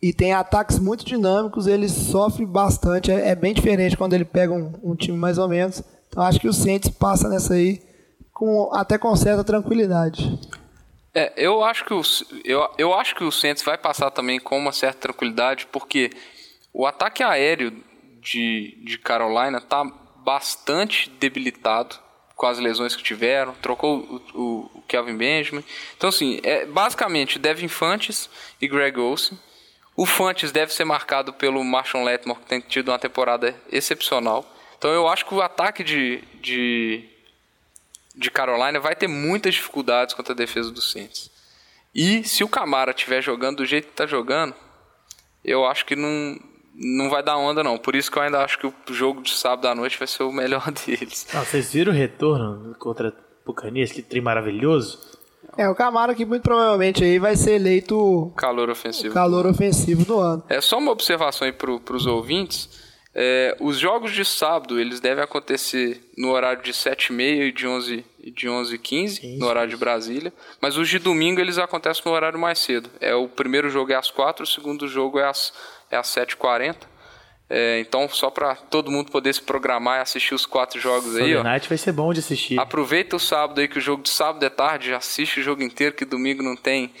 e 0.00 0.14
tem 0.14 0.32
ataques 0.32 0.78
muito 0.78 1.04
dinâmicos, 1.04 1.66
ele 1.66 1.90
sofre 1.90 2.46
bastante. 2.46 3.12
É, 3.12 3.28
é 3.28 3.34
bem 3.34 3.52
diferente 3.52 3.98
quando 3.98 4.14
ele 4.14 4.24
pega 4.24 4.54
um, 4.54 4.72
um 4.82 4.94
time 4.96 5.18
mais 5.18 5.36
ou 5.36 5.46
menos. 5.46 5.82
Então 6.08 6.22
acho 6.22 6.40
que 6.40 6.48
o 6.48 6.54
Saints 6.54 6.88
passa 6.88 7.28
nessa 7.28 7.52
aí 7.52 7.91
com, 8.32 8.70
até 8.72 8.98
com 8.98 9.14
certa 9.14 9.44
tranquilidade. 9.44 10.38
É, 11.14 11.32
eu 11.36 11.62
acho 11.62 11.84
que 11.84 11.92
o, 11.92 12.02
eu, 12.44 12.68
eu 12.78 12.94
acho 12.94 13.14
que 13.14 13.22
o 13.24 13.30
Saints 13.30 13.62
vai 13.62 13.76
passar 13.76 14.10
também 14.10 14.40
com 14.40 14.58
uma 14.58 14.72
certa 14.72 15.00
tranquilidade, 15.00 15.66
porque 15.70 16.10
o 16.72 16.86
ataque 16.86 17.22
aéreo 17.22 17.70
de, 18.20 18.78
de 18.84 18.98
Carolina 18.98 19.58
está 19.58 19.84
bastante 20.24 21.10
debilitado 21.10 21.96
com 22.34 22.46
as 22.46 22.58
lesões 22.58 22.96
que 22.96 23.02
tiveram, 23.02 23.54
trocou 23.60 23.98
o, 24.34 24.70
o, 24.74 24.82
Kelvin 24.88 25.16
Benjamin. 25.16 25.64
Então, 25.96 26.08
assim, 26.08 26.40
é, 26.42 26.64
basicamente, 26.66 27.38
Devin 27.38 27.68
Fantes 27.68 28.28
e 28.60 28.66
Greg 28.66 28.98
Olsen. 28.98 29.38
O 29.94 30.06
Fantes 30.06 30.50
deve 30.50 30.72
ser 30.72 30.84
marcado 30.84 31.32
pelo 31.32 31.62
Marshall 31.62 32.02
Letmore, 32.02 32.40
que 32.40 32.46
tem 32.46 32.60
tido 32.60 32.88
uma 32.88 32.98
temporada 32.98 33.54
excepcional. 33.70 34.44
Então, 34.78 34.90
eu 34.90 35.06
acho 35.06 35.26
que 35.26 35.34
o 35.34 35.42
ataque 35.42 35.84
de, 35.84 36.24
de, 36.40 37.08
de 38.16 38.30
Carolina 38.30 38.78
vai 38.80 38.94
ter 38.94 39.08
muitas 39.08 39.54
dificuldades 39.54 40.14
contra 40.14 40.32
a 40.32 40.36
defesa 40.36 40.70
do 40.70 40.80
Saints. 40.80 41.30
E 41.94 42.24
se 42.24 42.42
o 42.42 42.48
Camara 42.48 42.90
estiver 42.92 43.22
jogando 43.22 43.58
do 43.58 43.66
jeito 43.66 43.86
que 43.86 43.92
está 43.92 44.06
jogando, 44.06 44.54
eu 45.44 45.66
acho 45.66 45.84
que 45.84 45.94
não, 45.96 46.38
não 46.74 47.10
vai 47.10 47.22
dar 47.22 47.36
onda, 47.36 47.62
não. 47.62 47.76
Por 47.78 47.94
isso 47.94 48.10
que 48.10 48.18
eu 48.18 48.22
ainda 48.22 48.42
acho 48.42 48.58
que 48.58 48.66
o 48.66 48.74
jogo 48.90 49.22
de 49.22 49.32
sábado 49.34 49.66
à 49.68 49.74
noite 49.74 49.98
vai 49.98 50.08
ser 50.08 50.22
o 50.22 50.32
melhor 50.32 50.70
deles. 50.86 51.26
Ah, 51.34 51.40
vocês 51.44 51.72
viram 51.72 51.92
o 51.92 51.94
retorno 51.94 52.74
contra 52.78 53.14
Bucanias? 53.44 53.92
Que 53.92 54.02
trem 54.02 54.22
maravilhoso. 54.22 54.98
É, 55.56 55.68
o 55.68 55.74
Camara 55.74 56.14
que 56.14 56.24
muito 56.24 56.42
provavelmente 56.42 57.04
aí 57.04 57.18
vai 57.18 57.36
ser 57.36 57.52
eleito 57.56 58.32
Calor 58.36 58.70
ofensivo. 58.70 59.12
calor 59.12 59.44
ofensivo 59.46 60.02
do 60.04 60.18
ano. 60.18 60.42
É 60.48 60.62
só 60.62 60.78
uma 60.78 60.90
observação 60.92 61.46
aí 61.46 61.52
para 61.52 61.70
os 61.70 62.06
ouvintes. 62.06 62.70
É, 63.14 63.54
os 63.60 63.78
jogos 63.78 64.12
de 64.12 64.24
sábado 64.24 64.80
eles 64.80 64.98
devem 64.98 65.22
acontecer 65.22 66.00
no 66.16 66.30
horário 66.30 66.62
de 66.62 66.72
7h30 66.72 67.48
e 67.48 67.52
de 67.52 67.66
11 67.66 68.06
e 68.22 68.30
de 68.30 68.48
11 68.48 68.78
15 68.78 69.36
no 69.38 69.46
horário 69.46 69.70
de 69.70 69.76
Brasília. 69.76 70.32
Mas 70.60 70.78
os 70.78 70.88
de 70.88 70.98
domingo 70.98 71.40
eles 71.40 71.58
acontecem 71.58 72.02
no 72.06 72.12
horário 72.12 72.38
mais 72.38 72.58
cedo. 72.58 72.88
É 73.00 73.14
o 73.14 73.28
primeiro 73.28 73.68
jogo 73.68 73.92
é 73.92 73.96
às 73.96 74.10
4, 74.10 74.44
o 74.44 74.46
segundo 74.46 74.88
jogo 74.88 75.18
é 75.18 75.28
às 75.28 75.52
é 75.90 75.96
às 75.96 76.08
7h40. 76.08 76.76
É, 77.50 77.80
então 77.80 78.08
só 78.08 78.30
para 78.30 78.54
todo 78.54 78.90
mundo 78.90 79.12
poder 79.12 79.34
se 79.34 79.42
programar 79.42 79.98
e 79.98 80.00
assistir 80.00 80.34
os 80.34 80.46
quatro 80.46 80.80
jogos 80.80 81.14
aí, 81.16 81.24
Sunday 81.24 81.36
ó. 81.36 81.42
night 81.42 81.68
vai 81.68 81.76
ser 81.76 81.92
bom 81.92 82.10
de 82.10 82.20
assistir. 82.20 82.58
Aproveita 82.58 83.16
o 83.16 83.20
sábado 83.20 83.60
aí 83.60 83.68
que 83.68 83.76
o 83.76 83.80
jogo 83.80 84.02
de 84.02 84.08
sábado 84.08 84.42
é 84.42 84.48
tarde, 84.48 84.94
assiste 84.94 85.40
o 85.40 85.42
jogo 85.42 85.62
inteiro 85.62 85.94
que 85.94 86.06
domingo 86.06 86.42
não 86.42 86.56
tem 86.56 86.94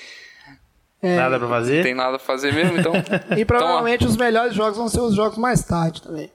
Nada 1.02 1.38
pra 1.38 1.48
fazer? 1.48 1.82
tem 1.82 1.94
nada 1.94 2.16
a 2.16 2.18
fazer 2.18 2.52
mesmo, 2.54 2.78
então. 2.78 2.92
E 3.36 3.44
provavelmente 3.44 4.04
os 4.06 4.16
melhores 4.16 4.54
jogos 4.54 4.76
vão 4.78 4.88
ser 4.88 5.00
os 5.00 5.14
jogos 5.14 5.36
mais 5.36 5.62
tarde 5.64 6.02
também. 6.02 6.30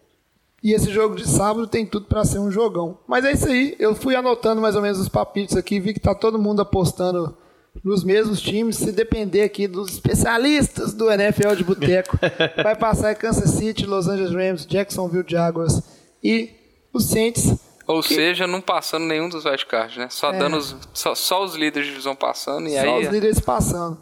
E 0.63 0.73
esse 0.73 0.91
jogo 0.91 1.15
de 1.15 1.27
sábado 1.27 1.67
tem 1.67 1.85
tudo 1.85 2.07
para 2.07 2.25
ser 2.25 2.39
um 2.39 2.51
jogão. 2.51 2.97
Mas 3.07 3.23
é 3.23 3.31
isso 3.31 3.47
aí, 3.47 3.75
eu 3.79 3.95
fui 3.95 4.15
anotando 4.15 4.59
mais 4.61 4.75
ou 4.75 4.81
menos 4.81 4.99
os 4.99 5.07
papitos 5.07 5.55
aqui, 5.55 5.79
vi 5.79 5.93
que 5.93 5.99
tá 5.99 6.13
todo 6.13 6.37
mundo 6.39 6.61
apostando 6.61 7.37
nos 7.83 8.03
mesmos 8.03 8.41
times. 8.41 8.75
Se 8.77 8.91
depender 8.91 9.43
aqui 9.43 9.67
dos 9.67 9.91
especialistas 9.93 10.93
do 10.93 11.09
NFL 11.11 11.55
de 11.55 11.63
Boteco, 11.63 12.17
vai 12.61 12.75
passar 12.75 13.15
Kansas 13.15 13.51
City, 13.51 13.85
Los 13.85 14.07
Angeles 14.07 14.33
Rams, 14.33 14.65
Jacksonville 14.65 15.25
Jaguars 15.27 15.81
e 16.23 16.49
os 16.91 17.05
Saints. 17.05 17.55
Ou 17.85 18.03
seja, 18.03 18.45
não 18.45 18.59
passando 18.59 19.05
nenhum 19.05 19.29
dos 19.29 19.45
wildcards, 19.45 19.95
né? 19.95 20.07
Só, 20.09 20.31
dando 20.33 20.57
os, 20.57 20.75
só, 20.93 21.15
só 21.15 21.45
os 21.45 21.55
líderes 21.55 21.85
de 21.87 21.93
divisão 21.93 22.15
passando 22.15 22.67
e 22.67 22.75
É. 22.75 22.81
Só 22.83 22.97
aí. 22.97 23.05
os 23.05 23.13
líderes 23.13 23.39
passando. 23.39 23.97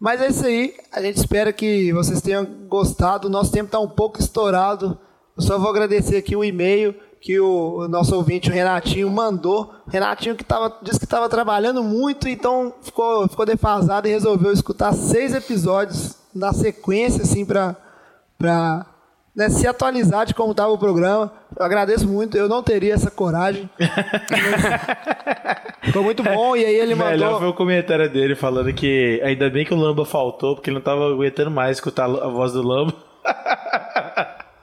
Mas 0.00 0.22
é 0.22 0.28
isso 0.28 0.46
aí. 0.46 0.74
A 0.90 1.02
gente 1.02 1.18
espera 1.18 1.52
que 1.52 1.92
vocês 1.92 2.22
tenham 2.22 2.46
gostado. 2.66 3.28
O 3.28 3.30
nosso 3.30 3.52
tempo 3.52 3.66
está 3.66 3.78
um 3.78 3.88
pouco 3.88 4.18
estourado. 4.18 4.98
Eu 5.36 5.42
só 5.42 5.58
vou 5.58 5.68
agradecer 5.68 6.16
aqui 6.16 6.34
o 6.34 6.42
e-mail 6.42 6.94
que 7.20 7.38
o, 7.38 7.86
nosso 7.86 8.16
ouvinte, 8.16 8.48
o 8.48 8.52
Renatinho, 8.52 9.10
mandou. 9.10 9.74
Renatinho 9.86 10.34
que 10.34 10.42
tava, 10.42 10.78
disse 10.82 10.98
que 10.98 11.04
estava 11.04 11.28
trabalhando 11.28 11.84
muito, 11.84 12.26
então 12.26 12.72
ficou, 12.80 13.28
ficou 13.28 13.44
defasado 13.44 14.08
e 14.08 14.10
resolveu 14.10 14.52
escutar 14.52 14.94
seis 14.94 15.34
episódios 15.34 16.16
na 16.34 16.52
sequência, 16.54 17.22
assim, 17.22 17.44
para 17.44 18.86
né, 19.34 19.48
se 19.48 19.66
atualizar 19.66 20.26
de 20.26 20.34
como 20.34 20.50
estava 20.52 20.72
o 20.72 20.78
programa. 20.78 21.32
Eu 21.56 21.64
agradeço 21.64 22.06
muito. 22.08 22.36
Eu 22.36 22.48
não 22.48 22.62
teria 22.62 22.94
essa 22.94 23.10
coragem. 23.10 23.68
Ficou 25.82 26.02
muito 26.02 26.22
bom. 26.22 26.56
E 26.56 26.64
aí 26.64 26.74
ele 26.74 26.94
mandou. 26.94 27.12
Melhor 27.12 27.38
foi 27.38 27.48
o 27.48 27.54
comentário 27.54 28.08
dele 28.10 28.34
falando 28.34 28.72
que 28.72 29.20
ainda 29.24 29.48
bem 29.50 29.64
que 29.64 29.74
o 29.74 29.76
Lamba 29.76 30.04
faltou, 30.04 30.54
porque 30.54 30.70
ele 30.70 30.76
não 30.76 30.82
tava 30.82 31.10
aguentando 31.12 31.50
mais 31.50 31.76
escutar 31.76 32.04
a 32.04 32.28
voz 32.28 32.52
do 32.52 32.62
Lamba. 32.62 32.94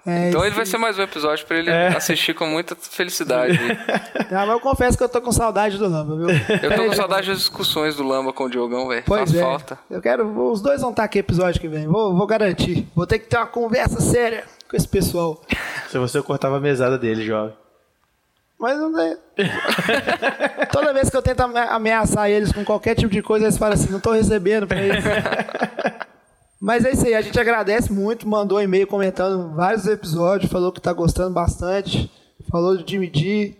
É, 0.06 0.30
Então 0.30 0.46
ele 0.46 0.56
vai 0.56 0.66
ser 0.66 0.78
mais 0.78 0.98
um 0.98 1.02
episódio 1.02 1.46
pra 1.46 1.58
ele 1.58 1.70
É. 1.70 1.88
assistir 1.90 2.34
com 2.34 2.46
muita 2.48 2.76
felicidade. 2.76 3.60
Ah, 4.30 4.46
mas 4.46 4.50
eu 4.50 4.60
confesso 4.60 4.98
que 4.98 5.04
eu 5.04 5.08
tô 5.08 5.22
com 5.22 5.32
saudade 5.32 5.78
do 5.78 5.88
Lamba, 5.88 6.18
viu? 6.18 6.28
Eu 6.62 6.76
tô 6.76 6.84
com 6.86 6.94
saudade 6.94 7.28
das 7.30 7.38
discussões 7.38 7.96
do 7.96 8.04
Lamba 8.04 8.34
com 8.34 8.44
o 8.44 8.50
Diogão, 8.50 8.86
velho. 8.90 9.04
Pois 9.06 9.22
Faz 9.32 9.36
é. 9.36 9.42
falta. 9.42 9.80
Eu 9.90 10.02
quero. 10.02 10.52
Os 10.52 10.62
dois 10.62 10.82
vão 10.82 10.90
estar 10.90 11.06
aqui 11.06 11.20
episódio 11.20 11.62
que 11.62 11.68
vem. 11.70 11.88
Vou, 11.88 12.14
vou 12.14 12.28
garantir. 12.28 12.86
Vou 12.94 13.08
ter 13.08 13.20
que 13.20 13.28
ter 13.28 13.38
uma 13.38 13.46
conversa 13.48 14.02
séria 14.02 14.44
com 14.70 14.76
esse 14.78 14.88
pessoal. 14.88 15.42
Se 15.90 15.98
você 15.98 16.22
cortava 16.22 16.58
a 16.58 16.60
mesada 16.60 16.98
dele, 16.98 17.26
jovem. 17.26 17.56
Mas 18.60 18.78
não 18.78 18.92
tem. 18.94 19.16
Toda 20.72 20.94
vez 20.94 21.10
que 21.10 21.16
eu 21.18 21.22
tento 21.22 21.42
ame- 21.42 21.60
ameaçar 21.60 22.30
eles 22.30 22.52
com 22.52 22.66
qualquer 22.66 22.96
tipo 22.96 23.12
de 23.12 23.22
coisa, 23.22 23.46
eles 23.46 23.58
falam 23.58 23.74
assim: 23.76 23.92
não 23.92 24.00
tô 24.00 24.12
recebendo 24.12 24.66
pra 24.68 24.82
isso. 24.84 25.08
Mas 26.60 26.84
é 26.84 26.92
isso 26.92 27.06
aí, 27.06 27.14
a 27.14 27.22
gente 27.22 27.40
agradece 27.40 27.94
muito, 27.94 28.28
mandou 28.28 28.58
um 28.58 28.62
e-mail 28.62 28.88
comentando 28.88 29.54
vários 29.56 29.86
episódios, 29.86 30.52
falou 30.52 30.72
que 30.72 30.82
tá 30.82 30.92
gostando 30.92 31.30
bastante, 31.32 32.12
falou 32.50 32.76
de 32.76 32.92
Jimmy 32.92 33.08
D. 33.12 33.54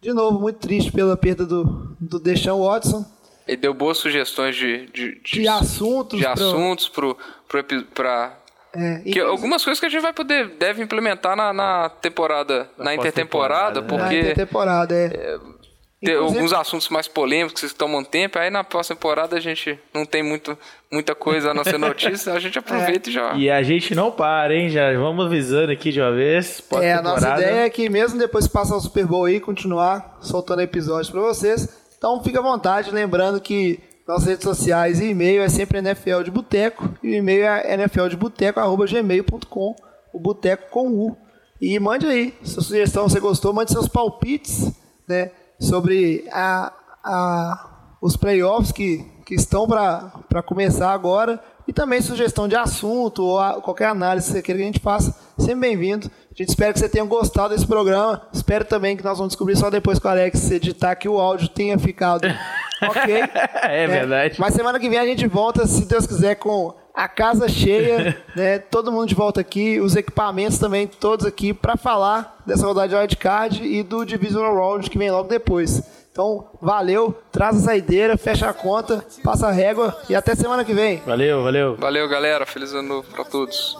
De 0.00 0.12
novo, 0.12 0.40
muito 0.40 0.58
triste 0.58 0.90
pela 0.90 1.16
perda 1.16 1.46
do, 1.46 1.94
do 2.00 2.18
Deshaun 2.18 2.64
Watson. 2.66 3.04
Ele 3.46 3.56
deu 3.58 3.72
boas 3.72 3.98
sugestões 3.98 4.56
de, 4.56 4.86
de, 4.86 5.20
De 5.22 5.46
assuntos 5.46 6.18
de 6.18 6.24
pro- 6.24 6.32
assuntos 6.32 6.88
pro, 6.88 7.16
pro, 7.48 7.64
pra 7.94 8.36
É, 8.74 9.00
que 9.00 9.18
algumas 9.18 9.64
coisas 9.64 9.80
que 9.80 9.86
a 9.86 9.88
gente 9.88 10.02
vai 10.02 10.12
poder 10.12 10.48
deve 10.50 10.82
implementar 10.82 11.36
na, 11.36 11.52
na 11.52 11.88
temporada, 11.88 12.68
na, 12.78 12.94
intertemporada, 12.94 13.80
pós-temporada, 13.80 13.80
né? 13.80 13.98
na 13.98 14.04
porque 14.04 14.20
intertemporada, 14.20 14.94
é. 14.94 15.08
tem 15.08 16.14
Inclusive- 16.14 16.38
alguns 16.38 16.52
assuntos 16.52 16.88
mais 16.88 17.08
polêmicos 17.08 17.60
que 17.60 17.74
tomam 17.74 18.04
tempo, 18.04 18.38
aí 18.38 18.48
na 18.48 18.62
próxima 18.62 18.96
temporada 18.96 19.36
a 19.36 19.40
gente 19.40 19.78
não 19.92 20.06
tem 20.06 20.22
muito, 20.22 20.56
muita 20.90 21.14
coisa 21.14 21.50
a 21.50 21.54
não 21.54 21.64
ser 21.64 21.78
notícia, 21.78 22.32
a 22.32 22.38
gente 22.38 22.58
aproveita 22.60 23.10
e 23.10 23.12
já. 23.12 23.34
E 23.34 23.50
a 23.50 23.62
gente 23.62 23.94
não 23.94 24.10
para, 24.12 24.54
hein? 24.54 24.70
Já 24.70 24.92
vamos 24.96 25.26
avisando 25.26 25.72
aqui 25.72 25.90
de 25.90 26.00
uma 26.00 26.12
vez. 26.12 26.62
É, 26.80 26.92
a 26.92 27.02
nossa 27.02 27.28
ideia 27.34 27.66
é 27.66 27.70
que 27.70 27.88
mesmo 27.90 28.18
depois 28.18 28.46
que 28.46 28.52
passar 28.52 28.76
o 28.76 28.80
Super 28.80 29.04
Bowl 29.04 29.24
aí, 29.24 29.40
continuar 29.40 30.16
soltando 30.20 30.62
episódios 30.62 31.10
pra 31.10 31.20
vocês. 31.20 31.68
Então 31.98 32.22
fica 32.22 32.38
à 32.38 32.42
vontade, 32.42 32.90
lembrando 32.90 33.40
que 33.40 33.78
nossas 34.10 34.26
redes 34.26 34.44
sociais 34.44 35.00
e 35.00 35.10
e-mail 35.10 35.42
é 35.42 35.48
sempre 35.48 35.78
NFL 35.78 36.22
de 36.24 36.30
Boteco. 36.30 36.90
E 37.02 37.10
o 37.10 37.14
e-mail 37.14 37.44
é 37.44 37.76
nfldeboteco.gmail.com, 37.76 39.76
o 40.12 40.18
Boteco 40.18 40.70
com 40.70 40.88
U. 40.88 41.16
E 41.60 41.78
mande 41.78 42.06
aí, 42.06 42.34
sua 42.42 42.62
sugestão, 42.62 43.08
você 43.08 43.20
gostou, 43.20 43.52
mande 43.52 43.70
seus 43.70 43.86
palpites, 43.86 44.72
né? 45.06 45.30
Sobre 45.60 46.26
a, 46.32 46.72
a, 47.04 47.96
os 48.00 48.16
playoffs 48.16 48.72
que, 48.72 49.04
que 49.24 49.34
estão 49.34 49.66
para 49.66 50.42
começar 50.44 50.92
agora. 50.92 51.38
E 51.70 51.72
também 51.72 52.02
sugestão 52.02 52.48
de 52.48 52.56
assunto 52.56 53.22
ou 53.24 53.38
qualquer 53.62 53.86
análise 53.86 54.26
que 54.26 54.32
você 54.32 54.42
queira 54.42 54.58
que 54.58 54.62
a 54.64 54.66
gente 54.66 54.80
faça, 54.80 55.16
sempre 55.38 55.68
bem-vindo. 55.68 56.10
A 56.28 56.34
gente 56.34 56.48
espera 56.48 56.72
que 56.72 56.80
você 56.80 56.88
tenha 56.88 57.04
gostado 57.04 57.54
desse 57.54 57.64
programa. 57.64 58.22
Espero 58.32 58.64
também 58.64 58.96
que 58.96 59.04
nós 59.04 59.18
vamos 59.18 59.34
descobrir 59.34 59.54
só 59.54 59.70
depois 59.70 60.00
que 60.00 60.04
o 60.04 60.10
Alex 60.10 60.50
editar 60.50 60.96
que 60.96 61.08
o 61.08 61.20
áudio 61.20 61.46
tenha 61.46 61.78
ficado 61.78 62.26
ok. 62.82 63.22
É 63.62 63.86
verdade. 63.86 64.34
Mas 64.40 64.52
semana 64.52 64.80
que 64.80 64.88
vem 64.88 64.98
a 64.98 65.06
gente 65.06 65.28
volta, 65.28 65.64
se 65.64 65.84
Deus 65.84 66.08
quiser, 66.08 66.34
com 66.34 66.74
a 66.92 67.06
casa 67.06 67.48
cheia, 67.48 68.20
né? 68.34 68.58
Todo 68.58 68.90
mundo 68.90 69.06
de 69.06 69.14
volta 69.14 69.40
aqui, 69.40 69.78
os 69.78 69.94
equipamentos 69.94 70.58
também 70.58 70.88
todos 70.88 71.24
aqui 71.24 71.54
para 71.54 71.76
falar 71.76 72.42
dessa 72.44 72.66
rodada 72.66 72.88
de 72.88 72.96
wildcard 72.96 73.64
e 73.64 73.84
do 73.84 74.04
Divisional 74.04 74.56
Round 74.56 74.90
que 74.90 74.98
vem 74.98 75.12
logo 75.12 75.28
depois. 75.28 75.80
Então, 76.12 76.50
valeu, 76.60 77.16
traz 77.30 77.56
a 77.56 77.60
saideira, 77.60 78.18
fecha 78.18 78.48
a 78.48 78.52
conta, 78.52 79.04
passa 79.22 79.46
a 79.46 79.52
régua 79.52 79.96
e 80.08 80.14
até 80.14 80.34
semana 80.34 80.64
que 80.64 80.74
vem. 80.74 81.00
Valeu, 81.06 81.44
valeu. 81.44 81.76
Valeu, 81.76 82.08
galera. 82.08 82.44
Feliz 82.44 82.72
ano 82.72 82.88
novo 82.88 83.08
pra 83.12 83.24
todos. 83.24 83.76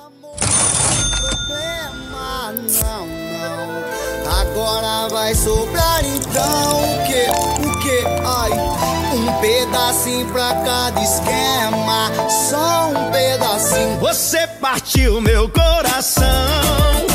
não, 2.83 3.07
não. 3.07 3.81
Agora 4.41 5.09
vai 5.09 5.35
sobrar 5.35 6.05
então 6.05 6.79
o 6.79 7.07
que? 7.07 7.67
O 7.67 7.81
que? 7.81 8.05
Ai, 8.25 8.53
um 9.13 9.41
pedacinho 9.41 10.31
pra 10.33 10.55
cada 10.65 11.01
esquema, 11.03 12.11
só 12.29 12.91
um 12.91 13.11
pedacinho. 13.11 13.99
Você 13.99 14.47
partiu 14.61 15.21
meu 15.21 15.49
coração. 15.49 17.10